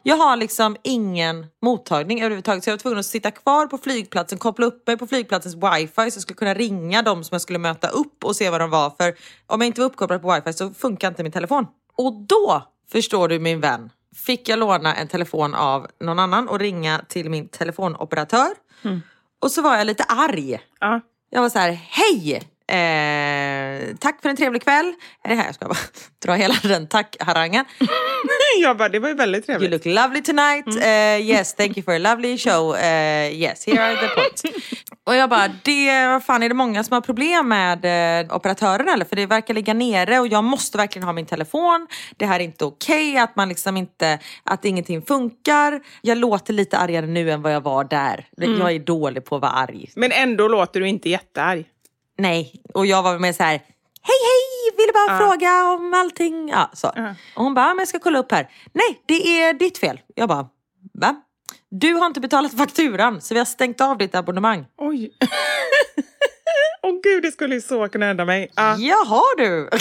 Jag 0.04 0.16
har 0.16 0.36
liksom 0.36 0.76
ingen 0.84 1.46
mottagning 1.62 2.22
överhuvudtaget. 2.22 2.64
Så 2.64 2.70
jag 2.70 2.74
var 2.74 2.80
tvungen 2.80 3.00
att 3.00 3.06
sitta 3.06 3.32
kvar 3.32 3.68
på 3.68 3.78
flygplatsen, 3.78 4.38
koppla 4.38 4.66
upp 4.66 4.88
mig 4.88 4.98
på 4.98 5.08
flygplatsens 5.08 5.56
wifi 5.56 6.12
så 6.12 6.16
jag 6.18 6.22
skulle 6.22 6.38
kunna 6.38 6.54
ringa 6.54 7.02
dem 7.02 7.24
som 7.24 7.36
jag 7.36 7.41
skulle 7.41 7.60
möta 7.60 7.88
upp 7.88 8.24
och 8.24 8.36
se 8.36 8.50
vad 8.50 8.62
de 8.62 8.70
var. 8.70 8.89
För 8.98 9.14
om 9.48 9.62
jag 9.62 9.68
inte 9.68 9.82
var 9.82 9.86
uppkopplad 9.86 10.22
på 10.22 10.34
wifi 10.34 10.54
så 10.54 10.74
funkar 10.74 11.08
inte 11.08 11.24
min 11.24 11.32
telefon. 11.32 11.68
Och 11.98 12.14
då, 12.14 12.64
förstår 12.91 13.28
du 13.28 13.39
min 13.39 13.62
vän, 13.62 13.89
fick 14.16 14.50
jag 14.50 14.60
låna 14.60 14.96
en 14.96 15.08
telefon 15.08 15.56
av 15.56 15.88
någon 16.00 16.20
annan 16.20 16.48
och 16.50 16.60
ringa 16.60 17.02
till 17.10 17.30
min 17.30 17.48
telefonoperatör. 17.48 18.50
Och 19.41 19.52
så 19.52 19.62
var 19.62 19.78
jag 19.78 19.88
lite 19.88 20.04
arg. 20.04 20.60
Ja. 20.80 21.02
Jag 21.30 21.41
var 21.41 21.50
så 21.50 21.60
här, 21.60 21.72
hej! 21.72 22.41
Eh, 22.74 23.95
tack 23.99 24.21
för 24.21 24.30
en 24.30 24.36
trevlig 24.36 24.63
kväll. 24.63 24.93
Är 25.24 25.30
det 25.30 25.36
här 25.36 25.45
jag 25.45 25.55
ska 25.55 25.65
bara 25.67 25.78
dra 26.26 26.34
hela 26.34 26.55
den 26.63 26.88
tack-harangen. 26.88 27.65
Jag 28.61 28.78
bara, 28.78 28.89
det 28.89 28.99
var 28.99 29.09
ju 29.09 29.15
väldigt 29.15 29.49
You 29.49 29.59
trevligt. 29.59 29.86
look 29.86 29.95
lovely 29.95 30.21
tonight. 30.21 30.67
Eh, 30.84 31.30
yes, 31.30 31.53
thank 31.55 31.78
you 31.78 31.84
for 31.84 31.93
a 31.95 31.97
lovely 31.97 32.38
show. 32.38 32.76
Eh, 32.84 33.34
yes, 33.34 33.65
here 33.65 33.84
are 33.84 33.95
the 33.95 34.07
points. 34.07 34.43
Och 35.05 35.15
jag 35.15 35.30
bara, 35.30 35.47
det, 35.63 36.07
vad 36.07 36.24
fan 36.26 36.43
är 36.43 36.49
det 36.49 36.55
många 36.55 36.84
som 36.84 36.93
har 36.93 37.01
problem 37.01 37.47
med 37.47 37.86
eh, 38.26 38.36
operatören 38.36 38.89
eller? 38.89 39.05
För 39.05 39.15
det 39.15 39.26
verkar 39.26 39.53
ligga 39.53 39.74
nere 39.74 40.19
och 40.19 40.28
jag 40.28 40.43
måste 40.43 40.78
verkligen 40.78 41.05
ha 41.05 41.13
min 41.13 41.26
telefon. 41.26 41.88
Det 42.17 42.26
här 42.26 42.39
är 42.39 42.43
inte 42.43 42.65
okej, 42.65 43.17
att 43.17 43.36
man 43.36 43.49
liksom 43.49 43.78
inte, 43.78 44.19
att 44.43 44.65
ingenting 44.65 45.01
funkar. 45.01 45.82
Jag 46.01 46.17
låter 46.17 46.53
lite 46.53 46.78
argare 46.78 47.05
nu 47.05 47.32
än 47.32 47.41
vad 47.41 47.53
jag 47.53 47.61
var 47.61 47.84
där. 47.84 48.26
Jag 48.38 48.71
är 48.71 48.80
dålig 48.80 49.26
på 49.26 49.36
att 49.36 49.41
vara 49.41 49.51
arg. 49.51 49.89
Men 49.95 50.11
ändå 50.11 50.47
låter 50.47 50.80
du 50.80 50.88
inte 50.88 51.09
jättearg. 51.09 51.65
Nej, 52.18 52.61
och 52.74 52.86
jag 52.86 53.03
var 53.03 53.20
med 53.20 53.36
så 53.36 53.43
här. 53.43 53.51
Hej 54.05 54.20
hej, 54.30 54.78
ville 54.78 54.91
bara 54.93 55.18
fråga 55.18 55.64
om 55.64 55.93
allting. 55.93 56.49
Ja, 56.49 56.70
så. 56.74 56.88
Och 57.36 57.43
hon 57.43 57.53
bara, 57.53 57.66
"Ja, 57.66 57.74
men 57.74 57.80
jag 57.80 57.88
ska 57.88 57.99
kolla 57.99 58.20
upp 58.20 58.32
här. 58.32 58.49
Nej, 58.74 59.01
det 59.05 59.41
är 59.43 59.53
ditt 59.53 59.78
fel. 59.78 59.99
Jag 60.16 60.30
bara, 60.30 60.47
va? 60.93 61.16
Du 61.70 61.93
har 61.93 62.05
inte 62.05 62.20
betalat 62.20 62.57
fakturan 62.57 63.22
så 63.22 63.34
vi 63.34 63.38
har 63.39 63.45
stängt 63.45 63.82
av 63.82 63.97
ditt 63.97 64.16
abonnemang. 64.16 64.66
Oj. 64.78 65.11
Åh 66.84 66.99
gud, 67.03 67.24
det 67.24 67.32
skulle 67.32 67.55
ju 67.55 67.61
så 67.61 67.88
kunna 67.89 68.05
hända 68.05 68.26
mig. 68.26 68.51
Ja. 68.55 68.76
Jaha 68.78 69.22
du! 69.38 69.70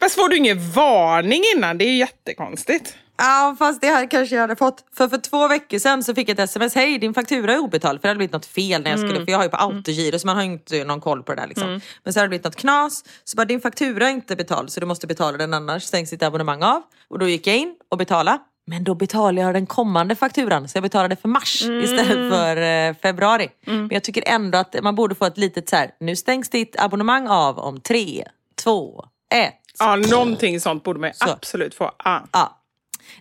Fast 0.00 0.14
får 0.14 0.28
du 0.28 0.36
ingen 0.36 0.70
varning 0.70 1.42
innan? 1.56 1.78
Det 1.78 1.84
är 1.84 1.88
ju 1.90 1.96
jättekonstigt. 1.98 2.96
Ja 3.16 3.56
fast 3.58 3.80
det 3.80 3.86
här 3.86 4.10
kanske 4.10 4.34
jag 4.34 4.42
hade 4.42 4.56
fått. 4.56 4.84
För 4.96 5.08
för 5.08 5.18
två 5.18 5.48
veckor 5.48 5.78
sedan 5.78 6.04
så 6.04 6.14
fick 6.14 6.28
jag 6.28 6.38
ett 6.38 6.44
sms. 6.44 6.74
Hej 6.74 6.98
din 6.98 7.14
faktura 7.14 7.52
är 7.52 7.58
obetald. 7.58 8.00
För 8.00 8.02
det 8.02 8.10
hade 8.10 8.18
blivit 8.18 8.32
något 8.32 8.46
fel 8.46 8.82
när 8.82 8.90
jag 8.90 9.00
skulle. 9.00 9.24
För 9.24 9.30
jag 9.32 9.38
har 9.38 9.44
ju 9.44 9.50
på 9.50 9.56
autogiro 9.56 10.18
så 10.18 10.26
man 10.26 10.36
har 10.36 10.42
ju 10.42 10.52
inte 10.52 10.84
någon 10.84 11.00
koll 11.00 11.22
på 11.22 11.34
det 11.34 11.40
där 11.40 11.48
liksom. 11.48 11.80
Men 12.04 12.12
så 12.12 12.18
hade 12.20 12.26
det 12.26 12.28
blivit 12.28 12.44
något 12.44 12.56
knas. 12.56 13.04
Så 13.24 13.36
bara 13.36 13.44
din 13.44 13.60
faktura 13.60 14.06
är 14.06 14.10
inte 14.10 14.36
betald 14.36 14.70
så 14.72 14.80
du 14.80 14.86
måste 14.86 15.06
betala 15.06 15.38
den 15.38 15.54
annars 15.54 15.82
stängs 15.82 16.10
ditt 16.10 16.22
abonnemang 16.22 16.62
av. 16.62 16.82
Och 17.08 17.18
då 17.18 17.28
gick 17.28 17.46
jag 17.46 17.56
in 17.56 17.74
och 17.90 17.98
betalade. 17.98 18.38
Men 18.66 18.84
då 18.84 18.94
betalade 18.94 19.40
jag 19.40 19.54
den 19.54 19.66
kommande 19.66 20.14
fakturan. 20.16 20.68
Så 20.68 20.76
jag 20.76 20.82
betalade 20.82 21.16
för 21.16 21.28
mars 21.28 21.62
istället 21.62 22.32
för 22.34 22.56
eh, 22.56 22.94
februari. 23.02 23.48
Men 23.64 23.90
jag 23.90 24.04
tycker 24.04 24.22
ändå 24.26 24.58
att 24.58 24.82
man 24.82 24.94
borde 24.94 25.14
få 25.14 25.24
ett 25.24 25.38
litet 25.38 25.68
så 25.68 25.76
här. 25.76 25.90
Nu 26.00 26.16
stängs 26.16 26.48
ditt 26.50 26.80
abonnemang 26.80 27.28
av 27.28 27.58
om 27.58 27.80
tre, 27.80 28.24
två, 28.64 29.04
ett. 29.34 29.54
Ja, 29.78 29.96
någonting 29.96 30.60
sånt 30.60 30.84
borde 30.84 31.00
man 31.00 31.10
Så. 31.14 31.30
absolut 31.30 31.74
få. 31.74 31.90
Ja. 32.04 32.24
Ja. 32.32 32.60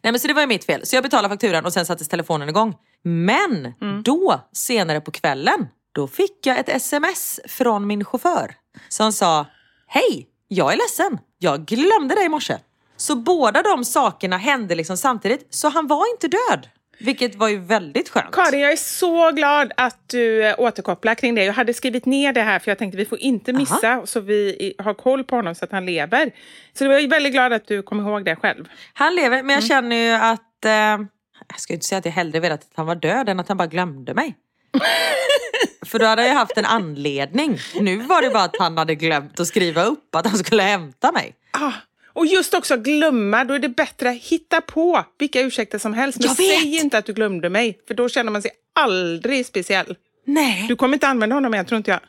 Nej 0.01 0.11
men 0.13 0.19
så 0.19 0.27
det 0.27 0.33
var 0.33 0.41
ju 0.41 0.47
mitt 0.47 0.65
fel. 0.65 0.85
Så 0.85 0.95
jag 0.95 1.03
betalade 1.03 1.29
fakturan 1.29 1.65
och 1.65 1.73
sen 1.73 1.85
sattes 1.85 2.07
telefonen 2.07 2.49
igång. 2.49 2.75
Men 3.03 3.73
då, 4.03 4.41
senare 4.51 5.01
på 5.01 5.11
kvällen, 5.11 5.67
då 5.91 6.07
fick 6.07 6.45
jag 6.45 6.59
ett 6.59 6.69
sms 6.69 7.39
från 7.47 7.87
min 7.87 8.05
chaufför 8.05 8.55
som 8.89 9.13
sa 9.13 9.45
Hej, 9.87 10.27
jag 10.47 10.73
är 10.73 10.77
ledsen. 10.77 11.19
Jag 11.37 11.65
glömde 11.65 12.15
dig 12.15 12.25
i 12.25 12.29
morse. 12.29 12.57
Så 12.97 13.15
båda 13.15 13.61
de 13.61 13.85
sakerna 13.85 14.37
hände 14.37 14.75
liksom 14.75 14.97
samtidigt. 14.97 15.47
Så 15.53 15.69
han 15.69 15.87
var 15.87 16.11
inte 16.11 16.27
död. 16.27 16.67
Vilket 16.97 17.35
var 17.35 17.49
ju 17.49 17.59
väldigt 17.59 18.09
skönt. 18.09 18.31
Karin, 18.31 18.59
jag 18.59 18.71
är 18.71 18.75
så 18.75 19.31
glad 19.31 19.71
att 19.77 20.09
du 20.09 20.45
eh, 20.45 20.55
återkopplar 20.57 21.15
kring 21.15 21.35
det. 21.35 21.43
Jag 21.43 21.53
hade 21.53 21.73
skrivit 21.73 22.05
ner 22.05 22.33
det 22.33 22.41
här 22.41 22.59
för 22.59 22.71
jag 22.71 22.77
tänkte 22.77 22.97
vi 22.97 23.05
får 23.05 23.19
inte 23.19 23.53
missa 23.53 24.01
så 24.05 24.19
vi 24.19 24.73
har 24.77 24.93
koll 24.93 25.23
på 25.23 25.35
honom 25.35 25.55
så 25.55 25.65
att 25.65 25.71
han 25.71 25.85
lever. 25.85 26.31
Så 26.73 26.83
jag 26.83 27.03
är 27.03 27.07
väldigt 27.07 27.33
glad 27.33 27.53
att 27.53 27.67
du 27.67 27.81
kom 27.81 27.99
ihåg 27.99 28.25
det 28.25 28.35
själv. 28.35 28.65
Han 28.93 29.15
lever, 29.15 29.43
men 29.43 29.53
jag 29.53 29.63
känner 29.63 29.95
ju 29.95 30.11
att... 30.11 30.65
Eh, 30.65 31.07
jag 31.47 31.59
ska 31.59 31.73
inte 31.73 31.85
säga 31.85 31.99
att 31.99 32.05
jag 32.05 32.11
hellre 32.11 32.39
velat 32.39 32.61
att 32.61 32.71
han 32.75 32.85
var 32.85 32.95
död 32.95 33.29
än 33.29 33.39
att 33.39 33.47
han 33.47 33.57
bara 33.57 33.67
glömde 33.67 34.13
mig. 34.13 34.35
För 35.85 35.99
då 35.99 36.05
hade 36.05 36.27
jag 36.27 36.33
haft 36.33 36.57
en 36.57 36.65
anledning. 36.65 37.59
Nu 37.79 37.97
var 37.97 38.21
det 38.21 38.29
bara 38.29 38.43
att 38.43 38.55
han 38.59 38.77
hade 38.77 38.95
glömt 38.95 39.39
att 39.39 39.47
skriva 39.47 39.83
upp 39.83 40.15
att 40.15 40.27
han 40.27 40.37
skulle 40.37 40.63
hämta 40.63 41.11
mig. 41.11 41.35
Ah, 41.51 41.71
och 42.13 42.25
just 42.25 42.53
också 42.53 42.77
glömma, 42.77 43.43
då 43.43 43.53
är 43.53 43.59
det 43.59 43.69
bättre 43.69 44.09
att 44.09 44.17
hitta 44.17 44.61
på 44.61 45.03
vilka 45.19 45.41
ursäkter 45.41 45.77
som 45.79 45.93
helst. 45.93 46.19
Men 46.19 46.35
säg 46.35 46.79
inte 46.79 46.97
att 46.97 47.05
du 47.05 47.13
glömde 47.13 47.49
mig, 47.49 47.79
för 47.87 47.93
då 47.93 48.09
känner 48.09 48.31
man 48.31 48.41
sig 48.41 48.51
aldrig 48.75 49.45
speciell. 49.45 49.95
Nej. 50.25 50.65
Du 50.67 50.75
kommer 50.75 50.93
inte 50.93 51.07
använda 51.07 51.35
honom 51.35 51.51
mer, 51.51 51.63
tror 51.63 51.77
inte 51.77 51.91
jag. 51.91 51.99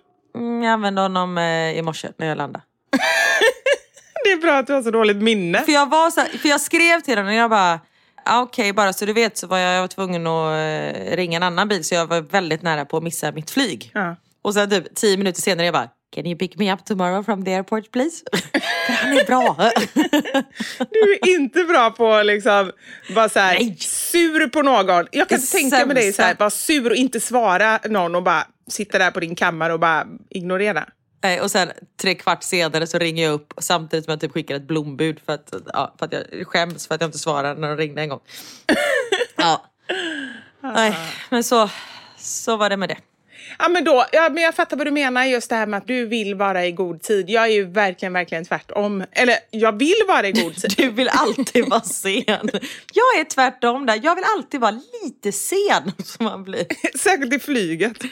Mm, 0.43 0.63
jag 0.63 0.73
använde 0.73 1.01
honom 1.01 1.39
eh, 1.39 1.79
i 1.79 1.83
morse 1.83 2.09
när 2.17 2.27
jag 2.27 2.39
landade. 2.39 2.65
Det 4.25 4.33
är 4.33 4.37
bra 4.37 4.59
att 4.59 4.67
du 4.67 4.73
har 4.73 4.83
så 4.83 4.91
dåligt 4.91 5.17
minne. 5.17 5.63
För 5.63 5.73
jag, 5.73 5.91
var 5.91 6.11
så 6.11 6.21
här, 6.21 6.29
för 6.29 6.49
jag 6.49 6.61
skrev 6.61 7.01
till 7.01 7.19
honom 7.19 7.33
och 7.33 7.39
jag 7.39 7.51
bara... 7.51 7.81
ah, 8.25 8.41
Okej, 8.43 8.73
bara 8.73 8.93
så 8.93 9.05
du 9.05 9.13
vet 9.13 9.37
så 9.37 9.47
var 9.47 9.59
jag, 9.59 9.75
jag 9.75 9.81
var 9.81 9.89
tvungen 9.89 10.27
att 10.27 10.53
eh, 10.53 11.17
ringa 11.17 11.37
en 11.37 11.43
annan 11.43 11.69
bil 11.69 11.85
så 11.85 11.95
jag 11.95 12.07
var 12.07 12.21
väldigt 12.21 12.63
nära 12.63 12.85
på 12.85 12.97
att 12.97 13.03
missa 13.03 13.33
mitt 13.33 13.51
flyg. 13.51 13.91
Ja. 13.95 14.17
Och 14.43 14.55
sen 14.55 14.71
typ 14.71 14.95
tio 14.95 15.17
minuter 15.17 15.43
senare 15.43 15.67
jag 15.67 15.73
bara 15.73 15.89
Can 16.15 16.27
you 16.27 16.39
pick 16.39 16.59
me 16.59 16.73
up 16.73 16.85
tomorrow 16.85 17.23
from 17.25 17.45
the 17.45 17.55
airport 17.55 17.91
please? 17.93 18.25
För 18.87 18.93
han 18.93 19.19
är 19.19 19.25
bra. 19.25 19.57
Du 20.91 21.13
är 21.13 21.29
inte 21.29 21.65
bra 21.65 21.91
på 21.91 22.23
liksom 22.23 22.73
vara 23.15 23.29
så 23.29 23.39
här, 23.39 23.55
Nej. 23.55 23.77
sur 23.81 24.49
på 24.49 24.63
någon. 24.63 25.07
Jag 25.13 25.29
kan 25.29 25.41
Det 25.41 25.47
tänka 25.47 25.87
mig 25.87 25.95
dig 25.95 26.13
så 26.13 26.23
här, 26.23 26.37
vara 26.39 26.51
sur 26.51 26.91
och 26.91 26.97
inte 26.97 27.21
svara 27.21 27.81
någon 27.85 28.15
och 28.15 28.23
bara 28.23 28.47
sitta 28.69 28.99
där 28.99 29.11
på 29.11 29.21
din 29.21 29.35
kammare 29.35 29.73
och 29.73 29.81
bara 29.81 30.07
ignorera. 30.31 30.89
Nej, 31.23 31.41
och 31.41 31.51
sen 31.51 31.71
tre 32.01 32.15
kvart 32.15 32.43
senare 32.43 32.87
så 32.87 32.99
ringer 32.99 33.25
jag 33.25 33.33
upp 33.33 33.53
samtidigt 33.59 34.05
som 34.05 34.13
jag 34.13 34.21
typ 34.21 34.33
skickar 34.33 34.55
ett 34.55 34.67
blombud 34.67 35.21
för 35.27 35.33
att, 35.33 35.55
ja, 35.73 35.95
för 35.99 36.07
att 36.07 36.13
jag 36.13 36.47
skäms 36.47 36.89
för 36.89 36.95
att 36.95 37.01
jag 37.01 37.09
inte 37.09 37.19
svarade 37.19 37.61
när 37.61 37.69
de 37.69 37.77
ringde 37.77 38.03
en 38.03 38.09
gång. 38.09 38.21
Ja. 39.37 39.65
Nej, 40.61 40.97
men 41.31 41.45
så, 41.45 41.71
så 42.17 42.57
var 42.57 42.71
det 42.71 42.77
med 42.77 42.89
det. 42.89 42.97
Ja, 43.59 43.69
men 43.69 43.85
då, 43.85 44.05
ja, 44.13 44.29
men 44.33 44.43
jag 44.43 44.55
fattar 44.55 44.77
vad 44.77 44.87
du 44.87 44.91
menar, 44.91 45.25
just 45.25 45.51
det 45.51 45.57
här 45.57 45.67
med 45.67 45.79
att 45.79 45.87
du 45.87 46.07
vill 46.07 46.35
vara 46.35 46.67
i 46.67 46.73
god 46.73 47.03
tid. 47.03 47.31
Jag 47.31 47.45
är 47.45 47.53
ju 47.53 47.65
verkligen, 47.65 48.13
verkligen 48.13 48.45
tvärtom. 48.45 49.05
Eller, 49.13 49.37
jag 49.51 49.79
vill 49.79 50.03
vara 50.09 50.29
i 50.29 50.33
god 50.33 50.57
tid. 50.57 50.75
Du 50.85 50.91
vill 50.91 51.09
alltid 51.09 51.69
vara 51.69 51.81
sen. 51.81 52.51
Jag 52.93 53.21
är 53.21 53.25
tvärtom 53.25 53.87
där. 53.87 54.01
Jag 54.03 54.15
vill 54.15 54.25
alltid 54.37 54.61
vara 54.61 54.81
lite 55.03 55.33
sen 55.33 55.93
som 56.05 56.25
man 56.25 56.45
blir. 56.45 56.67
Särskilt 56.99 57.35
i 57.35 57.39
flyget. 57.39 57.97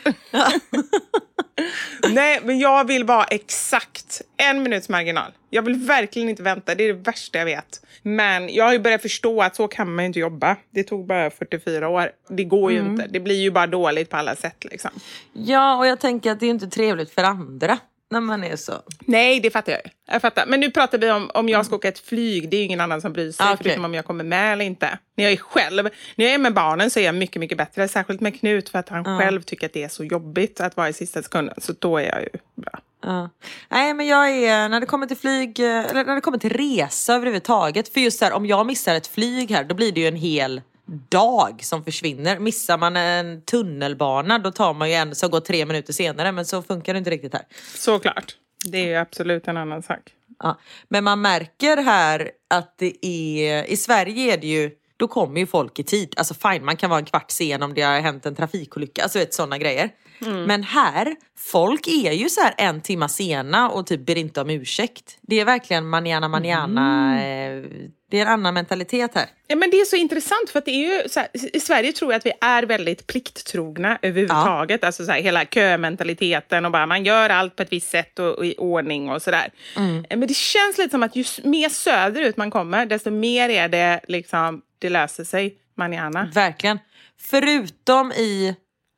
Nej, 2.09 2.41
men 2.45 2.59
jag 2.59 2.87
vill 2.87 3.05
vara 3.05 3.25
exakt 3.25 4.23
en 4.37 4.63
minuts 4.63 4.89
marginal. 4.89 5.33
Jag 5.51 5.63
vill 5.63 5.75
verkligen 5.75 6.29
inte 6.29 6.43
vänta, 6.43 6.75
det 6.75 6.85
är 6.85 6.89
det 6.89 7.01
värsta 7.01 7.39
jag 7.39 7.45
vet. 7.45 7.83
Men 8.03 8.55
jag 8.55 8.65
har 8.65 8.73
ju 8.73 8.79
börjat 8.79 9.03
förstå 9.03 9.43
att 9.43 9.57
så 9.57 9.69
kan 9.69 9.95
man 9.95 10.05
ju 10.05 10.07
inte 10.07 10.19
jobba. 10.19 10.57
Det 10.71 10.83
tog 10.83 11.07
bara 11.07 11.31
44 11.31 11.89
år. 11.89 12.11
Det 12.29 12.45
går 12.45 12.73
ju 12.73 12.79
inte. 12.79 13.07
Det 13.07 13.21
blir 13.21 13.41
ju 13.41 13.51
bara 13.51 13.67
dåligt 13.67 14.11
på 14.11 14.17
alla 14.17 14.37
sätt 14.37 14.65
liksom. 14.65 14.91
Ja, 15.33 15.77
och 15.77 15.87
jag 15.87 16.01
tänker 16.01 16.33
att 16.33 16.41
det 16.41 16.47
är 16.47 16.51
inte 16.51 16.67
trevligt 16.67 17.11
för 17.11 17.23
andra 17.23 17.79
när 18.13 18.21
man 18.21 18.45
är 18.45 18.57
så. 18.57 18.73
Nej, 19.01 19.41
det 19.41 19.51
fattar 19.51 19.73
jag. 19.73 19.81
Jag 20.13 20.23
fattar. 20.23 20.47
Men 20.47 20.61
nu 20.61 20.71
pratar 20.71 20.99
vi 20.99 21.11
om 21.11 21.31
om 21.35 21.49
jag 21.49 21.67
ska 21.67 21.77
åka 21.77 21.89
ett 21.89 21.99
flyg. 21.99 22.49
Det 22.51 22.57
är 22.57 22.65
ingen 22.65 22.81
annan 22.81 23.01
som 23.01 23.13
bryr 23.13 23.33
sig, 23.33 23.47
Ah, 23.47 23.53
okej. 23.53 23.63
förutom 23.65 23.85
om 23.85 23.95
jag 23.95 24.05
kommer 24.05 24.25
med 24.25 24.53
eller 24.53 24.65
inte. 24.65 24.99
När 25.17 25.25
jag 25.25 25.33
är 25.33 25.37
själv, 25.37 25.89
när 26.17 26.25
jag 26.25 26.35
är 26.35 26.39
med 26.39 26.55
barnen 26.55 26.91
så 26.91 27.01
är 27.01 27.05
jag 27.05 27.15
mycket, 27.15 27.41
mycket 27.41 27.59
bättre. 27.59 27.89
Särskilt 27.89 28.21
med 28.21 28.41
Knut, 28.41 28.69
för 28.69 28.79
att 28.79 28.89
han 28.89 29.19
själv 29.19 29.43
tycker 29.43 29.67
att 29.67 29.73
det 29.73 29.83
är 29.83 29.89
så 29.89 30.05
jobbigt 30.05 30.61
att 30.61 30.77
vara 30.77 30.89
i 30.89 30.93
sista 30.93 31.23
sekunden. 31.23 31.55
Så 31.59 31.73
då 31.79 31.97
är 31.99 32.03
jag 32.05 32.21
ju 32.23 32.29
bra. 32.55 32.79
Ja. 33.05 33.31
Nej, 33.69 33.95
men 33.95 34.07
jag 34.07 34.31
är, 34.31 34.69
när 34.69 34.81
det 34.81 34.87
kommer 34.87 35.07
till 35.07 35.17
flyg, 35.17 35.61
eh, 35.61 35.67
eller 35.91 36.05
när 36.05 36.15
det 36.15 36.21
kommer 36.21 36.39
till 36.39 36.53
resa 36.53 37.15
överhuvudtaget. 37.15 37.89
För 37.89 38.01
just 38.01 38.19
så 38.19 38.25
här, 38.25 38.33
om 38.33 38.47
jag 38.47 38.67
missar 38.67 38.95
ett 38.95 39.07
flyg 39.07 39.51
här, 39.51 39.65
då 39.65 39.75
blir 39.75 39.93
det 39.93 40.01
ju 40.01 40.07
en 40.09 40.17
hel 40.17 40.61
dag 40.87 41.65
som 41.65 41.85
försvinner. 41.85 42.39
Missar 42.39 42.79
man 42.79 42.97
en 42.97 43.43
tunnelbana, 43.43 44.39
då 44.39 44.51
tar 44.51 44.75
man 44.75 44.89
ju 44.89 44.95
en 44.95 45.15
som 45.15 45.31
går 45.31 45.41
tre 45.41 45.67
minuter 45.67 45.93
senare. 45.93 46.33
Men 46.33 46.47
så 46.47 46.63
funkar 46.63 46.93
det 46.95 46.99
inte 46.99 47.11
riktigt 47.11 47.33
här. 47.33 47.43
Såklart. 47.75 48.37
Det 48.65 48.93
är 48.93 49.01
absolut 49.01 49.49
en 49.49 49.57
annan 49.57 49.83
sak. 49.83 50.01
Ja. 50.39 50.59
Men 50.89 51.05
man 51.05 51.21
märker 51.21 51.77
här 51.77 52.31
att 52.51 52.79
det 52.79 53.07
är, 53.07 53.65
i 53.65 53.77
Sverige 53.77 54.33
är 54.33 54.37
det 54.39 54.47
ju, 54.47 54.71
då 54.97 55.09
kommer 55.09 55.41
ju 55.41 55.47
folk 55.47 55.79
i 55.79 55.83
tid. 55.83 56.15
Alltså 56.17 56.35
fine, 56.35 56.65
man 56.65 56.77
kan 56.77 56.91
vara 56.91 57.01
en 57.01 57.05
kvart 57.05 57.31
sen 57.31 57.63
om 57.63 57.75
det 57.75 57.83
har 57.83 58.01
hänt 58.01 58.27
en 58.27 58.35
trafikolycka, 58.35 59.03
alltså 59.03 59.19
vet 59.19 59.35
sådana 59.35 59.59
grejer. 59.59 59.91
Mm. 60.27 60.45
Men 60.45 60.63
här, 60.63 61.17
folk 61.39 61.87
är 61.89 62.13
ju 62.13 62.29
så 62.29 62.41
här 62.41 62.55
en 62.59 62.81
timma 62.81 63.09
sena 63.09 63.71
och 63.71 63.87
typ 63.87 64.07
ber 64.07 64.19
inte 64.19 64.41
om 64.41 64.51
ursäkt. 64.51 65.19
Det 65.21 65.41
är 65.41 65.45
verkligen 65.45 65.89
manana 65.89 66.29
manana, 66.29 67.19
Mm. 67.19 67.65
eh, 67.65 67.71
det 68.11 68.19
är 68.19 68.23
en 68.23 68.29
annan 68.33 68.55
mentalitet 68.55 69.15
här. 69.15 69.27
Ja, 69.47 69.57
men 69.57 69.71
det 69.71 69.77
är 69.81 69.85
så 69.85 69.97
intressant 69.97 70.51
för 70.51 70.59
att 70.59 70.65
det 70.65 70.71
är 70.71 71.03
ju 71.03 71.09
så 71.09 71.21
här, 71.21 71.29
i 71.57 71.61
Sverige 71.61 71.93
tror 71.93 72.13
jag 72.13 72.19
att 72.19 72.27
vi 72.27 72.33
är 72.41 72.63
väldigt 72.63 73.07
plikttrogna 73.07 73.99
överhuvudtaget. 74.03 74.85
Alltså 74.85 75.05
så 75.05 75.13
här, 75.13 75.21
hela 75.21 75.45
kömentaliteten 75.45 76.65
och 76.65 76.73
bara 76.73 76.87
man 76.87 77.05
gör 77.05 77.31
allt 77.31 77.57
på 77.57 77.63
ett 77.63 77.73
visst 77.73 77.91
sätt 77.91 78.19
och, 78.19 78.39
och 78.39 78.47
i 78.47 78.55
ordning 78.59 79.11
och 79.11 79.23
sådär. 79.23 79.51
Mm. 79.77 80.05
Men 80.11 80.21
det 80.29 80.37
känns 80.37 80.79
lite 80.79 80.91
som 80.91 81.03
att 81.03 81.17
ju 81.17 81.25
mer 81.45 81.69
söderut 81.69 82.37
man 82.37 82.51
kommer 82.51 82.87
desto 82.87 83.11
mer 83.11 83.49
är 83.49 83.69
det 83.69 84.01
liksom, 84.09 84.63
det 84.79 84.89
löser 84.89 85.25
sig 85.25 85.55
manana. 85.77 86.31
Verkligen. 86.35 86.79
Förutom 87.21 88.13
i, 88.13 88.55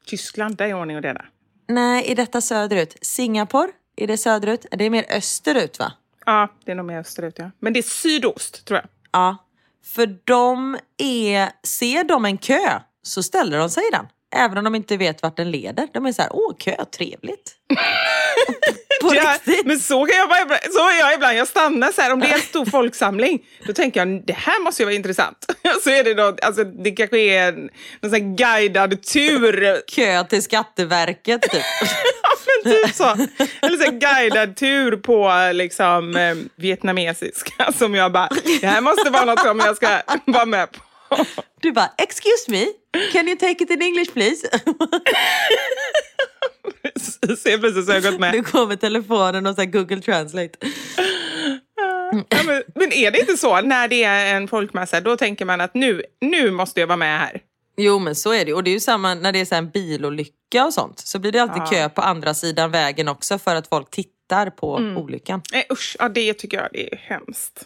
Tyskland, 0.07 0.57
där 0.57 0.65
är 0.67 0.75
ordning 0.75 0.97
och 0.97 1.03
reda. 1.03 1.25
nej, 1.69 2.11
är 2.13 2.17
detta 2.17 2.41
söderut? 2.41 2.97
Singapore? 3.03 3.69
Är 3.97 4.07
det 4.07 4.17
söderut? 4.19 4.67
Det 4.71 4.85
är 4.85 4.91
mer 4.91 5.05
österut 5.11 5.79
va? 5.79 5.93
Ja, 6.27 6.49
det 6.65 6.71
är 6.71 6.75
nog 6.77 6.87
mer 6.87 6.99
österut 6.99 7.35
ja. 7.39 7.51
Men 7.59 7.73
det 7.73 7.81
är 7.81 7.83
sydost 7.83 8.65
tror 8.65 8.77
jag. 8.79 8.87
Ja. 9.13 9.37
För 9.85 10.19
de 10.25 10.79
är, 10.99 11.49
ser 11.67 12.05
de 12.05 12.25
en 12.25 12.39
kö 12.39 12.81
så 13.03 13.23
ställer 13.23 13.59
de 13.59 13.71
sig 13.71 13.83
i 13.89 13.91
den. 13.91 14.07
Även 14.37 14.59
om 14.59 14.65
de 14.65 14.75
inte 14.75 14.97
vet 14.97 15.23
vart 15.23 15.37
den 15.37 15.51
leder. 15.51 15.89
De 15.93 16.07
är 16.07 16.13
så 16.13 16.23
här, 16.23 16.31
åh 16.35 16.55
kö, 16.59 16.85
trevligt. 16.85 17.57
På 19.09 19.15
Ja, 19.15 19.35
riktigt. 19.35 19.67
men 19.67 19.79
så, 19.81 20.07
kan 20.07 20.17
jag 20.17 20.29
bara, 20.29 20.43
ibland- 20.43 20.63
så 20.73 20.89
är 20.89 20.99
jag 20.99 21.15
ibland. 21.15 21.37
Jag 21.39 21.49
stannar 21.49 21.93
så 21.93 22.01
här, 22.03 22.13
om 22.13 22.21
det 22.21 22.27
är 22.27 22.35
en 22.35 22.41
stor 22.41 22.67
folksamling, 22.67 23.39
då 23.67 23.73
tänker 23.73 24.01
jag 24.01 24.27
det 24.27 24.33
här 24.33 24.61
måste 24.63 24.83
ju 24.83 24.85
vara 24.85 24.95
intressant. 24.95 25.47
Så 25.85 25.91
är 25.91 26.05
det 26.05 26.15
då, 26.15 26.37
alltså 26.43 26.65
det 26.65 26.91
kanske 26.91 27.19
är 27.19 27.49
en, 27.49 27.71
någon 28.01 28.11
sån 28.11 28.37
guidad 28.37 29.03
tur. 29.03 29.83
Kö 29.91 30.25
till 30.25 30.43
Skatteverket 30.43 31.43
typ. 31.43 31.63
men 32.65 32.73
typ 32.73 32.95
så. 32.95 33.05
Eller 33.63 33.77
så 33.79 33.85
här 33.85 33.91
guidad 34.23 34.57
tur 34.57 34.97
på 34.97 35.33
liksom 35.53 36.17
eh, 36.17 36.35
vietnamesiska 36.57 37.73
som 37.79 37.95
jag 37.95 38.13
bara, 38.13 38.29
det 38.61 38.67
här 38.67 38.81
måste 38.81 39.11
vara 39.11 39.25
något 39.25 39.41
som 39.41 39.59
jag 39.61 39.77
ska 39.77 40.01
vara 40.25 40.47
med 40.47 40.69
på. 40.73 40.81
Du 41.61 41.73
bara, 41.73 41.91
excuse 41.99 42.51
me, 42.51 42.67
can 43.13 43.29
you 43.29 43.37
take 43.39 43.65
it 43.65 43.71
in 43.71 43.83
English 43.83 44.13
please? 44.13 44.47
Så 47.27 47.49
helt 47.49 47.61
plötsligt 47.63 47.87
så 47.87 47.93
har 47.93 48.01
jag 48.01 48.13
gått 48.13 48.21
med. 48.21 48.35
Nu 48.35 48.43
kommer 48.43 48.77
telefonen 48.77 49.47
och 49.47 49.55
så 49.55 49.65
Google 49.65 50.01
Translate. 50.01 50.59
Ja, 52.29 52.43
men, 52.47 52.63
men 52.75 52.93
är 52.93 53.11
det 53.11 53.21
inte 53.21 53.37
så 53.37 53.61
när 53.61 53.89
det 53.89 54.05
är 54.05 54.37
en 54.37 54.49
folkmassa, 54.49 55.01
då 55.01 55.17
tänker 55.17 55.45
man 55.45 55.61
att 55.61 55.75
nu, 55.75 56.03
nu 56.21 56.51
måste 56.51 56.81
jag 56.81 56.87
vara 56.87 56.97
med 56.97 57.19
här. 57.21 57.41
Jo 57.77 57.99
men 57.99 58.15
så 58.15 58.33
är 58.33 58.45
det 58.45 58.53
Och 58.55 58.65
det 58.65 58.71
är 58.71 58.73
ju 58.75 58.81
samma 58.81 59.15
när 59.15 59.33
det 59.33 59.41
är 59.41 59.45
så 59.45 59.55
en 59.55 59.71
bilolycka 59.71 60.65
och 60.67 60.75
sånt. 60.75 60.99
Så 60.99 61.19
blir 61.19 61.33
det 61.33 61.39
alltid 61.43 61.63
Ja. 61.63 61.67
kö 61.67 61.89
på 61.89 62.01
andra 62.03 62.35
sidan 62.35 62.71
vägen 62.71 63.09
också 63.09 63.39
för 63.39 63.55
att 63.55 63.67
folk 63.69 63.91
tittar 63.91 64.51
på 64.51 64.77
Mm. 64.77 64.97
olyckan. 64.97 65.43
Nej, 65.53 65.67
usch, 65.73 65.97
ja, 65.99 66.09
det 66.09 66.35
tycker 66.35 66.57
jag 66.57 66.69
det 66.73 66.93
är 66.93 66.97
hemskt. 66.97 67.63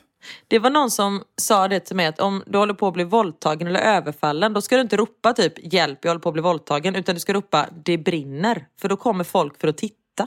Det 0.49 0.59
var 0.59 0.71
någon 0.71 0.91
som 0.91 1.25
sa 1.37 1.69
det 1.69 1.81
till 1.81 1.97
mig 1.97 2.07
att 2.07 2.21
om 2.21 2.43
du 2.47 2.59
håller 2.59 2.75
på 2.75 2.87
att 2.89 2.95
bli 2.95 3.05
våldtagen 3.05 3.69
eller 3.69 3.81
överfallen 3.81 4.53
då 4.53 4.61
ska 4.61 4.77
du 4.77 4.83
inte 4.83 4.97
ropa 4.97 5.33
typ 5.33 5.73
hjälp 5.73 5.99
jag 6.03 6.11
håller 6.11 6.21
på 6.21 6.29
att 6.29 6.33
bli 6.33 6.43
våldtagen 6.43 6.97
utan 6.97 7.15
du 7.15 7.21
ska 7.21 7.33
ropa 7.33 7.67
det 7.85 7.99
brinner. 7.99 8.67
För 8.81 8.89
då 8.89 8.97
kommer 8.97 9.25
folk 9.25 9.61
för 9.61 9.69
att 9.69 9.77
titta. 9.77 10.27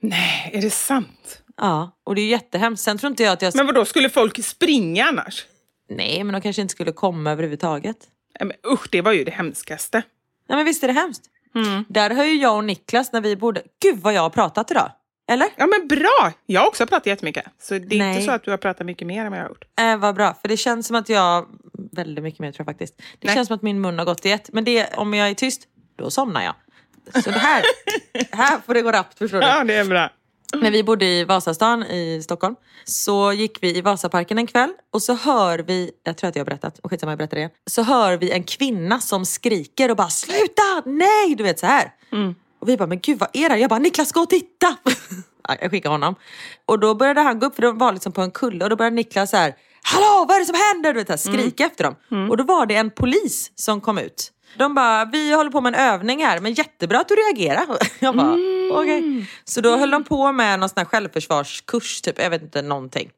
Nej, 0.00 0.50
är 0.52 0.62
det 0.62 0.70
sant? 0.70 1.42
Ja, 1.56 1.90
och 2.04 2.14
det 2.14 2.20
är 2.20 2.22
ju 2.22 2.30
jättehemskt. 2.30 2.84
Sen 2.84 2.98
tror 2.98 3.10
inte 3.10 3.22
jag 3.22 3.32
att 3.32 3.42
jag... 3.42 3.56
Men 3.56 3.66
vad 3.66 3.74
då 3.74 3.84
skulle 3.84 4.10
folk 4.10 4.44
springa 4.44 5.04
annars? 5.04 5.46
Nej, 5.88 6.24
men 6.24 6.32
de 6.32 6.40
kanske 6.40 6.62
inte 6.62 6.72
skulle 6.72 6.92
komma 6.92 7.30
överhuvudtaget. 7.30 7.96
Ja, 8.38 8.44
Men, 8.44 8.56
usch, 8.72 8.88
det 8.90 9.00
var 9.00 9.12
ju 9.12 9.24
det 9.24 9.30
hemskaste. 9.30 10.02
Nej 10.48 10.56
men 10.56 10.64
visst 10.64 10.82
är 10.82 10.88
det 10.88 10.94
hemskt? 10.94 11.22
Mm. 11.54 11.84
Där 11.88 12.10
har 12.10 12.24
ju 12.24 12.34
jag 12.34 12.56
och 12.56 12.64
Niklas 12.64 13.12
när 13.12 13.20
vi 13.20 13.36
bodde... 13.36 13.62
Gud 13.82 13.98
vad 13.98 14.14
jag 14.14 14.22
har 14.22 14.30
pratat 14.30 14.70
idag! 14.70 14.90
Eller? 15.28 15.48
Ja 15.56 15.66
men 15.66 15.88
bra! 15.88 16.32
Jag 16.46 16.60
har 16.60 16.68
också 16.68 16.86
pratat 16.86 17.06
jättemycket. 17.06 17.44
Så 17.60 17.74
det 17.74 17.96
är 17.96 17.98
Nej. 17.98 18.14
inte 18.14 18.26
så 18.26 18.30
att 18.30 18.44
du 18.44 18.50
har 18.50 18.58
pratat 18.58 18.86
mycket 18.86 19.06
mer 19.06 19.24
än 19.24 19.30
vad 19.30 19.38
jag 19.38 19.44
har 19.44 19.48
gjort. 19.48 19.64
Äh, 19.80 19.96
vad 19.96 20.14
bra, 20.14 20.34
för 20.42 20.48
det 20.48 20.56
känns 20.56 20.86
som 20.86 20.96
att 20.96 21.08
jag... 21.08 21.46
Väldigt 21.92 22.24
mycket 22.24 22.40
mer 22.40 22.52
tror 22.52 22.60
jag 22.60 22.66
faktiskt. 22.66 22.96
Det 22.96 23.26
Nej. 23.26 23.34
känns 23.34 23.48
som 23.48 23.56
att 23.56 23.62
min 23.62 23.80
mun 23.80 23.98
har 23.98 24.04
gått 24.04 24.26
i 24.26 24.30
ett. 24.30 24.50
Men 24.52 24.64
det, 24.64 24.94
om 24.96 25.14
jag 25.14 25.28
är 25.28 25.34
tyst, 25.34 25.62
då 25.96 26.10
somnar 26.10 26.42
jag. 26.42 26.54
Så 27.24 27.30
det 27.30 27.38
här, 27.38 27.62
här 28.36 28.58
får 28.66 28.74
det 28.74 28.82
gå 28.82 28.92
rappt 28.92 29.18
förstår 29.18 29.40
du. 29.40 29.46
Ja, 29.46 29.64
det 29.64 29.74
är 29.74 29.84
bra. 29.84 30.10
När 30.54 30.70
vi 30.70 30.82
bodde 30.84 31.04
i 31.04 31.24
Vasastan 31.24 31.82
i 31.82 32.20
Stockholm 32.22 32.54
så 32.84 33.32
gick 33.32 33.62
vi 33.62 33.76
i 33.76 33.80
Vasaparken 33.80 34.38
en 34.38 34.46
kväll 34.46 34.72
och 34.92 35.02
så 35.02 35.14
hör 35.14 35.58
vi, 35.58 35.90
jag 36.04 36.16
tror 36.16 36.28
att 36.28 36.36
jag 36.36 36.40
har 36.40 36.46
berättat, 36.46 36.78
och 36.78 36.90
skitsamma 36.90 37.12
jag 37.12 37.18
berättar 37.18 37.34
det 37.36 37.40
igen. 37.40 37.50
Så 37.66 37.82
hör 37.82 38.16
vi 38.16 38.30
en 38.30 38.42
kvinna 38.42 39.00
som 39.00 39.26
skriker 39.26 39.90
och 39.90 39.96
bara 39.96 40.08
sluta, 40.08 40.82
nej, 40.84 41.34
du 41.34 41.44
vet 41.44 41.58
så 41.58 41.66
här. 41.66 41.92
Och 42.60 42.68
vi 42.68 42.76
bara, 42.76 42.86
men 42.86 43.00
gud 43.00 43.18
vad 43.18 43.28
är 43.32 43.48
det? 43.48 43.56
Jag 43.58 43.70
bara, 43.70 43.78
Niklas 43.78 44.12
gå 44.12 44.20
och 44.20 44.30
titta! 44.30 44.76
Ja, 45.50 45.56
jag 45.60 45.70
skickar 45.70 45.90
honom. 45.90 46.14
Och 46.66 46.78
då 46.78 46.94
började 46.94 47.20
han 47.20 47.38
gå 47.38 47.46
upp, 47.46 47.54
för 47.54 47.62
de 47.62 47.78
var 47.78 47.92
liksom 47.92 48.12
på 48.12 48.20
en 48.22 48.30
kulle 48.30 48.64
och 48.64 48.70
då 48.70 48.76
började 48.76 48.96
Niklas 48.96 49.30
så 49.30 49.36
här, 49.36 49.54
hallå 49.82 50.24
vad 50.28 50.36
är 50.36 50.40
det 50.40 50.46
som 50.46 50.56
händer? 50.72 50.92
Du 50.92 50.98
vet, 51.00 51.08
här, 51.08 51.16
skrika 51.16 51.64
efter 51.66 51.84
dem. 51.84 51.94
Och 52.30 52.36
då 52.36 52.44
var 52.44 52.66
det 52.66 52.76
en 52.76 52.90
polis 52.90 53.52
som 53.54 53.80
kom 53.80 53.98
ut. 53.98 54.32
De 54.58 54.74
bara, 54.74 55.04
vi 55.04 55.32
håller 55.32 55.50
på 55.50 55.60
med 55.60 55.74
en 55.74 55.80
övning 55.80 56.24
här, 56.24 56.40
men 56.40 56.52
jättebra 56.52 57.00
att 57.00 57.08
du 57.08 57.14
reagerar. 57.14 57.66
Jag 57.98 58.16
bara, 58.16 58.36
okej. 58.72 59.26
Så 59.44 59.60
då 59.60 59.76
höll 59.76 59.90
de 59.90 60.04
på 60.04 60.32
med 60.32 60.60
någon 60.60 60.68
sån 60.68 60.78
här 60.78 60.84
självförsvarskurs, 60.84 62.00
typ, 62.00 62.18
jag 62.22 62.30
vet 62.30 62.42
inte, 62.42 62.62
någonting. 62.62 63.10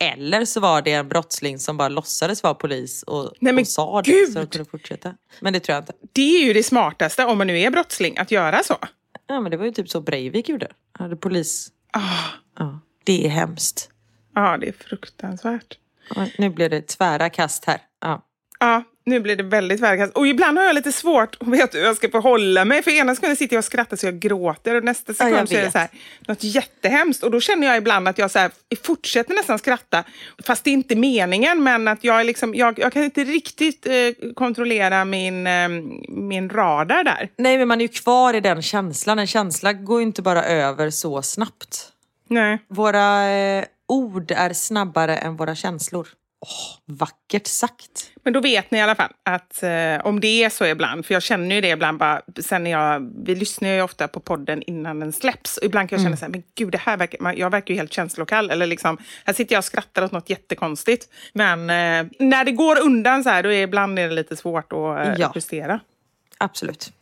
Eller 0.00 0.44
så 0.44 0.60
var 0.60 0.82
det 0.82 0.92
en 0.92 1.08
brottsling 1.08 1.58
som 1.58 1.76
bara 1.76 1.88
låtsades 1.88 2.42
vara 2.42 2.54
polis 2.54 3.02
och, 3.02 3.32
Nej, 3.40 3.54
och 3.60 3.66
sa 3.66 4.02
det 4.02 4.10
gud! 4.10 4.32
så 4.32 4.38
de 4.38 4.46
kunde 4.46 4.70
fortsätta. 4.70 5.14
Men 5.40 5.52
det 5.52 5.60
tror 5.60 5.74
jag 5.74 5.82
inte. 5.82 5.92
Det 6.12 6.36
är 6.42 6.44
ju 6.44 6.52
det 6.52 6.62
smartaste 6.62 7.24
om 7.24 7.38
man 7.38 7.46
nu 7.46 7.58
är 7.60 7.70
brottsling, 7.70 8.18
att 8.18 8.30
göra 8.30 8.62
så. 8.62 8.76
Ja 9.26 9.40
men 9.40 9.50
det 9.50 9.56
var 9.56 9.64
ju 9.64 9.72
typ 9.72 9.88
så 9.90 10.00
Breivik 10.00 10.48
gjorde. 10.48 10.68
Han 10.92 11.04
hade 11.04 11.16
polis. 11.16 11.68
Ah, 11.92 12.00
Ja, 12.58 12.80
det 13.04 13.26
är 13.26 13.28
hemskt. 13.30 13.90
Ja, 14.34 14.56
det 14.60 14.68
är 14.68 14.72
fruktansvärt. 14.72 15.78
Nu 16.38 16.50
blev 16.50 16.70
det 16.70 16.88
tvära 16.88 17.30
kast 17.30 17.64
här. 17.64 17.80
Ja. 18.60 18.66
Ja, 18.66 18.82
nu 19.04 19.20
blir 19.20 19.36
det 19.36 19.42
väldigt 19.42 19.80
verkligt. 19.80 20.16
Och 20.16 20.26
ibland 20.26 20.58
har 20.58 20.64
jag 20.64 20.74
lite 20.74 20.92
svårt 20.92 21.36
att 21.40 21.48
veta 21.48 21.78
hur 21.78 21.84
jag 21.84 21.96
ska 21.96 22.08
förhålla 22.10 22.64
mig. 22.64 22.82
För 22.82 22.90
ena 22.90 23.14
sekunden 23.14 23.36
sitter 23.36 23.56
jag 23.56 23.60
och 23.60 23.64
skrattar 23.64 23.96
så 23.96 24.06
jag 24.06 24.18
gråter 24.18 24.74
och 24.74 24.84
nästa 24.84 25.14
sekund 25.14 25.36
jag 25.36 25.48
så 25.48 25.54
är 25.54 25.62
det 25.62 25.70
så 25.70 25.78
här, 25.78 25.88
något 26.28 26.44
jättehemskt. 26.44 27.22
Och 27.22 27.30
då 27.30 27.40
känner 27.40 27.66
jag 27.66 27.76
ibland 27.76 28.08
att 28.08 28.18
jag 28.18 28.30
så 28.30 28.38
här, 28.38 28.50
fortsätter 28.82 29.34
nästan 29.34 29.58
skratta. 29.58 30.04
Fast 30.44 30.64
det 30.64 30.70
är 30.70 30.72
inte 30.72 30.96
meningen, 30.96 31.62
men 31.62 31.88
att 31.88 32.04
jag, 32.04 32.20
är 32.20 32.24
liksom, 32.24 32.54
jag, 32.54 32.78
jag 32.78 32.92
kan 32.92 33.04
inte 33.04 33.24
riktigt 33.24 33.86
eh, 33.86 34.32
kontrollera 34.34 35.04
min, 35.04 35.46
eh, 35.46 35.68
min 36.08 36.50
radar 36.50 37.04
där. 37.04 37.28
Nej 37.36 37.58
men 37.58 37.68
man 37.68 37.80
är 37.80 37.84
ju 37.84 37.88
kvar 37.88 38.34
i 38.34 38.40
den 38.40 38.62
känslan. 38.62 39.18
En 39.18 39.26
känsla 39.26 39.72
går 39.72 40.00
ju 40.00 40.06
inte 40.06 40.22
bara 40.22 40.44
över 40.44 40.90
så 40.90 41.22
snabbt. 41.22 41.92
Nej. 42.28 42.58
Våra 42.68 43.30
eh, 43.30 43.64
ord 43.88 44.30
är 44.30 44.52
snabbare 44.52 45.16
än 45.16 45.36
våra 45.36 45.54
känslor. 45.54 46.08
Åh, 46.42 46.94
vackert 46.96 47.46
sagt. 47.46 48.10
Men 48.22 48.32
då 48.32 48.40
vet 48.40 48.70
ni 48.70 48.78
i 48.78 48.80
alla 48.80 48.94
fall 48.94 49.12
att 49.22 49.62
eh, 49.62 49.98
om 50.04 50.20
det 50.20 50.44
är 50.44 50.48
så 50.50 50.66
ibland, 50.66 51.06
för 51.06 51.14
jag 51.14 51.22
känner 51.22 51.54
ju 51.54 51.60
det 51.60 51.68
ibland 51.68 51.98
bara, 51.98 52.22
sen 52.42 52.66
jag, 52.66 53.12
vi 53.24 53.34
lyssnar 53.34 53.68
ju 53.68 53.82
ofta 53.82 54.08
på 54.08 54.20
podden 54.20 54.62
innan 54.62 55.00
den 55.00 55.12
släpps 55.12 55.56
och 55.56 55.64
ibland 55.64 55.88
kan 55.88 55.96
jag 55.98 56.04
känna 56.04 56.16
så 56.16 56.24
här, 56.24 56.30
men 56.32 56.42
gud 56.54 56.72
det 56.72 56.78
här 56.78 56.96
verkar, 56.96 57.32
jag 57.32 57.50
verkar 57.50 57.74
ju 57.74 57.78
helt 57.80 57.92
känslokall 57.92 58.50
eller 58.50 58.66
liksom, 58.66 58.98
här 59.24 59.34
sitter 59.34 59.54
jag 59.54 59.58
och 59.60 59.64
skrattar 59.64 60.02
åt 60.04 60.12
något 60.12 60.30
jättekonstigt. 60.30 61.08
Men 61.32 61.60
eh, 61.60 62.12
när 62.18 62.44
det 62.44 62.52
går 62.52 62.80
undan 62.80 63.22
så 63.24 63.30
här, 63.30 63.42
då 63.42 63.52
är 63.52 63.62
ibland 63.62 63.98
är 63.98 64.08
det 64.08 64.14
lite 64.14 64.36
svårt 64.36 64.72
att 64.72 65.06
eh, 65.06 65.14
Ja. 65.18 65.32
justera. 65.34 65.80
Absolut. 66.38 66.92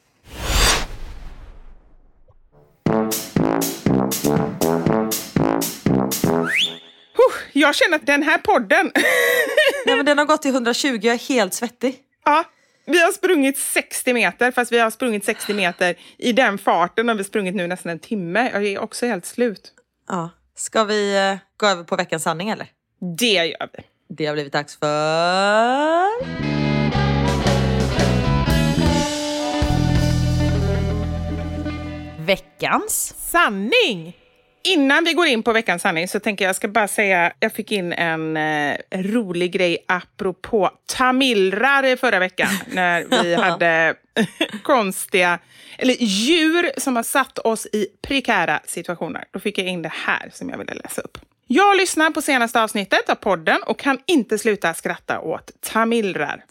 Jag 7.52 7.74
känner 7.74 7.96
att 7.96 8.06
den 8.06 8.22
här 8.22 8.38
podden, 8.38 8.92
Nej, 9.86 9.96
men 9.96 10.06
den 10.06 10.18
har 10.18 10.24
gått 10.24 10.42
till 10.42 10.50
120, 10.50 10.98
jag 11.02 11.14
är 11.14 11.28
helt 11.28 11.54
svettig. 11.54 11.96
ja, 12.24 12.44
vi 12.86 13.02
har 13.02 13.12
sprungit 13.12 13.58
60 13.58 14.12
meter, 14.12 14.50
fast 14.50 14.72
vi 14.72 14.78
har 14.78 14.90
sprungit 14.90 15.24
60 15.24 15.54
meter 15.54 15.94
i 16.18 16.32
den 16.32 16.58
farten 16.58 17.08
har 17.08 17.14
vi 17.14 17.24
sprungit 17.24 17.54
nu 17.54 17.66
nästan 17.66 17.92
en 17.92 17.98
timme. 17.98 18.50
Jag 18.52 18.66
är 18.66 18.78
också 18.78 19.06
helt 19.06 19.26
slut. 19.26 19.72
Ja. 20.08 20.30
Ska 20.56 20.84
vi 20.84 21.16
eh, 21.16 21.36
gå 21.56 21.66
över 21.66 21.84
på 21.84 21.96
veckans 21.96 22.22
sanning 22.22 22.48
eller? 22.48 22.66
Det 23.18 23.32
gör 23.46 23.68
vi. 23.72 23.82
Det 24.08 24.26
har 24.26 24.34
blivit 24.34 24.52
dags 24.52 24.78
för... 24.78 26.48
Veckans 32.26 33.14
Sanning! 33.18 34.16
Innan 34.68 35.04
vi 35.04 35.12
går 35.12 35.26
in 35.26 35.42
på 35.42 35.52
veckans 35.52 35.82
sanning 35.82 36.08
så 36.08 36.20
tänker 36.20 36.44
jag, 36.44 36.48
jag 36.48 36.56
ska 36.56 36.68
bara 36.68 36.88
säga, 36.88 37.32
jag 37.40 37.52
fick 37.52 37.72
in 37.72 37.92
en 37.92 38.36
eh, 38.36 38.76
rolig 38.92 39.52
grej 39.52 39.78
apropå 39.88 40.70
tamilrar 40.86 41.96
förra 41.96 42.18
veckan 42.18 42.48
när 42.66 43.22
vi 43.22 43.34
hade 43.34 43.94
konstiga, 44.62 45.38
eller 45.78 45.94
djur 45.98 46.70
som 46.76 46.96
har 46.96 47.02
satt 47.02 47.38
oss 47.38 47.66
i 47.66 47.86
prekära 48.02 48.60
situationer. 48.64 49.24
Då 49.30 49.40
fick 49.40 49.58
jag 49.58 49.66
in 49.66 49.82
det 49.82 49.92
här 49.94 50.30
som 50.32 50.48
jag 50.48 50.58
ville 50.58 50.74
läsa 50.74 51.02
upp. 51.02 51.18
Jag 51.46 51.76
lyssnar 51.76 52.10
på 52.10 52.22
senaste 52.22 52.62
avsnittet 52.62 53.10
av 53.10 53.14
podden 53.14 53.62
och 53.62 53.78
kan 53.78 53.98
inte 54.06 54.38
sluta 54.38 54.74
skratta 54.74 55.20
åt 55.20 55.50
tamilrar. 55.60 56.44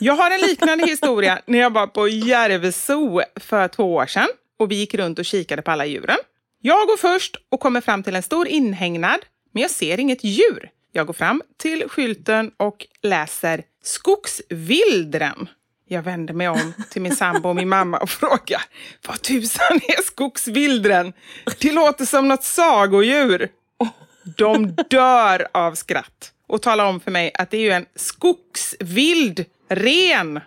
Jag 0.00 0.14
har 0.14 0.30
en 0.30 0.40
liknande 0.40 0.86
historia 0.86 1.40
när 1.46 1.58
jag 1.58 1.72
var 1.72 1.86
på 1.86 2.08
Järvsö 2.08 3.24
för 3.36 3.68
två 3.68 3.94
år 3.94 4.06
sedan 4.06 4.28
och 4.58 4.70
vi 4.70 4.74
gick 4.74 4.94
runt 4.94 5.18
och 5.18 5.24
kikade 5.24 5.62
på 5.62 5.70
alla 5.70 5.86
djuren. 5.86 6.18
Jag 6.66 6.86
går 6.86 6.96
först 6.96 7.36
och 7.48 7.60
kommer 7.60 7.80
fram 7.80 8.02
till 8.02 8.16
en 8.16 8.22
stor 8.22 8.48
inhägnad, 8.48 9.20
men 9.52 9.62
jag 9.62 9.70
ser 9.70 10.00
inget 10.00 10.24
djur. 10.24 10.70
Jag 10.92 11.06
går 11.06 11.14
fram 11.14 11.42
till 11.56 11.88
skylten 11.88 12.50
och 12.56 12.86
läser 13.02 13.62
skogsvildren. 13.82 15.48
Jag 15.88 16.02
vänder 16.02 16.34
mig 16.34 16.48
om 16.48 16.72
till 16.90 17.02
min 17.02 17.16
sambo 17.16 17.48
och 17.48 17.56
min 17.56 17.68
mamma 17.68 17.98
och 17.98 18.10
frågar 18.10 18.62
vad 19.06 19.22
tusan 19.22 19.76
är 19.76 20.02
skogsvildren? 20.02 21.12
Det 21.60 21.72
låter 21.72 22.04
som 22.04 22.28
något 22.28 22.44
sagodjur. 22.44 23.48
De 24.36 24.76
dör 24.90 25.48
av 25.52 25.74
skratt 25.74 26.32
och 26.46 26.62
talar 26.62 26.84
om 26.84 27.00
för 27.00 27.10
mig 27.10 27.32
att 27.34 27.50
det 27.50 27.56
är 27.56 27.62
ju 27.62 27.70
en 27.70 27.86
skogsvild 27.96 29.44
ren. 29.68 30.40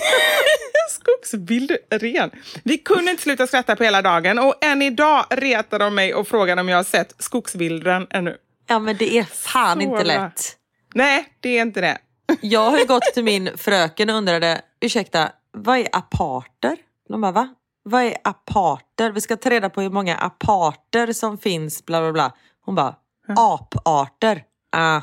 skogsvild 0.90 1.72
ren. 1.90 2.30
Vi 2.64 2.78
kunde 2.78 3.10
inte 3.10 3.22
sluta 3.22 3.46
skratta 3.46 3.76
på 3.76 3.84
hela 3.84 4.02
dagen 4.02 4.38
och 4.38 4.54
än 4.64 4.82
idag 4.82 5.26
retar 5.30 5.78
de 5.78 5.94
mig 5.94 6.14
och 6.14 6.28
frågar 6.28 6.56
om 6.56 6.68
jag 6.68 6.76
har 6.76 6.84
sett 6.84 7.14
skogsvildren 7.18 8.06
ännu. 8.10 8.36
Ja, 8.68 8.78
men 8.78 8.96
det 8.96 9.18
är 9.18 9.24
fan 9.24 9.76
Så 9.76 9.82
inte 9.82 9.94
bra. 9.94 10.02
lätt. 10.02 10.56
Nej, 10.94 11.28
det 11.40 11.58
är 11.58 11.62
inte 11.62 11.80
det. 11.80 11.98
Jag 12.40 12.70
har 12.70 12.78
ju 12.78 12.84
gått 12.84 13.02
till 13.14 13.24
min 13.24 13.50
fröken 13.58 14.10
och 14.10 14.16
undrade, 14.16 14.60
ursäkta, 14.80 15.32
vad 15.52 15.78
är 15.78 15.88
aparter? 15.92 16.76
De 17.08 17.20
bara, 17.20 17.32
va? 17.32 17.48
Vad 17.82 18.02
är 18.02 18.16
aparter? 18.24 19.10
Vi 19.10 19.20
ska 19.20 19.36
ta 19.36 19.50
reda 19.50 19.70
på 19.70 19.80
hur 19.80 19.90
många 19.90 20.16
aparter 20.16 21.12
som 21.12 21.38
finns, 21.38 21.86
bla 21.86 22.00
bla 22.00 22.12
bla. 22.12 22.32
Hon 22.64 22.74
bara, 22.74 22.94
aparter. 23.36 24.42
Aha. 24.76 25.02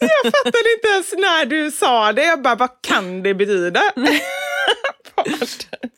Jag 0.00 0.32
fattade 0.32 0.72
inte 0.76 0.88
ens 0.94 1.12
när 1.12 1.46
du 1.46 1.70
sa 1.70 2.12
det. 2.12 2.22
Jag 2.24 2.42
bara, 2.42 2.54
vad 2.54 2.82
kan 2.82 3.22
det 3.22 3.34
betyda? 3.34 3.80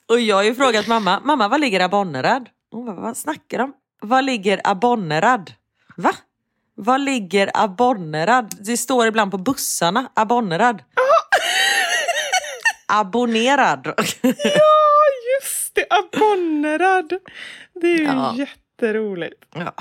Och 0.08 0.20
jag 0.20 0.36
har 0.36 0.42
ju 0.42 0.54
frågat 0.54 0.86
mamma, 0.86 1.20
mamma 1.24 1.48
vad 1.48 1.60
ligger 1.60 1.80
Abonnerad? 1.80 2.48
Hon 2.70 2.86
bara, 2.86 2.96
vad 2.96 3.16
snackar 3.16 3.58
de? 3.58 3.72
Vad 4.02 4.24
ligger 4.24 4.60
Abonnerad? 4.64 5.52
Va? 5.96 6.12
Vad 6.74 7.00
ligger 7.00 7.50
Abonnerad? 7.54 8.54
Det 8.60 8.76
står 8.76 9.06
ibland 9.06 9.30
på 9.30 9.38
bussarna, 9.38 10.08
Abonnerad. 10.14 10.82
Abonnerad. 12.88 13.86
Ja, 14.22 15.04
just 15.40 15.74
det. 15.74 15.86
Abonnerad. 15.90 17.12
Det 17.80 17.86
är 17.86 17.98
ju 17.98 18.04
Ja. 18.04 18.34
jätteroligt. 18.36 19.44
Ja, 19.54 19.74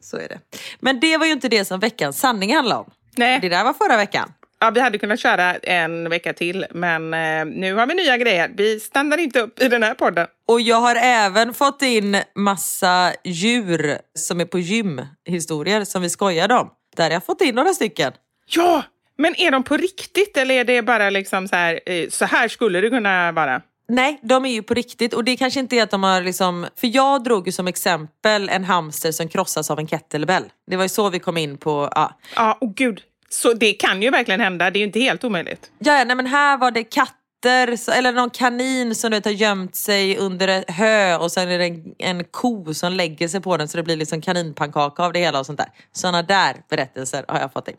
så 0.00 0.16
är 0.16 0.28
det. 0.28 0.38
Men 0.80 1.00
det 1.00 1.16
var 1.16 1.26
ju 1.26 1.32
inte 1.32 1.48
det 1.48 1.64
som 1.64 1.80
veckans 1.80 2.20
sanning 2.20 2.54
handlade 2.54 2.80
om. 2.80 2.90
Nej. 3.18 3.38
Det 3.40 3.48
där 3.48 3.64
var 3.64 3.72
förra 3.72 3.96
veckan. 3.96 4.32
Ja, 4.60 4.70
vi 4.70 4.80
hade 4.80 4.98
kunnat 4.98 5.20
köra 5.20 5.54
en 5.54 6.08
vecka 6.08 6.32
till, 6.32 6.66
men 6.70 7.14
eh, 7.14 7.44
nu 7.44 7.74
har 7.74 7.86
vi 7.86 7.94
nya 7.94 8.16
grejer. 8.16 8.50
Vi 8.56 8.80
stannar 8.80 9.18
inte 9.18 9.40
upp 9.40 9.62
i 9.62 9.68
den 9.68 9.82
här 9.82 9.94
podden. 9.94 10.26
Och 10.48 10.60
jag 10.60 10.76
har 10.76 10.96
även 10.96 11.54
fått 11.54 11.82
in 11.82 12.16
massa 12.34 13.12
djur 13.24 13.98
som 14.14 14.40
är 14.40 14.44
på 14.44 14.58
gymhistorier 14.58 15.84
som 15.84 16.02
vi 16.02 16.10
skojade 16.10 16.54
om. 16.54 16.70
Där 16.96 17.04
har 17.04 17.10
jag 17.10 17.24
fått 17.24 17.40
in 17.40 17.54
några 17.54 17.74
stycken. 17.74 18.12
Ja, 18.46 18.82
men 19.18 19.40
är 19.40 19.50
de 19.50 19.62
på 19.62 19.76
riktigt 19.76 20.36
eller 20.36 20.54
är 20.54 20.64
det 20.64 20.82
bara 20.82 21.10
liksom 21.10 21.48
så 21.48 21.56
här, 21.56 21.80
eh, 21.86 22.08
så 22.08 22.24
här 22.24 22.48
skulle 22.48 22.80
det 22.80 22.90
kunna 22.90 23.32
vara? 23.32 23.62
Nej, 23.88 24.20
de 24.22 24.44
är 24.44 24.50
ju 24.50 24.62
på 24.62 24.74
riktigt 24.74 25.14
och 25.14 25.24
det 25.24 25.36
kanske 25.36 25.60
inte 25.60 25.76
är 25.76 25.82
att 25.82 25.90
de 25.90 26.02
har 26.02 26.22
liksom... 26.22 26.66
För 26.76 26.86
jag 26.94 27.24
drog 27.24 27.46
ju 27.46 27.52
som 27.52 27.68
exempel 27.68 28.48
en 28.48 28.64
hamster 28.64 29.12
som 29.12 29.28
krossas 29.28 29.70
av 29.70 29.78
en 29.78 29.88
kettlebell. 29.88 30.44
Det 30.70 30.76
var 30.76 30.84
ju 30.84 30.88
så 30.88 31.10
vi 31.10 31.18
kom 31.18 31.36
in 31.36 31.58
på... 31.58 31.88
Ja, 31.94 32.18
Ja, 32.36 32.58
och 32.60 32.74
gud. 32.74 33.00
Så 33.28 33.52
det 33.52 33.72
kan 33.72 34.02
ju 34.02 34.10
verkligen 34.10 34.40
hända. 34.40 34.70
Det 34.70 34.76
är 34.76 34.80
ju 34.80 34.86
inte 34.86 35.00
helt 35.00 35.24
omöjligt. 35.24 35.70
ja 35.78 36.04
nej, 36.04 36.16
men 36.16 36.26
här 36.26 36.58
var 36.58 36.70
det 36.70 36.84
katter 36.84 37.92
eller 37.96 38.12
någon 38.12 38.30
kanin 38.30 38.94
som 38.94 39.10
du 39.10 39.16
vet, 39.16 39.24
har 39.24 39.32
gömt 39.32 39.76
sig 39.76 40.18
under 40.18 40.48
ett 40.48 40.70
hö 40.70 41.16
och 41.16 41.32
sen 41.32 41.50
är 41.50 41.58
det 41.58 41.64
en, 41.66 41.94
en 41.98 42.24
ko 42.24 42.74
som 42.74 42.92
lägger 42.92 43.28
sig 43.28 43.40
på 43.40 43.56
den 43.56 43.68
så 43.68 43.76
det 43.76 43.82
blir 43.82 43.96
liksom 43.96 44.20
kaninpannkaka 44.20 45.02
av 45.04 45.12
det 45.12 45.18
hela 45.18 45.40
och 45.40 45.46
sånt 45.46 45.58
där. 45.58 45.68
Såna 45.92 46.22
där 46.22 46.56
berättelser 46.70 47.24
har 47.28 47.40
jag 47.40 47.52
fått 47.52 47.68
in. 47.68 47.76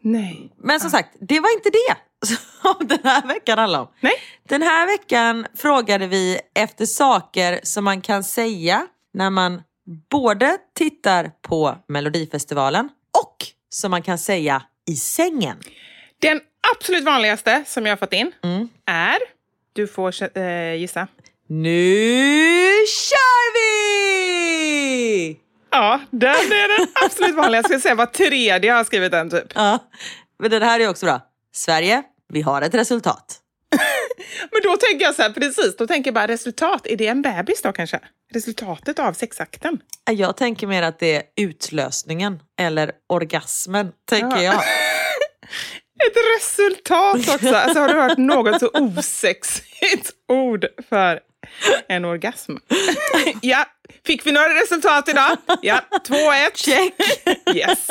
Nej. 0.00 0.52
Men 0.56 0.80
som 0.80 0.90
sagt, 0.90 1.08
det 1.20 1.40
var 1.40 1.54
inte 1.54 1.70
det 1.70 1.96
som 2.62 2.86
den 2.88 2.98
här 3.04 3.26
veckan 3.26 3.58
handlade 3.58 3.84
om. 3.84 3.90
Nej. 4.00 4.12
Den 4.48 4.62
här 4.62 4.86
veckan 4.86 5.46
frågade 5.56 6.06
vi 6.06 6.40
efter 6.54 6.86
saker 6.86 7.60
som 7.62 7.84
man 7.84 8.00
kan 8.00 8.24
säga 8.24 8.86
när 9.14 9.30
man 9.30 9.62
både 10.10 10.58
tittar 10.74 11.30
på 11.42 11.76
Melodifestivalen 11.88 12.88
och 13.24 13.36
som 13.68 13.90
man 13.90 14.02
kan 14.02 14.18
säga 14.18 14.62
i 14.90 14.96
sängen. 14.96 15.56
Den 16.20 16.40
absolut 16.76 17.04
vanligaste 17.04 17.64
som 17.66 17.86
jag 17.86 17.92
har 17.92 17.96
fått 17.96 18.12
in 18.12 18.32
är, 18.86 19.18
du 19.72 19.86
får 19.86 20.38
eh, 20.38 20.74
gissa. 20.74 21.06
Nu 21.48 22.70
kör 22.86 23.54
vi! 23.54 25.40
Ja, 25.70 26.00
den 26.10 26.30
är 26.30 26.78
den 26.78 26.88
absolut 27.04 27.36
vanligaste. 27.36 27.72
Jag 27.72 27.80
ska 27.80 27.88
säga 27.88 27.94
var 27.94 28.06
tredje 28.06 28.72
har 28.72 28.84
skrivit 28.84 29.12
den 29.12 29.30
typ. 29.30 29.52
Ja, 29.54 29.78
men 30.38 30.50
den 30.50 30.62
här 30.62 30.80
är 30.80 30.88
också 30.88 31.06
bra. 31.06 31.20
Sverige, 31.54 32.02
vi 32.28 32.42
har 32.42 32.62
ett 32.62 32.74
resultat. 32.74 33.38
Men 34.52 34.60
då 34.62 34.76
tänker 34.76 35.04
jag 35.04 35.14
så 35.14 35.22
här, 35.22 35.30
precis, 35.30 35.76
då 35.76 35.86
tänker 35.86 36.08
jag 36.08 36.14
bara 36.14 36.28
resultat, 36.28 36.86
är 36.86 36.96
det 36.96 37.06
en 37.06 37.22
bebis 37.22 37.62
då 37.62 37.72
kanske? 37.72 38.00
Resultatet 38.34 38.98
av 38.98 39.12
sexakten? 39.12 39.78
Jag 40.10 40.36
tänker 40.36 40.66
mer 40.66 40.82
att 40.82 40.98
det 40.98 41.16
är 41.16 41.22
utlösningen 41.36 42.42
eller 42.60 42.92
orgasmen, 43.08 43.92
tänker 44.08 44.36
Ja. 44.38 44.42
jag. 44.42 44.54
Ett 46.06 46.16
resultat 46.38 47.34
också. 47.34 47.54
Alltså 47.54 47.78
har 47.80 47.88
du 47.88 47.94
hört 48.00 48.18
något 48.18 48.60
så 48.60 48.68
osexigt 48.74 50.10
ord 50.28 50.66
för 50.88 51.20
en 51.88 52.04
orgasm? 52.04 52.52
Ja, 53.42 53.64
fick 54.06 54.26
vi 54.26 54.32
några 54.32 54.54
resultat 54.54 55.08
idag? 55.08 55.36
Ja, 55.62 55.80
2-1. 56.08 56.50
Check! 56.54 56.94
Yes. 57.56 57.86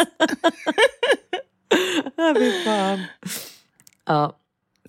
Fy 2.38 2.63
fan. 2.63 3.03
Ja, 4.05 4.38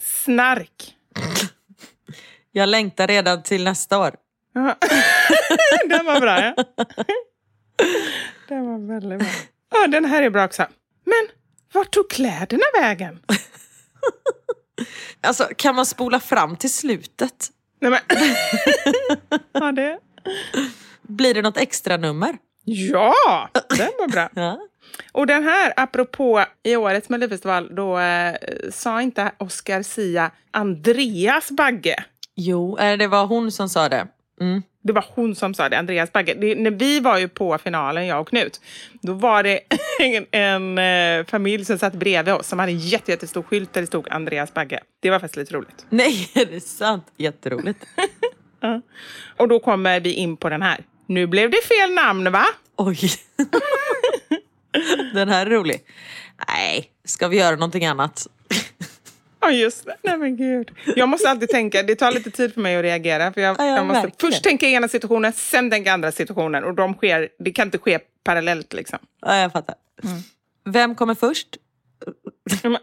Snark. 0.01 0.97
jag 2.53 2.69
längtar 2.69 3.07
redan 3.07 3.43
till 3.43 3.65
nästa 3.65 3.99
år. 3.99 4.15
Den 5.89 6.07
var 6.07 6.21
bra, 6.21 6.41
ja. 6.41 6.55
Den 8.49 8.67
var 8.67 8.95
väldigt 8.95 9.19
bra. 9.19 9.29
Ja, 9.71 9.87
den 9.87 10.05
här 10.05 10.23
är 10.23 10.31
bra 10.31 10.45
också. 10.45 10.67
Men 11.05 11.29
vart 11.73 11.91
tog 11.91 12.11
kläderna 12.11 12.65
vägen? 12.81 13.19
Alltså, 15.21 15.49
kan 15.57 15.75
man 15.75 15.87
spola 15.87 16.21
fram 16.21 16.57
till 16.57 16.73
slutet? 16.73 17.51
Nej, 17.81 17.91
men... 17.91 18.01
Ja, 19.53 19.73
det... 19.73 19.99
Blir 21.03 21.35
det 21.35 21.43
något 21.43 21.57
extra 21.57 21.97
nummer? 21.97 22.39
Ja, 22.65 23.49
den 23.69 23.91
var 23.99 24.09
bra. 24.09 24.29
Ja. 24.35 24.61
Och 25.13 25.27
den 25.27 25.45
här, 25.45 25.73
apropå 25.77 26.45
i 26.63 26.77
årets 26.77 27.09
Melodifestival, 27.09 27.75
då 27.75 27.99
eh, 27.99 28.35
sa 28.73 29.03
inte 29.03 29.33
Oscar 29.39 29.83
Sia 29.83 30.31
Andreas 30.51 31.51
Bagge. 31.51 32.05
Jo, 32.35 32.79
eh, 32.79 32.99
det 32.99 33.07
var 33.07 33.27
hon 33.27 33.53
som 33.53 33.69
sa 33.69 33.89
det. 33.89 34.07
Mm. 34.41 34.63
Det 34.83 34.93
var 34.93 35.05
hon 35.15 35.35
som 35.35 35.55
sa 35.55 35.69
det, 35.69 35.79
Andreas 35.79 36.13
Bagge. 36.13 36.35
Det, 36.35 36.55
när 36.55 36.71
vi 36.71 37.01
var 37.01 37.19
ju 37.19 37.29
på 37.29 37.59
finalen, 37.59 38.07
jag 38.07 38.21
och 38.21 38.29
Knut, 38.29 38.61
då 39.03 39.13
var 39.13 39.43
det 39.43 39.61
en, 40.01 40.27
en 40.31 40.79
eh, 41.19 41.27
familj 41.27 41.65
som 41.65 41.79
satt 41.79 41.95
bredvid 41.95 42.35
oss 42.35 42.47
som 42.47 42.59
hade 42.59 42.73
en 42.73 42.79
jätte, 42.79 43.11
jättestor 43.11 43.43
skylt 43.43 43.73
där 43.73 43.81
det 43.81 43.87
stod 43.87 44.09
Andreas 44.11 44.55
Bagge. 44.55 44.81
Det 45.01 45.11
var 45.11 45.19
faktiskt 45.19 45.37
lite 45.37 45.55
roligt. 45.55 45.87
Nej, 45.89 46.31
är 46.35 46.47
det 46.47 46.61
sant? 46.61 47.05
Jätteroligt. 47.17 47.85
Och 49.37 49.49
då 49.49 49.61
kommer 49.61 50.01
vi 50.01 50.13
in 50.13 50.37
på 50.37 50.49
den 50.49 50.63
här. 50.63 50.85
Nu 51.07 51.27
blev 51.27 51.51
det 51.51 51.65
fel 51.65 51.95
namn, 51.95 52.33
va? 52.33 52.45
Oj. 52.77 52.99
Den 55.15 55.29
här 55.29 55.47
är 55.47 55.51
rolig. 55.51 55.85
Nej, 56.49 56.91
ska 57.05 57.29
vi 57.29 57.37
göra 57.39 57.57
någonting 57.57 57.87
annat? 57.87 58.27
Ja, 59.41 59.51
just 59.51 59.85
det. 59.85 59.97
Nej, 60.03 60.17
men 60.19 60.37
gud. 60.37 60.71
Jag 60.97 61.09
måste 61.09 61.31
alltid 61.31 61.49
tänka, 61.49 61.83
det 61.83 61.95
tar 61.97 62.13
lite 62.13 62.31
tid 62.31 62.55
för 62.55 62.61
mig 62.61 62.77
att 62.77 62.83
reagera. 62.83 63.33
För 63.33 63.41
jag, 63.41 63.57
Ja, 63.59 63.65
ja, 63.67 63.77
jag 63.77 63.87
måste 63.87 64.03
verkligen. 64.03 64.33
först 64.33 64.45
tänka 64.45 64.67
ena 64.67 64.89
situationen, 64.89 65.33
sen 65.33 65.71
tänka 65.71 65.93
andra 65.93 66.13
situationen. 66.13 66.65
Och 66.65 66.75
de 66.75 66.95
sker, 66.95 67.29
det 67.39 67.51
kan 67.51 67.69
inte 67.69 67.79
ske 67.79 67.99
parallellt 68.25 68.73
liksom. 68.73 68.99
Ja, 69.21 69.37
jag 69.37 69.53
fattar. 69.53 69.75
Vem 70.65 70.95
kommer 70.95 71.15
först? 71.15 71.49
Vem? 72.63 72.79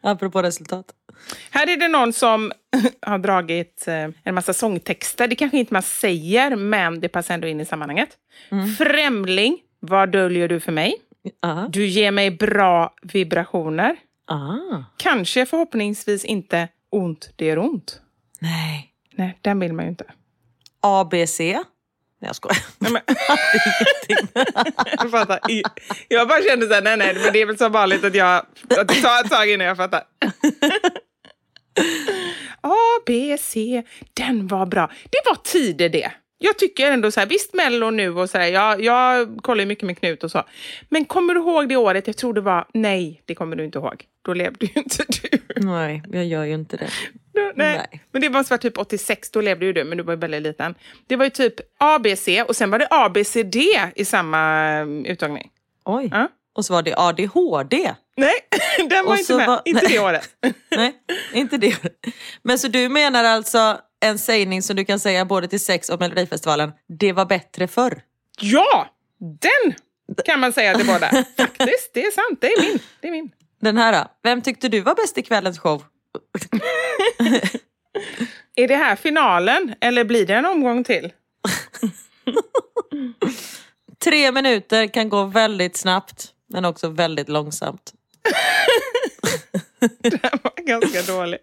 Apropå 0.00 0.42
resultat. 0.42 0.86
Här 1.50 1.70
är 1.70 1.76
det 1.76 1.88
någon 1.88 2.12
som 2.12 2.52
har 3.02 3.18
dragit 3.18 3.88
eh, 3.88 4.08
en 4.24 4.34
massa 4.34 4.52
sångtexter. 4.52 5.28
Det 5.28 5.36
kanske 5.36 5.58
inte 5.58 5.74
man 5.74 5.82
säger, 5.82 6.56
men 6.56 7.00
det 7.00 7.08
passar 7.08 7.34
ändå 7.34 7.48
in 7.48 7.60
i 7.60 7.64
sammanhanget. 7.64 8.08
Främling, 8.78 9.58
vad 9.80 10.12
döljer 10.12 10.48
du 10.48 10.60
för 10.60 10.72
mig? 10.72 10.94
Ah. 11.40 11.68
Du 11.68 11.86
ger 11.86 12.10
mig 12.10 12.30
bra 12.30 12.94
vibrationer. 13.02 13.96
Ah. 14.26 14.84
Kanske 14.96 15.46
förhoppningsvis 15.46 16.24
inte 16.24 16.68
ont, 16.90 17.32
det 17.36 17.50
är 17.50 17.58
ont. 17.58 18.00
Nej. 18.40 18.86
Nej, 19.14 19.38
den 19.40 19.60
vill 19.60 19.72
man 19.72 19.84
ju 19.84 19.88
inte. 19.88 20.04
ABC. 20.80 21.40
Nej 22.20 22.28
jag 22.28 22.36
skojar. 22.36 22.58
Nej, 22.78 22.92
men... 22.92 23.02
jag 24.98 25.10
fattar. 25.10 25.40
Jag 26.08 26.28
bara 26.28 26.42
kände 26.42 26.66
såhär, 26.66 26.82
nej 26.82 26.96
nej, 26.96 27.14
men 27.24 27.32
det 27.32 27.42
är 27.42 27.46
väl 27.46 27.58
så 27.58 27.68
vanligt 27.68 28.04
att 28.04 28.14
jag 28.14 28.36
att 28.78 28.88
det 28.88 28.94
tar 28.94 29.24
ett 29.24 29.30
tag 29.30 29.50
innan 29.50 29.66
jag 29.66 29.76
fattar. 29.76 30.02
A, 32.60 32.76
B, 33.06 33.36
C, 33.40 33.82
den 34.14 34.46
var 34.46 34.66
bra. 34.66 34.90
Det 35.10 35.18
var 35.24 35.34
tider 35.34 35.88
det. 35.88 36.12
Jag 36.42 36.58
tycker 36.58 36.92
ändå 36.92 37.10
så 37.10 37.20
här, 37.20 37.26
visst 37.26 37.54
Mello 37.54 37.90
nu 37.90 38.10
och 38.10 38.30
så 38.30 38.38
här, 38.38 38.46
jag, 38.46 38.82
jag 38.82 39.38
kollar 39.42 39.60
ju 39.60 39.66
mycket 39.66 39.84
med 39.84 39.98
Knut 39.98 40.24
och 40.24 40.30
så. 40.30 40.44
Men 40.88 41.04
kommer 41.04 41.34
du 41.34 41.40
ihåg 41.40 41.68
det 41.68 41.76
året? 41.76 42.06
Jag 42.06 42.16
tror 42.16 42.34
det 42.34 42.40
var, 42.40 42.66
nej, 42.74 43.22
det 43.24 43.34
kommer 43.34 43.56
du 43.56 43.64
inte 43.64 43.78
ihåg. 43.78 44.04
Då 44.22 44.34
levde 44.34 44.66
ju 44.66 44.72
inte 44.74 45.04
du. 45.08 45.38
Nej, 45.56 46.02
jag 46.12 46.24
gör 46.24 46.44
ju 46.44 46.54
inte 46.54 46.76
det. 46.76 46.90
Nej. 47.54 47.76
nej. 47.76 48.04
Men 48.12 48.22
det 48.22 48.30
måste 48.30 48.52
vara 48.52 48.60
typ 48.60 48.78
86, 48.78 49.30
då 49.30 49.40
levde 49.40 49.66
ju 49.66 49.72
du, 49.72 49.84
men 49.84 49.98
du 49.98 50.04
var 50.04 50.12
ju 50.12 50.18
väldigt 50.18 50.42
liten. 50.42 50.74
Det 51.06 51.16
var 51.16 51.24
ju 51.24 51.30
typ 51.30 51.54
ABC 51.78 52.28
och 52.48 52.56
sen 52.56 52.70
var 52.70 52.78
det 52.78 52.88
ABCD 52.90 53.56
i 53.94 54.04
samma 54.04 54.80
um, 54.80 55.04
uttagning. 55.04 55.50
Oj. 55.84 56.08
Ja? 56.12 56.28
Och 56.54 56.64
så 56.64 56.72
var 56.72 56.82
det 56.82 56.94
ADHD. 56.96 57.94
Nej, 58.16 58.34
den 58.88 59.06
var 59.06 59.16
inte 59.16 59.36
med. 59.36 59.46
Var... 59.46 59.62
Inte 59.64 59.86
det 59.86 59.98
året. 59.98 60.28
nej, 60.70 60.94
inte 61.32 61.56
det 61.56 61.76
Men 62.42 62.58
så 62.58 62.68
du 62.68 62.88
menar 62.88 63.24
alltså 63.24 63.78
en 64.00 64.18
sägning 64.18 64.62
som 64.62 64.76
du 64.76 64.84
kan 64.84 65.00
säga 65.00 65.24
både 65.24 65.48
till 65.48 65.64
sex 65.64 65.88
och 65.88 66.00
Melodifestivalen. 66.00 66.72
Det 66.98 67.12
var 67.12 67.24
bättre 67.24 67.68
förr. 67.68 68.02
Ja, 68.40 68.86
den 69.18 69.74
kan 70.24 70.40
man 70.40 70.52
säga 70.52 70.74
till 70.74 70.86
båda. 70.86 71.08
Faktiskt, 71.36 71.90
det 71.94 72.04
är 72.04 72.10
sant. 72.10 72.38
Det 72.40 72.46
är 72.46 72.62
min. 72.62 72.78
Det 73.00 73.08
är 73.08 73.12
min. 73.12 73.30
Den 73.60 73.76
här 73.76 73.92
då? 73.92 74.10
Vem 74.22 74.42
tyckte 74.42 74.68
du 74.68 74.80
var 74.80 74.94
bäst 74.94 75.18
i 75.18 75.22
kvällens 75.22 75.58
show? 75.58 75.82
Är 78.56 78.68
det 78.68 78.76
här 78.76 78.96
finalen 78.96 79.74
eller 79.80 80.04
blir 80.04 80.26
det 80.26 80.34
en 80.34 80.46
omgång 80.46 80.84
till? 80.84 81.12
Tre 84.04 84.32
minuter 84.32 84.86
kan 84.86 85.08
gå 85.08 85.24
väldigt 85.24 85.76
snabbt 85.76 86.32
men 86.46 86.64
också 86.64 86.88
väldigt 86.88 87.28
långsamt. 87.28 87.92
den 89.98 90.38
var 90.42 90.64
ganska 90.66 91.02
dålig. 91.12 91.38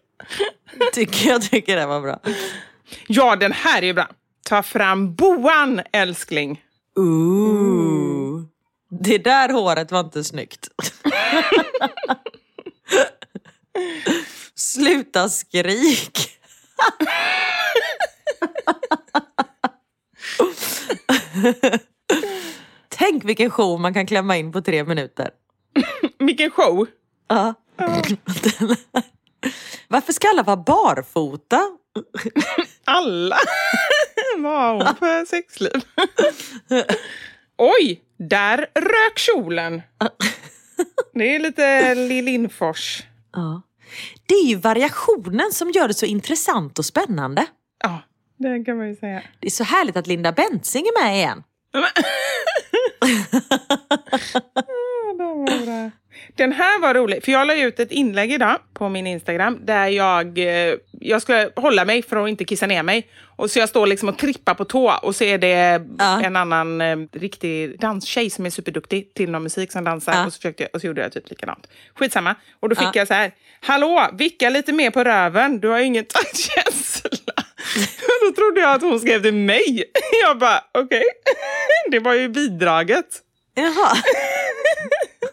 tycker 0.94 1.30
jag 1.30 1.42
tycker 1.42 1.76
det 1.76 1.86
var 1.86 2.02
bra. 2.02 2.20
Ja, 3.08 3.36
den 3.36 3.52
här 3.52 3.84
är 3.84 3.94
bra. 3.94 4.08
Ta 4.46 4.64
fram 4.64 5.16
boan, 5.16 5.82
älskling. 5.92 6.62
Ooh. 6.96 8.44
Det 8.90 9.18
där 9.18 9.50
håret 9.50 9.92
var 9.92 10.00
inte 10.00 10.24
snyggt. 10.24 10.68
Sluta 14.58 15.30
skrik. 15.30 16.40
Tänk 22.90 23.26
vilken 23.26 23.50
show 23.50 23.80
man 23.80 23.94
kan 23.94 24.08
klämma 24.08 24.38
in 24.38 24.52
på 24.52 24.62
tre 24.62 24.84
minuter. 24.84 25.30
vilken 26.20 26.52
show? 26.52 26.88
Ja. 27.28 27.54
Varför 29.88 30.14
ska 30.14 30.30
alla 30.30 30.44
vara 30.44 30.58
barfota? 30.58 31.62
alla? 32.86 33.38
Vad 34.38 34.54
har 34.54 34.86
hon 34.86 34.96
för 34.96 35.26
sexliv? 35.26 35.82
Oj, 37.58 38.02
där 38.18 38.58
rök 38.76 39.18
kjolen. 39.18 39.82
Det 41.14 41.36
är 41.36 41.40
lite 41.40 41.96
Lill 41.96 42.26
Lindfors. 42.26 43.04
Ja. 43.34 43.62
Det 44.26 44.36
är 44.36 44.46
ju 44.46 44.56
variationen 44.56 45.52
som 45.52 45.72
gör 45.72 45.88
det 45.88 45.94
så 45.94 46.06
intressant 46.06 46.80
och 46.80 46.86
spännande. 46.86 47.46
Ja, 47.84 48.02
det 48.38 48.66
kan 48.66 48.78
man 48.78 48.88
ju 48.88 48.96
säga. 48.96 49.22
Det 49.40 49.48
är 49.48 49.52
så 49.52 49.64
härligt 49.64 49.98
att 49.98 50.08
Linda 50.08 50.32
Bensing 50.32 50.86
är 50.86 51.04
med 51.04 51.16
igen. 51.16 51.44
Den 56.38 56.52
här 56.52 56.80
var 56.80 56.94
rolig, 56.94 57.26
för 57.26 57.32
jag 57.32 57.48
la 57.48 57.56
ut 57.56 57.80
ett 57.80 57.92
inlägg 57.92 58.32
idag 58.32 58.58
på 58.74 58.90
min 58.90 59.08
Instagram 59.08 59.60
där 59.62 59.88
jag, 59.88 60.38
eh, 60.38 60.76
jag 60.92 61.22
skulle 61.22 61.50
hålla 61.56 61.86
mig 61.86 62.04
för 62.04 62.24
att 62.24 62.30
inte 62.30 62.46
kissa 62.46 62.68
ner 62.68 62.84
mig. 62.84 63.08
Och 63.24 63.52
så 63.52 63.60
jag 63.60 63.70
står 63.70 63.88
liksom 63.88 64.10
och 64.10 64.18
trippar 64.18 64.54
på 64.54 64.66
tå 64.66 64.94
och 65.02 65.16
så 65.16 65.24
är 65.24 65.38
det 65.38 65.82
ja. 66.00 66.22
en 66.22 66.36
annan 66.36 66.82
eh, 66.82 66.98
riktig 67.12 67.80
danstjej 67.80 68.30
som 68.30 68.46
är 68.46 68.50
superduktig 68.50 69.14
till 69.14 69.32
någon 69.32 69.44
musik 69.44 69.72
som 69.72 69.84
dansar 69.84 70.14
ja. 70.14 70.26
och, 70.26 70.34
så 70.34 70.38
försökte 70.38 70.64
jag, 70.64 70.70
och 70.74 70.82
så 70.82 70.88
gjorde 70.88 71.02
jag 71.02 71.12
typ 71.12 71.30
likadant. 71.30 71.68
Skitsamma. 71.96 72.36
Och 72.60 72.70
då 72.70 72.76
fick 72.76 72.88
ja. 72.88 72.92
jag 72.94 73.08
så 73.08 73.14
här, 73.14 73.32
hallå, 73.62 74.10
vicka 74.14 74.50
lite 74.50 74.74
mer 74.74 74.92
på 74.92 75.04
röven, 75.04 75.60
du 75.60 75.68
har 75.68 75.80
ingen 75.80 76.06
taktkänsla. 76.10 77.34
då 78.22 78.32
trodde 78.36 78.62
jag 78.62 78.74
att 78.74 78.82
hon 78.82 79.00
skrev 79.00 79.22
till 79.22 79.34
mig. 79.34 79.84
Jag 80.24 80.38
bara, 80.38 80.64
okej, 80.72 80.86
okay. 80.98 81.92
det 81.92 82.00
var 82.00 82.14
ju 82.14 82.30
bidraget. 82.30 83.24
Jaha. 83.54 83.98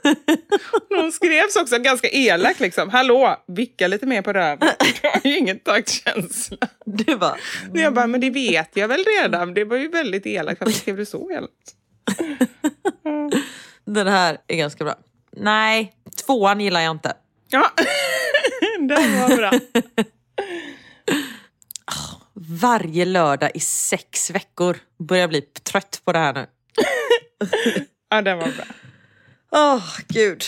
Hon 0.88 1.12
skrevs 1.12 1.56
också 1.56 1.78
ganska 1.78 2.08
elak 2.08 2.60
liksom. 2.60 2.90
Hallå, 2.90 3.44
vicka 3.46 3.88
lite 3.88 4.06
mer 4.06 4.22
på 4.22 4.32
röven. 4.32 4.68
Du 5.02 5.08
har 5.08 5.20
ju 5.24 5.38
ingen 5.38 5.58
taktkänsla. 5.58 6.68
Du 6.84 7.16
bara... 7.16 7.36
Jag 7.72 7.94
bara, 7.94 8.06
men 8.06 8.20
det 8.20 8.30
vet 8.30 8.70
jag 8.76 8.88
väl 8.88 9.04
redan. 9.22 9.54
Det 9.54 9.64
var 9.64 9.76
ju 9.76 9.88
väldigt 9.88 10.26
elakt. 10.26 10.60
Varför 10.60 10.78
skrev 10.78 10.96
du 10.96 11.06
så 11.06 11.30
elakt? 11.30 11.74
Den 13.84 14.06
här 14.06 14.38
är 14.46 14.56
ganska 14.56 14.84
bra. 14.84 14.94
Nej, 15.36 15.92
tvåan 16.26 16.60
gillar 16.60 16.80
jag 16.80 16.90
inte. 16.90 17.12
Ja, 17.48 17.70
den 18.78 19.20
var 19.20 19.36
bra. 19.36 19.52
Varje 22.32 23.04
lördag 23.04 23.50
i 23.54 23.60
sex 23.60 24.30
veckor. 24.30 24.76
Börjar 24.98 25.28
bli 25.28 25.40
trött 25.40 26.02
på 26.04 26.12
det 26.12 26.18
här 26.18 26.32
nu. 26.32 26.46
ja, 28.10 28.22
den 28.22 28.38
var 28.38 28.46
bra. 28.46 28.64
Åh, 29.54 29.76
oh, 29.76 29.98
gud. 30.08 30.44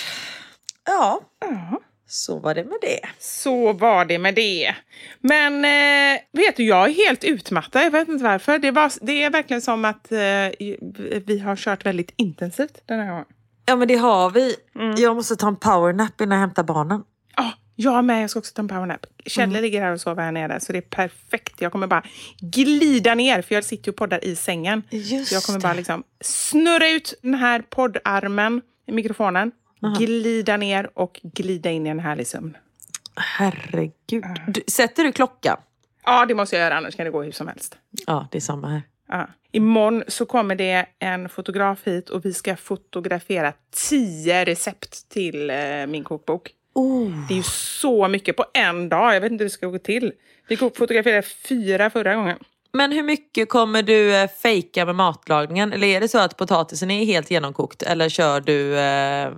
Ja, 0.84 1.20
uh 1.44 1.74
så 2.08 2.38
var 2.38 2.54
det 2.54 2.64
med 2.64 2.78
det. 2.80 3.00
Så 3.18 3.72
var 3.72 4.04
det 4.04 4.18
med 4.18 4.34
det. 4.34 4.74
Men 5.20 5.64
eh, 5.64 6.20
vet 6.32 6.56
du, 6.56 6.64
jag 6.64 6.88
är 6.88 6.94
helt 6.94 7.24
utmattad. 7.24 7.82
Jag 7.82 7.90
vet 7.90 8.08
inte 8.08 8.24
varför. 8.24 8.58
Det, 8.58 8.70
var, 8.70 8.92
det 9.00 9.22
är 9.22 9.30
verkligen 9.30 9.62
som 9.62 9.84
att 9.84 10.12
eh, 10.12 10.18
vi 11.26 11.42
har 11.44 11.56
kört 11.56 11.86
väldigt 11.86 12.12
intensivt 12.16 12.82
den 12.86 13.00
här 13.00 13.08
gången. 13.08 13.24
Ja, 13.66 13.76
men 13.76 13.88
det 13.88 13.96
har 13.96 14.30
vi. 14.30 14.54
Mm. 14.74 14.94
Jag 14.98 15.16
måste 15.16 15.36
ta 15.36 15.48
en 15.48 15.56
powernap 15.56 16.20
innan 16.20 16.38
jag 16.38 16.46
hämtar 16.46 16.62
barnen. 16.62 17.00
Oh, 17.38 17.50
jag 17.76 18.04
med. 18.04 18.22
Jag 18.22 18.30
ska 18.30 18.38
också 18.38 18.54
ta 18.54 18.62
en 18.62 18.68
powernap. 18.68 19.06
Kjelle 19.26 19.50
mm. 19.50 19.62
ligger 19.62 19.82
här 19.82 19.92
och 19.92 20.00
sover 20.00 20.22
här 20.22 20.32
nere, 20.32 20.60
så 20.60 20.72
det 20.72 20.78
är 20.78 20.82
perfekt. 20.82 21.60
Jag 21.60 21.72
kommer 21.72 21.86
bara 21.86 22.04
glida 22.40 23.14
ner, 23.14 23.42
för 23.42 23.54
jag 23.54 23.64
sitter 23.64 23.88
ju 23.88 23.90
och 23.90 23.96
poddar 23.96 24.24
i 24.24 24.36
sängen. 24.36 24.82
Just 24.90 25.32
jag 25.32 25.42
kommer 25.42 25.60
bara 25.60 25.74
liksom 25.74 26.02
snurra 26.20 26.88
ut 26.88 27.14
den 27.22 27.34
här 27.34 27.60
poddarmen 27.60 28.62
i 28.86 28.92
mikrofonen, 28.92 29.52
Aha. 29.82 29.94
glida 29.98 30.56
ner 30.56 30.90
och 30.94 31.20
glida 31.22 31.70
in 31.70 31.86
i 31.86 31.90
en 31.90 32.00
härlig 32.00 32.26
sömn. 32.26 32.56
Herregud. 33.16 34.24
Du, 34.46 34.62
sätter 34.66 35.04
du 35.04 35.12
klocka? 35.12 35.56
Ja, 36.04 36.26
det 36.26 36.34
måste 36.34 36.56
jag 36.56 36.64
göra, 36.64 36.76
annars 36.76 36.96
kan 36.96 37.04
det 37.04 37.10
gå 37.10 37.22
hur 37.22 37.32
som 37.32 37.48
helst. 37.48 37.78
Ja, 38.06 38.28
det 38.30 38.38
är 38.38 38.40
samma 38.40 38.68
här. 38.68 38.82
Ja. 39.08 39.28
Imorgon 39.52 40.02
så 40.08 40.26
kommer 40.26 40.54
det 40.54 40.86
en 40.98 41.28
fotograf 41.28 41.80
hit 41.84 42.10
och 42.10 42.24
vi 42.24 42.34
ska 42.34 42.56
fotografera 42.56 43.52
tio 43.88 44.44
recept 44.44 45.08
till 45.08 45.50
eh, 45.50 45.86
min 45.88 46.04
kokbok. 46.04 46.50
Oh. 46.74 47.26
Det 47.28 47.34
är 47.34 47.36
ju 47.36 47.42
så 47.42 48.08
mycket 48.08 48.36
på 48.36 48.44
en 48.54 48.88
dag. 48.88 49.14
Jag 49.14 49.20
vet 49.20 49.32
inte 49.32 49.44
hur 49.44 49.48
det 49.48 49.54
ska 49.54 49.66
gå 49.66 49.78
till. 49.78 50.12
Vi 50.48 50.56
fotograferade 50.56 51.22
fyra 51.22 51.90
förra 51.90 52.14
gången. 52.14 52.38
Men 52.72 52.92
hur 52.92 53.02
mycket 53.02 53.48
kommer 53.48 53.82
du 53.82 54.14
eh, 54.16 54.30
fejka 54.42 54.86
med 54.86 54.94
matlagningen? 54.94 55.72
Eller 55.72 55.86
är 55.86 56.00
det 56.00 56.08
så 56.08 56.18
att 56.18 56.36
potatisen 56.36 56.90
är 56.90 57.04
helt 57.04 57.30
genomkokt? 57.30 57.82
Eller 57.82 58.08
kör 58.08 58.40
du 58.40 58.78
eh, 58.78 59.32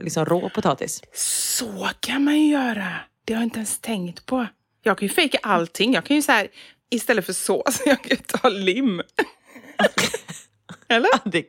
liksom 0.00 0.24
rå 0.24 0.50
potatis? 0.54 1.02
Så 1.12 1.88
kan 2.00 2.24
man 2.24 2.38
ju 2.40 2.52
göra. 2.52 2.92
Det 3.24 3.32
har 3.32 3.40
jag 3.40 3.46
inte 3.46 3.58
ens 3.58 3.78
tänkt 3.78 4.26
på. 4.26 4.46
Jag 4.82 4.98
kan 4.98 5.08
ju 5.08 5.14
fejka 5.14 5.38
allting. 5.42 5.92
Jag 5.94 6.04
kan 6.04 6.16
ju 6.16 6.22
så 6.22 6.32
här, 6.32 6.48
istället 6.90 7.26
för 7.26 7.32
sås, 7.32 7.82
jag 7.86 8.02
kan 8.02 8.10
ju 8.10 8.16
ta 8.16 8.48
lim. 8.48 9.02
Eller? 10.88 11.08
Ja, 11.12 11.18
det 11.24 11.44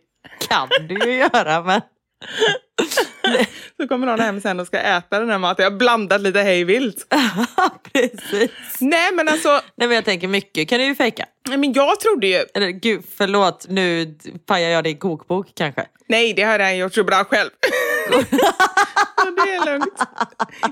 kan 0.50 0.70
du 0.88 1.12
ju 1.12 1.14
göra, 1.14 1.64
men... 1.64 1.82
Så 3.78 3.88
kommer 3.88 4.08
någon 4.08 4.20
hem 4.20 4.42
sen 4.42 4.60
och 4.60 4.68
ska 4.68 4.80
äta 4.80 5.20
den 5.20 5.30
här 5.30 5.38
maten. 5.38 5.64
Jag 5.64 5.72
har 5.72 5.78
blandat 5.78 6.22
lite 6.22 6.40
hej 6.40 6.64
vilt. 6.64 7.08
Precis. 7.94 8.52
Nej 8.80 9.12
men 9.14 9.28
alltså. 9.28 9.50
Nej 9.76 9.88
men 9.88 9.96
jag 9.96 10.06
tänker 10.06 10.28
mycket 10.28 10.70
kan 10.70 10.80
du 10.80 10.86
ju 10.86 10.96
fejka. 10.96 11.26
Men 11.50 11.74
jag 11.74 12.00
trodde 12.00 12.28
ju. 12.28 12.46
Eller 12.54 12.70
gud 12.70 13.04
förlåt 13.18 13.66
nu 13.70 14.16
pajar 14.46 14.70
jag 14.70 14.84
din 14.84 14.98
kokbok 14.98 15.48
kanske. 15.56 15.88
Nej 16.08 16.34
det 16.34 16.44
har 16.44 16.60
jag 16.60 16.78
gjort 16.78 16.94
så 16.94 17.04
bra 17.04 17.24
själv. 17.24 17.50
det 19.36 19.56
är 19.56 19.66
lugnt. 19.66 20.00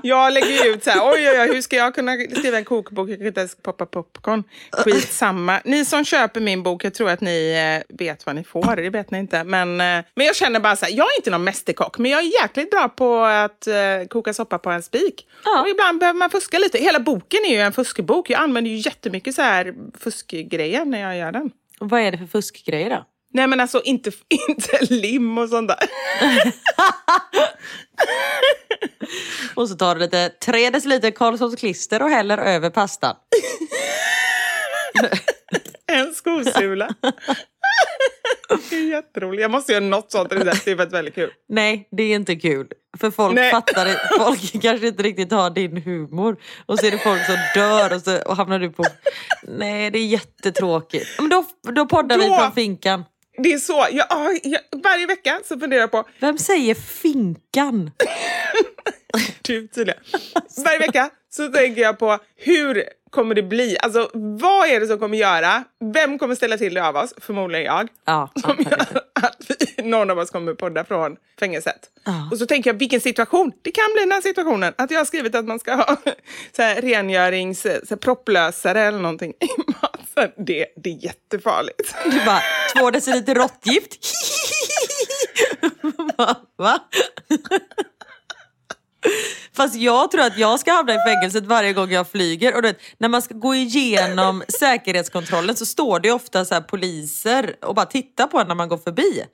Jag 0.02 0.32
lägger 0.32 0.74
ut 0.74 0.84
så 0.84 0.90
här, 0.90 1.00
oj, 1.00 1.30
oj, 1.30 1.40
oj, 1.40 1.54
hur 1.54 1.60
ska 1.60 1.76
jag 1.76 1.94
kunna 1.94 2.16
skriva 2.16 2.58
en 2.58 2.64
kokbok? 2.64 3.10
Jag 3.10 3.18
kan 3.18 3.26
inte 3.26 3.40
ens 3.40 3.56
poppa 3.56 3.86
popcorn. 3.86 4.44
Skitsamma. 4.72 5.60
Ni 5.64 5.84
som 5.84 6.04
köper 6.04 6.40
min 6.40 6.62
bok, 6.62 6.84
jag 6.84 6.94
tror 6.94 7.10
att 7.10 7.20
ni 7.20 7.52
eh, 7.88 7.96
vet 7.96 8.26
vad 8.26 8.34
ni 8.34 8.44
får. 8.44 8.76
Det 8.76 8.90
vet 8.90 9.10
ni 9.10 9.18
inte. 9.18 9.44
Men, 9.44 9.80
eh, 9.80 10.04
men 10.14 10.26
jag 10.26 10.36
känner 10.36 10.60
bara 10.60 10.76
så 10.76 10.84
här, 10.84 10.92
jag 10.92 11.06
är 11.06 11.16
inte 11.16 11.30
någon 11.30 11.44
mästerkock, 11.44 11.98
men 11.98 12.10
jag 12.10 12.20
är 12.20 12.42
jäkligt 12.42 12.70
bra 12.70 12.88
på 12.88 13.24
att 13.24 13.66
eh, 13.66 13.74
koka 14.10 14.34
soppa 14.34 14.58
på 14.58 14.70
en 14.70 14.82
spik. 14.82 15.26
Ja. 15.44 15.60
Och 15.60 15.68
ibland 15.68 16.00
behöver 16.00 16.18
man 16.18 16.30
fuska 16.30 16.58
lite. 16.58 16.78
Hela 16.78 17.00
boken 17.00 17.40
är 17.46 17.52
ju 17.52 17.60
en 17.60 17.72
fuskbok. 17.72 18.30
Jag 18.30 18.40
använder 18.40 18.70
ju 18.70 18.76
jättemycket 18.76 19.34
så 19.34 19.42
här 19.42 19.74
fuskgrejer 19.98 20.84
när 20.84 21.00
jag 21.00 21.16
gör 21.16 21.32
den. 21.32 21.50
Och 21.80 21.90
vad 21.90 22.00
är 22.00 22.12
det 22.12 22.18
för 22.18 22.26
fuskgrejer 22.26 22.90
då? 22.90 23.04
Nej 23.36 23.46
men 23.46 23.60
alltså 23.60 23.82
inte, 23.82 24.10
inte 24.48 24.94
lim 24.94 25.38
och 25.38 25.48
sånt 25.48 25.68
där. 25.68 25.78
Och 29.54 29.68
så 29.68 29.74
tar 29.76 29.94
du 29.94 30.00
lite 30.00 30.28
3 30.28 30.70
deciliter 30.70 31.10
Karlssons 31.10 31.56
klister 31.56 32.02
och 32.02 32.10
häller 32.10 32.38
över 32.38 32.70
pastan. 32.70 33.16
En 35.92 36.14
skosula. 36.14 36.88
Det 38.70 38.76
är 38.76 38.90
jätteroligt. 38.90 39.42
Jag 39.42 39.50
måste 39.50 39.72
göra 39.72 39.84
något 39.84 40.12
sånt 40.12 40.32
recept. 40.32 40.64
Det 40.64 40.70
är 40.70 40.74
väldigt 40.90 41.14
kul. 41.14 41.30
Nej, 41.48 41.88
det 41.90 42.02
är 42.02 42.14
inte 42.14 42.36
kul. 42.36 42.66
För 43.00 43.10
folk 43.10 43.34
Nej. 43.34 43.50
fattar 43.50 43.84
det. 43.84 44.00
Folk 44.18 44.62
kanske 44.62 44.86
inte 44.86 45.02
riktigt 45.02 45.32
har 45.32 45.50
din 45.50 45.76
humor. 45.76 46.36
Och 46.66 46.78
så 46.78 46.86
är 46.86 46.90
det 46.90 46.98
folk 46.98 47.26
som 47.26 47.36
dör 47.54 47.94
och 47.94 48.00
så 48.02 48.22
och 48.22 48.36
hamnar 48.36 48.58
du 48.58 48.70
på... 48.70 48.84
Nej, 49.42 49.90
det 49.90 49.98
är 49.98 50.06
jättetråkigt. 50.06 51.06
Men 51.18 51.28
då, 51.28 51.44
då 51.74 51.86
poddar 51.86 52.18
vi 52.18 52.28
Då- 52.28 52.36
från 52.38 52.52
finkan. 52.52 53.04
Det 53.38 53.52
är 53.52 53.58
så. 53.58 53.86
Jag, 53.90 54.06
ja, 54.10 54.32
jag, 54.42 54.60
varje 54.82 55.06
vecka 55.06 55.40
så 55.44 55.58
funderar 55.58 55.80
jag 55.80 55.90
på, 55.90 56.04
Vem 56.20 56.38
säger 56.38 56.74
finkan? 56.74 57.90
du 59.42 59.68
tydligen. 59.74 60.00
Varje 60.64 60.78
vecka 60.78 61.10
så 61.30 61.48
tänker 61.48 61.82
jag 61.82 61.98
på 61.98 62.18
hur 62.36 62.84
kommer 63.10 63.34
det 63.34 63.42
bli? 63.42 63.76
Alltså 63.82 64.10
vad 64.14 64.68
är 64.68 64.80
det 64.80 64.86
som 64.86 64.98
kommer 64.98 65.18
göra? 65.18 65.64
Vem 65.94 66.18
kommer 66.18 66.34
ställa 66.34 66.56
till 66.58 66.74
det 66.74 66.86
av 66.86 66.96
oss? 66.96 67.14
Förmodligen 67.20 67.66
jag. 67.66 67.88
Ja, 68.04 68.30
Som 68.40 68.56
gör 68.70 69.02
att 69.12 69.36
vi, 69.76 69.82
någon 69.82 70.10
av 70.10 70.18
oss 70.18 70.30
kommer 70.30 70.54
podda 70.54 70.84
från 70.84 71.16
fängelset. 71.40 71.80
Ja. 72.04 72.28
Och 72.32 72.38
så 72.38 72.46
tänker 72.46 72.70
jag, 72.70 72.78
vilken 72.78 73.00
situation? 73.00 73.52
Det 73.62 73.70
kan 73.70 73.84
bli 73.94 74.00
den 74.02 74.12
här 74.12 74.20
situationen. 74.20 74.74
Att 74.78 74.90
jag 74.90 74.98
har 75.00 75.04
skrivit 75.04 75.34
att 75.34 75.44
man 75.44 75.58
ska 75.58 75.74
ha 75.74 75.96
så 76.56 76.62
här, 76.62 76.82
rengörings, 76.82 77.60
så 77.62 77.68
här, 77.68 77.96
propplösare 77.96 78.80
eller 78.80 78.98
någonting 78.98 79.30
i 79.30 79.48
maten. 79.66 79.95
Det, 80.36 80.66
det 80.76 80.90
är 80.90 81.04
jättefarligt. 81.04 81.94
Du 82.04 82.24
bara, 82.24 82.42
två 82.76 82.90
deciliter 82.90 83.34
råttgift. 83.34 83.98
Va? 86.16 86.36
Va? 86.56 86.78
Fast 89.56 89.74
jag 89.74 90.10
tror 90.10 90.22
att 90.22 90.38
jag 90.38 90.60
ska 90.60 90.72
hamna 90.72 90.94
i 90.94 90.98
fängelset 91.08 91.46
varje 91.46 91.72
gång 91.72 91.90
jag 91.90 92.10
flyger. 92.10 92.56
Och 92.56 92.64
vet, 92.64 92.80
när 92.98 93.08
man 93.08 93.22
ska 93.22 93.34
gå 93.34 93.54
igenom 93.54 94.42
säkerhetskontrollen 94.48 95.56
så 95.56 95.66
står 95.66 96.00
det 96.00 96.12
ofta 96.12 96.44
så 96.44 96.60
poliser 96.60 97.56
och 97.64 97.74
bara 97.74 97.86
tittar 97.86 98.26
på 98.26 98.38
en 98.38 98.48
när 98.48 98.54
man 98.54 98.68
går 98.68 98.78
förbi. 98.78 99.24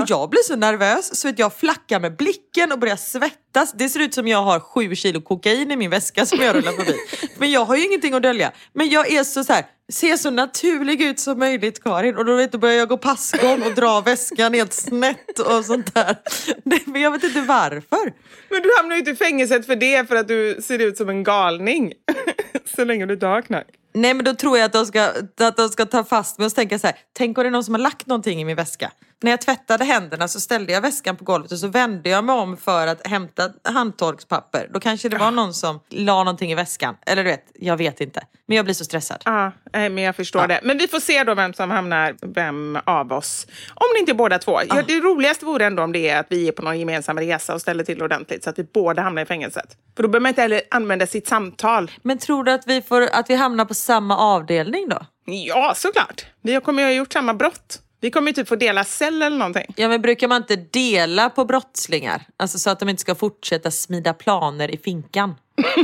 Och 0.00 0.04
jag 0.06 0.30
blir 0.30 0.42
så 0.42 0.56
nervös 0.56 1.20
så 1.20 1.28
att 1.28 1.38
jag 1.38 1.54
flackar 1.54 2.00
med 2.00 2.16
blicken 2.16 2.72
och 2.72 2.78
börjar 2.78 2.96
svettas. 2.96 3.40
Det 3.74 3.88
ser 3.88 4.00
ut 4.00 4.14
som 4.14 4.28
jag 4.28 4.42
har 4.42 4.60
sju 4.60 4.94
kilo 4.94 5.20
kokain 5.20 5.70
i 5.70 5.76
min 5.76 5.90
väska 5.90 6.26
som 6.26 6.38
jag 6.40 6.56
rullar 6.56 6.72
förbi. 6.72 6.94
Men 7.38 7.50
jag 7.50 7.64
har 7.64 7.76
ju 7.76 7.84
ingenting 7.84 8.14
att 8.14 8.22
dölja. 8.22 8.52
Men 8.72 8.88
jag 8.88 9.12
är 9.12 9.24
så, 9.24 9.44
så 9.44 9.52
här, 9.52 9.64
ser 9.92 10.16
så 10.16 10.30
naturlig 10.30 11.02
ut 11.02 11.20
som 11.20 11.38
möjligt 11.38 11.82
Karin. 11.82 12.16
Och 12.16 12.24
då, 12.24 12.36
vet 12.36 12.52
du, 12.52 12.58
börjar 12.58 12.76
jag 12.76 12.88
gå 12.88 12.96
passgång 12.96 13.62
och 13.62 13.74
dra 13.74 14.00
väskan 14.00 14.54
helt 14.54 14.72
snett 14.72 15.38
och 15.38 15.64
sånt 15.64 15.94
där. 15.94 16.16
Nej, 16.62 16.82
Men 16.86 17.02
jag 17.02 17.10
vet 17.10 17.24
inte 17.24 17.40
varför. 17.40 18.12
Men 18.48 18.62
du 18.62 18.70
hamnar 18.76 18.96
ju 18.96 18.98
inte 18.98 19.10
i 19.10 19.16
fängelset 19.16 19.66
för 19.66 19.76
det 19.76 20.08
för 20.08 20.16
att 20.16 20.28
du 20.28 20.58
ser 20.62 20.78
ut 20.78 20.96
som 20.96 21.08
en 21.08 21.24
galning. 21.24 21.92
så 22.76 22.84
länge 22.84 23.06
du 23.06 23.14
inte 23.14 23.26
har 23.26 23.42
knark. 23.42 23.68
Nej 23.96 24.14
men 24.14 24.24
då 24.24 24.34
tror 24.34 24.58
jag 24.58 24.64
att 24.64 24.72
de 24.72 24.86
ska, 24.86 25.12
att 25.40 25.56
de 25.56 25.68
ska 25.68 25.86
ta 25.86 26.04
fast 26.04 26.38
mig 26.38 26.46
och 26.46 26.54
tänka 26.54 26.78
så 26.78 26.86
här. 26.86 26.96
Tänk 27.12 27.38
om 27.38 27.44
det 27.44 27.48
är 27.48 27.50
någon 27.50 27.64
som 27.64 27.74
har 27.74 27.80
lagt 27.80 28.06
någonting 28.06 28.40
i 28.40 28.44
min 28.44 28.56
väska. 28.56 28.92
När 29.22 29.30
jag 29.30 29.40
tvättade 29.40 29.84
händerna 29.84 30.28
så 30.28 30.40
ställde 30.40 30.72
jag 30.72 30.80
väskan 30.80 31.16
på 31.16 31.24
golvet 31.24 31.52
och 31.52 31.58
så 31.58 31.68
vände 31.68 32.10
jag 32.10 32.24
mig 32.24 32.34
om 32.34 32.56
för 32.56 32.86
att 32.86 33.06
hämta 33.06 33.50
handtorkspapper. 33.64 34.68
Då 34.72 34.80
kanske 34.80 35.08
det 35.08 35.18
var 35.18 35.30
någon 35.30 35.54
som 35.54 35.80
la 35.90 36.24
någonting 36.24 36.52
i 36.52 36.54
väskan. 36.54 36.96
Eller 37.06 37.24
du 37.24 37.30
vet, 37.30 37.44
jag 37.54 37.76
vet 37.76 38.00
inte. 38.00 38.22
Men 38.46 38.56
jag 38.56 38.64
blir 38.64 38.74
så 38.74 38.84
stressad. 38.84 39.22
Ja, 39.24 39.52
nej, 39.72 39.90
men 39.90 40.04
jag 40.04 40.16
förstår 40.16 40.46
det. 40.46 40.60
Men 40.62 40.78
vi 40.78 40.88
får 40.88 41.00
se 41.00 41.24
då 41.24 41.34
vem 41.34 41.52
som 41.52 41.70
hamnar, 41.70 42.16
vem 42.22 42.78
av 42.84 43.12
oss. 43.12 43.46
Om 43.74 43.86
det 43.94 44.00
inte 44.00 44.12
är 44.12 44.14
båda 44.14 44.38
två. 44.38 44.60
Ja, 44.68 44.82
det 44.86 45.00
roligaste 45.00 45.44
vore 45.44 45.66
ändå 45.66 45.82
om 45.82 45.92
det 45.92 46.08
är 46.08 46.20
att 46.20 46.26
vi 46.30 46.48
är 46.48 46.52
på 46.52 46.62
någon 46.62 46.78
gemensam 46.78 47.18
resa 47.18 47.54
och 47.54 47.60
ställer 47.60 47.84
till 47.84 48.02
ordentligt 48.02 48.44
så 48.44 48.50
att 48.50 48.58
vi 48.58 48.64
båda 48.64 49.02
hamnar 49.02 49.22
i 49.22 49.26
fängelset. 49.26 49.76
För 49.96 50.02
då 50.02 50.08
behöver 50.08 50.22
man 50.22 50.28
inte 50.28 50.42
heller 50.42 50.60
använda 50.70 51.06
sitt 51.06 51.28
samtal. 51.28 51.90
Men 52.02 52.18
tror 52.18 52.44
du 52.44 52.52
att 52.52 52.66
vi, 52.66 52.82
får, 52.82 53.02
att 53.12 53.30
vi 53.30 53.34
hamnar 53.34 53.64
på 53.64 53.74
samma 53.86 54.16
avdelning 54.16 54.88
då? 54.88 55.06
Ja, 55.24 55.72
såklart. 55.76 56.26
Vi 56.42 56.60
kommer 56.60 56.82
ju 56.82 56.88
ha 56.88 56.94
gjort 56.94 57.12
samma 57.12 57.34
brott. 57.34 57.82
Vi 58.00 58.10
kommer 58.10 58.28
ju 58.28 58.34
typ 58.34 58.48
få 58.48 58.56
dela 58.56 58.84
cell 58.84 59.22
eller 59.22 59.36
någonting. 59.36 59.74
Ja 59.76 59.88
men 59.88 60.02
brukar 60.02 60.28
man 60.28 60.42
inte 60.42 60.56
dela 60.56 61.30
på 61.30 61.44
brottslingar? 61.44 62.22
Alltså 62.36 62.58
så 62.58 62.70
att 62.70 62.80
de 62.80 62.88
inte 62.88 63.00
ska 63.00 63.14
fortsätta 63.14 63.70
smida 63.70 64.14
planer 64.14 64.74
i 64.74 64.78
finkan. 64.78 65.34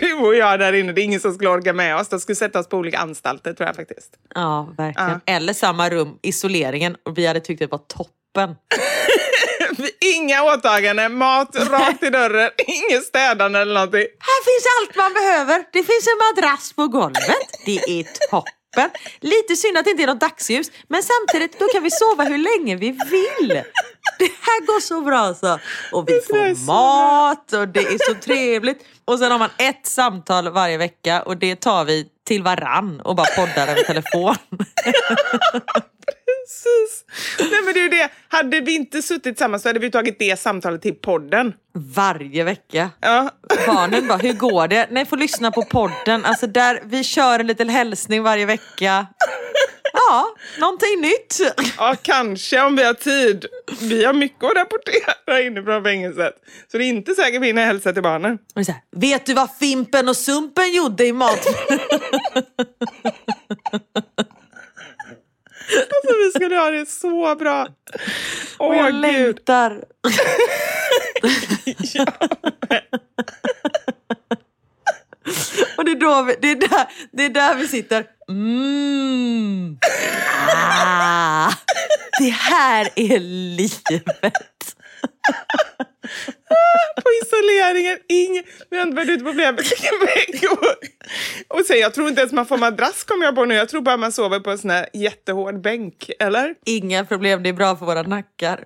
Du 0.00 0.14
och 0.14 0.34
jag 0.34 0.58
där 0.58 0.72
inne, 0.72 0.92
det 0.92 1.00
är 1.00 1.04
ingen 1.04 1.20
som 1.20 1.34
skulle 1.34 1.50
orka 1.50 1.72
med 1.72 1.96
oss. 1.96 2.08
De 2.08 2.20
skulle 2.20 2.36
sätta 2.36 2.58
oss 2.58 2.68
på 2.68 2.76
olika 2.76 2.98
anstalter 2.98 3.52
tror 3.52 3.66
jag 3.66 3.76
faktiskt. 3.76 4.10
Ja, 4.34 4.68
verkligen. 4.76 5.20
Eller 5.26 5.52
samma 5.52 5.90
rum, 5.90 6.18
isoleringen. 6.22 6.96
Och 7.02 7.18
vi 7.18 7.26
hade 7.26 7.40
tyckt 7.40 7.58
det 7.58 7.66
var 7.66 7.78
toppen. 7.78 8.56
Inga 10.00 10.42
åtaganden, 10.42 11.18
mat 11.18 11.56
rakt 11.56 12.02
i 12.02 12.10
dörren, 12.10 12.50
inget 12.66 13.04
städande 13.04 13.58
eller 13.58 13.74
någonting. 13.74 14.00
Här 14.00 14.40
finns 14.44 14.66
allt 14.78 14.96
man 14.96 15.12
behöver. 15.12 15.64
Det 15.72 15.82
finns 15.82 16.06
en 16.06 16.18
madrass 16.26 16.72
på 16.72 16.88
golvet. 16.88 17.64
Det 17.64 17.76
är 17.76 18.04
toppen. 18.30 18.90
Lite 19.20 19.56
synd 19.56 19.78
att 19.78 19.84
det 19.84 19.90
inte 19.90 20.02
är 20.02 20.06
något 20.06 20.20
dagsljus. 20.20 20.70
Men 20.88 21.02
samtidigt, 21.02 21.58
då 21.58 21.66
kan 21.68 21.82
vi 21.82 21.90
sova 21.90 22.24
hur 22.24 22.38
länge 22.38 22.76
vi 22.76 22.90
vill. 22.90 23.48
Det 24.18 24.30
här 24.40 24.66
går 24.66 24.80
så 24.80 25.00
bra 25.00 25.34
så. 25.34 25.58
Och 25.92 26.08
vi 26.08 26.20
får 26.20 26.66
mat 26.66 27.52
och 27.52 27.68
det 27.68 27.80
är 27.80 28.12
så 28.12 28.14
trevligt. 28.14 28.84
Och 29.04 29.18
sen 29.18 29.32
har 29.32 29.38
man 29.38 29.50
ett 29.58 29.86
samtal 29.86 30.48
varje 30.48 30.78
vecka 30.78 31.22
och 31.22 31.36
det 31.36 31.56
tar 31.56 31.84
vi 31.84 32.06
till 32.26 32.42
varann 32.42 33.00
och 33.00 33.16
bara 33.16 33.26
poddar 33.36 33.68
över 33.68 33.82
telefon. 33.82 34.36
Precis. 36.44 37.04
Nej 37.38 37.62
men 37.64 37.74
det 37.74 37.80
är 37.80 37.88
det. 37.88 38.10
Hade 38.28 38.60
vi 38.60 38.74
inte 38.74 39.02
suttit 39.02 39.22
tillsammans 39.22 39.62
så 39.62 39.68
hade 39.68 39.78
vi 39.78 39.90
tagit 39.90 40.18
det 40.18 40.40
samtalet 40.40 40.82
till 40.82 40.94
podden. 40.94 41.52
Varje 41.94 42.44
vecka. 42.44 42.90
Ja. 43.00 43.30
Barnen 43.66 44.06
bara, 44.08 44.18
hur 44.18 44.32
går 44.32 44.68
det? 44.68 44.88
Nej, 44.90 45.06
får 45.06 45.16
lyssna 45.16 45.50
på 45.50 45.62
podden. 45.62 46.24
Alltså 46.24 46.46
där, 46.46 46.82
vi 46.84 47.04
kör 47.04 47.38
en 47.40 47.46
liten 47.46 47.68
hälsning 47.68 48.22
varje 48.22 48.46
vecka. 48.46 49.06
Ja, 49.92 50.26
någonting 50.58 51.00
nytt. 51.00 51.40
ja, 51.78 51.96
kanske 52.02 52.62
om 52.62 52.76
vi 52.76 52.84
har 52.84 52.94
tid. 52.94 53.46
Vi 53.80 54.04
har 54.04 54.12
mycket 54.12 54.44
att 54.44 54.56
rapportera 54.56 55.40
inifrån 55.42 55.84
fängelset. 55.84 56.34
Så 56.72 56.78
det 56.78 56.84
är 56.84 56.88
inte 56.88 57.14
säkert 57.14 57.42
vi 57.42 57.46
hinner 57.46 57.66
hälsa 57.66 57.92
till 57.92 58.02
barnen. 58.02 58.38
Här, 58.56 58.74
Vet 58.96 59.26
du 59.26 59.34
vad 59.34 59.48
Fimpen 59.60 60.08
och 60.08 60.16
Sumpen 60.16 60.72
gjorde 60.72 61.06
i 61.06 61.12
mat? 61.12 61.46
Alltså 65.68 66.14
vi 66.24 66.30
skulle 66.34 66.56
ha 66.56 66.70
det 66.70 66.88
så 66.88 67.34
bra. 67.34 67.68
Åh 68.58 68.68
Och 68.68 68.74
jag 68.76 68.92
gud. 68.92 69.00
längtar. 69.00 69.70
Och 75.76 75.84
det 75.84 75.90
är, 75.90 76.00
då 76.00 76.22
vi, 76.22 76.36
det, 76.40 76.50
är 76.50 76.56
där, 76.68 76.86
det 77.12 77.24
är 77.24 77.28
där 77.28 77.54
vi 77.54 77.68
sitter. 77.68 78.04
Mm. 78.28 79.78
Ah, 80.56 81.52
det 82.18 82.30
här 82.30 82.88
är 82.96 83.18
livet. 83.20 84.34
På 87.02 87.10
isoleringen, 87.22 87.98
ingen, 88.08 88.44
vi 88.70 88.78
har 88.78 88.86
inte 88.86 89.02
ute 89.02 89.24
på 89.24 89.32
flera 89.32 89.52
veckor. 89.52 90.74
Och 91.48 91.66
så, 91.66 91.74
jag 91.74 91.94
tror 91.94 92.08
inte 92.08 92.20
ens 92.20 92.32
man 92.32 92.46
får 92.46 92.58
madrass 92.58 93.04
kommer 93.04 93.24
jag 93.24 93.34
på 93.34 93.44
nu. 93.44 93.54
Jag 93.54 93.68
tror 93.68 93.80
bara 93.80 93.96
man 93.96 94.12
sover 94.12 94.40
på 94.40 94.50
en 94.50 94.58
sån 94.58 94.70
här 94.70 94.88
jättehård 94.92 95.60
bänk, 95.60 96.10
eller? 96.18 96.54
Inga 96.64 97.04
problem, 97.04 97.42
det 97.42 97.48
är 97.48 97.52
bra 97.52 97.76
för 97.76 97.86
våra 97.86 98.02
nackar. 98.02 98.64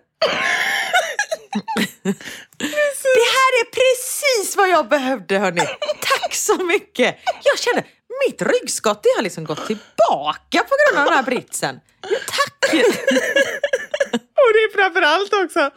Det 2.59 3.29
här 3.37 3.53
är 3.61 3.65
precis 3.71 4.57
vad 4.57 4.69
jag 4.69 4.89
behövde 4.89 5.39
hörni. 5.39 5.61
Tack 6.01 6.35
så 6.35 6.65
mycket. 6.65 7.17
Jag 7.43 7.59
känner, 7.59 7.85
mitt 8.27 8.43
ryggskott 8.43 9.03
det 9.03 9.09
har 9.17 9.23
liksom 9.23 9.45
gått 9.45 9.67
tillbaka 9.67 10.59
på 10.69 10.77
grund 10.79 10.99
av 10.99 11.05
den 11.05 11.15
här 11.15 11.23
britsen. 11.23 11.81
Ja, 12.03 12.19
tack. 12.27 12.73
Och 14.47 14.53
det 14.53 14.59
är 14.59 14.83
framför 14.83 15.03
allt 15.03 15.33
också. 15.45 15.71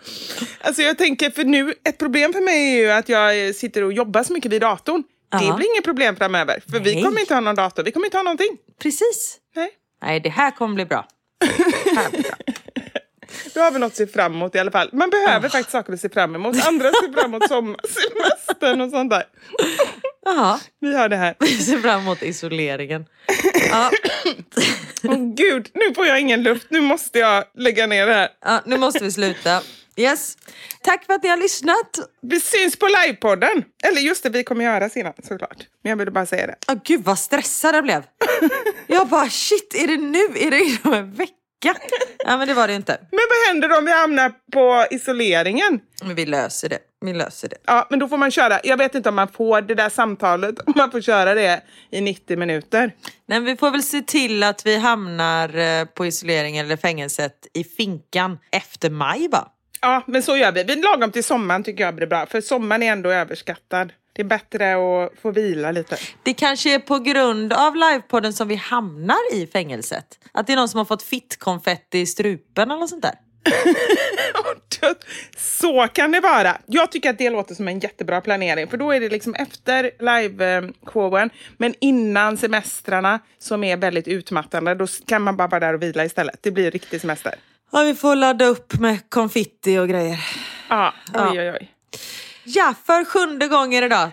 Alltså 0.61 0.81
jag 0.81 0.97
tänker, 0.97 1.29
för 1.29 1.43
nu, 1.43 1.73
ett 1.83 1.97
problem 1.97 2.33
för 2.33 2.41
mig 2.41 2.73
är 2.73 2.81
ju 2.81 2.91
att 2.91 3.09
jag 3.09 3.55
sitter 3.55 3.83
och 3.83 3.93
jobbar 3.93 4.23
så 4.23 4.33
mycket 4.33 4.51
vid 4.51 4.61
datorn. 4.61 5.03
Det 5.39 5.45
Ja. 5.45 5.55
blir 5.55 5.67
inget 5.73 5.83
problem 5.83 6.15
framöver, 6.15 6.63
för 6.71 6.79
vi 6.79 6.93
Nej. 6.95 7.03
kommer 7.03 7.19
inte 7.19 7.33
ha 7.33 7.41
någon 7.41 7.55
dator. 7.55 7.83
Vi 7.83 7.91
kommer 7.91 8.05
inte 8.07 8.17
ha 8.17 8.23
någonting. 8.23 8.57
Precis. 8.81 9.37
Nej. 9.55 9.69
Nej, 10.01 10.19
det 10.19 10.29
här 10.29 10.51
kommer 10.51 10.75
bli 10.75 10.85
bra. 10.85 11.07
Det 11.39 11.45
här 11.95 12.09
blir 12.11 12.21
bra. 12.23 12.31
Då 13.53 13.61
har 13.61 13.71
vi 13.71 13.79
något 13.79 13.91
att 13.91 13.97
se 13.97 14.07
fram 14.07 14.33
emot 14.33 14.55
i 14.55 14.59
alla 14.59 14.71
fall. 14.71 14.89
Man 14.93 15.09
behöver 15.09 15.49
faktiskt 15.49 15.71
saker 15.71 15.93
att 15.93 15.99
se 15.99 16.09
fram 16.09 16.35
emot. 16.35 16.67
Andra 16.67 16.89
ser 16.91 17.13
fram 17.13 17.25
emot 17.33 17.47
sommarsemestern 17.47 18.81
och 18.85 18.89
sånt 18.89 19.09
där. 19.09 19.23
Jaha, 20.25 20.59
Vi 20.79 20.95
har 20.95 21.09
det 21.09 21.15
här. 21.15 21.35
vi 21.39 21.47
ser 21.57 21.77
fram 21.79 22.01
emot 22.01 22.21
isoleringen. 22.23 23.05
Ja, 23.71 23.91
Åh 25.03 25.33
gud, 25.35 25.69
nu 25.73 25.93
får 25.95 26.05
jag 26.07 26.19
ingen 26.19 26.43
luft. 26.43 26.67
Nu 26.69 26.81
måste 26.81 27.19
jag 27.19 27.43
lägga 27.57 27.87
ner 27.87 28.07
det 28.07 28.13
här. 28.13 28.29
ja, 28.45 28.61
nu 28.65 28.77
måste 28.77 29.03
vi 29.03 29.11
sluta. 29.11 29.61
Yes. 29.95 30.37
Tack 30.83 31.05
för 31.05 31.13
att 31.13 31.23
ni 31.23 31.29
har 31.29 31.37
lyssnat. 31.37 31.99
Vi 32.21 32.39
syns 32.39 32.75
på 32.79 32.87
livepodden. 32.87 33.63
Eller 33.83 34.01
just 34.01 34.23
det, 34.23 34.29
vi 34.29 34.43
kommer 34.43 34.65
göra 34.65 34.89
senare 34.89 35.13
såklart. 35.23 35.57
Men 35.83 35.89
jag 35.89 35.97
ville 35.97 36.11
bara 36.11 36.25
säga 36.25 36.47
det. 36.47 36.55
Oh, 36.73 36.79
gud 36.85 37.03
vad 37.03 37.19
stressad 37.19 37.75
jag 37.75 37.83
blev. 37.83 38.03
Jag 38.87 39.07
bara 39.07 39.29
shit, 39.29 39.75
är 39.75 39.87
det 39.87 39.97
nu? 39.97 40.19
Är 40.47 40.51
det 40.51 40.59
inom 40.59 40.93
en 40.93 41.11
vecka? 41.13 41.31
Ja 42.25 42.37
men 42.37 42.47
det 42.47 42.53
var 42.53 42.67
det 42.67 42.73
inte. 42.73 42.97
Men 43.11 43.19
vad 43.29 43.47
händer 43.47 43.77
om 43.77 43.85
vi 43.85 43.91
hamnar 43.91 44.33
på 44.53 44.85
isoleringen? 44.91 45.79
Men 46.03 46.15
vi 46.15 46.25
löser 46.25 46.69
det. 46.69 46.79
Vi 47.05 47.13
löser 47.13 47.49
det. 47.49 47.57
Ja, 47.65 47.87
men 47.89 47.99
då 47.99 48.07
får 48.07 48.17
man 48.17 48.31
köra. 48.31 48.59
Jag 48.63 48.77
vet 48.77 48.95
inte 48.95 49.09
om 49.09 49.15
man 49.15 49.27
får 49.27 49.61
det 49.61 49.75
där 49.75 49.89
samtalet, 49.89 50.59
om 50.59 50.73
man 50.75 50.91
får 50.91 51.01
köra 51.01 51.33
det 51.33 51.61
i 51.89 52.01
90 52.01 52.37
minuter. 52.37 52.79
Nej, 53.25 53.39
men 53.39 53.43
vi 53.43 53.57
får 53.57 53.71
väl 53.71 53.83
se 53.83 54.01
till 54.01 54.43
att 54.43 54.65
vi 54.65 54.77
hamnar 54.77 55.57
eh, 55.57 55.85
på 55.85 56.05
isoleringen 56.05 56.65
eller 56.65 56.77
fängelset 56.77 57.47
i 57.53 57.63
finkan 57.63 58.39
efter 58.51 58.89
maj 58.89 59.27
va? 59.27 59.47
Ja, 59.81 60.03
men 60.07 60.23
så 60.23 60.37
gör 60.37 60.51
vi. 60.51 60.63
Vi 60.63 60.75
lagom 60.75 61.11
till 61.11 61.23
sommaren 61.23 61.63
tycker 61.63 61.83
jag 61.83 61.95
blir 61.95 62.07
bra, 62.07 62.25
för 62.25 62.41
sommaren 62.41 62.83
är 62.83 62.91
ändå 62.91 63.09
överskattad. 63.09 63.93
Det 64.13 64.21
är 64.21 64.25
bättre 64.25 64.73
att 64.73 65.19
få 65.21 65.31
vila 65.31 65.71
lite. 65.71 65.97
Det 66.23 66.33
kanske 66.33 66.73
är 66.73 66.79
på 66.79 66.99
grund 66.99 67.53
av 67.53 67.75
livepodden 67.75 68.33
som 68.33 68.47
vi 68.47 68.55
hamnar 68.55 69.33
i 69.33 69.47
fängelset. 69.47 70.19
Att 70.31 70.47
det 70.47 70.53
är 70.53 70.57
någon 70.57 70.69
som 70.69 70.77
har 70.77 70.85
fått 70.85 71.03
fittkonfetti 71.03 71.99
i 71.99 72.05
strupen 72.05 72.71
eller 72.71 72.79
något 72.79 72.89
sånt 72.89 73.01
där. 73.01 73.15
Så 75.37 75.87
kan 75.87 76.11
det 76.11 76.19
vara. 76.19 76.57
Jag 76.65 76.91
tycker 76.91 77.09
att 77.09 77.17
det 77.17 77.29
låter 77.29 77.55
som 77.55 77.67
en 77.67 77.79
jättebra 77.79 78.21
planering, 78.21 78.67
för 78.67 78.77
då 78.77 78.91
är 78.91 78.99
det 78.99 79.09
liksom 79.09 79.35
efter 79.35 79.91
live-showen, 79.99 81.29
men 81.57 81.75
innan 81.81 82.37
semestrarna 82.37 83.19
som 83.39 83.63
är 83.63 83.77
väldigt 83.77 84.07
utmattande. 84.07 84.75
Då 84.75 84.87
kan 85.05 85.21
man 85.21 85.37
bara 85.37 85.47
vara 85.47 85.59
där 85.59 85.73
och 85.73 85.81
vila 85.81 86.05
istället. 86.05 86.39
Det 86.43 86.51
blir 86.51 86.71
riktig 86.71 87.01
semester. 87.01 87.35
Ja, 87.71 87.83
vi 87.83 87.95
får 87.95 88.15
ladda 88.15 88.45
upp 88.45 88.79
med 88.79 89.09
konfitti 89.09 89.77
och 89.77 89.89
grejer. 89.89 90.19
Ja, 90.69 90.93
oj, 91.13 91.39
oj, 91.39 91.51
oj. 91.51 91.71
Ja, 92.43 92.73
för 92.85 93.05
sjunde 93.05 93.47
gången 93.47 93.83
idag. 93.83 94.09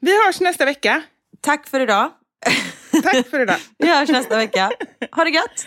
Vi 0.00 0.26
hörs 0.26 0.40
nästa 0.40 0.64
vecka. 0.64 1.02
Tack 1.40 1.66
för 1.68 1.80
idag. 1.80 2.10
Tack 3.02 3.28
för 3.30 3.40
idag. 3.40 3.56
Vi 3.78 3.88
hörs 3.88 4.08
nästa 4.08 4.36
vecka. 4.36 4.70
Ha 5.12 5.24
det 5.24 5.30
gött! 5.30 5.66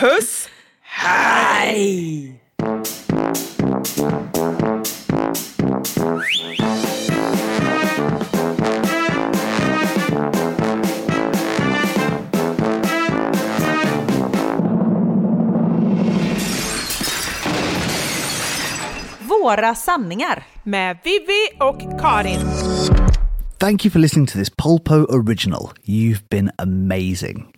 Puss! 0.00 0.48
Hej! 1.00 2.34
Våra 19.20 19.74
sanningar. 19.74 20.42
Med 20.62 20.98
Vivi 21.04 21.20
och 21.60 22.00
Karin. 22.00 22.40
Thank 23.58 23.84
you 23.84 23.92
for 23.92 23.98
listening 23.98 24.26
to 24.26 24.38
this 24.38 24.50
Polpo 24.50 24.94
original. 24.94 25.70
You've 25.84 26.28
been 26.30 26.50
amazing. 26.58 27.57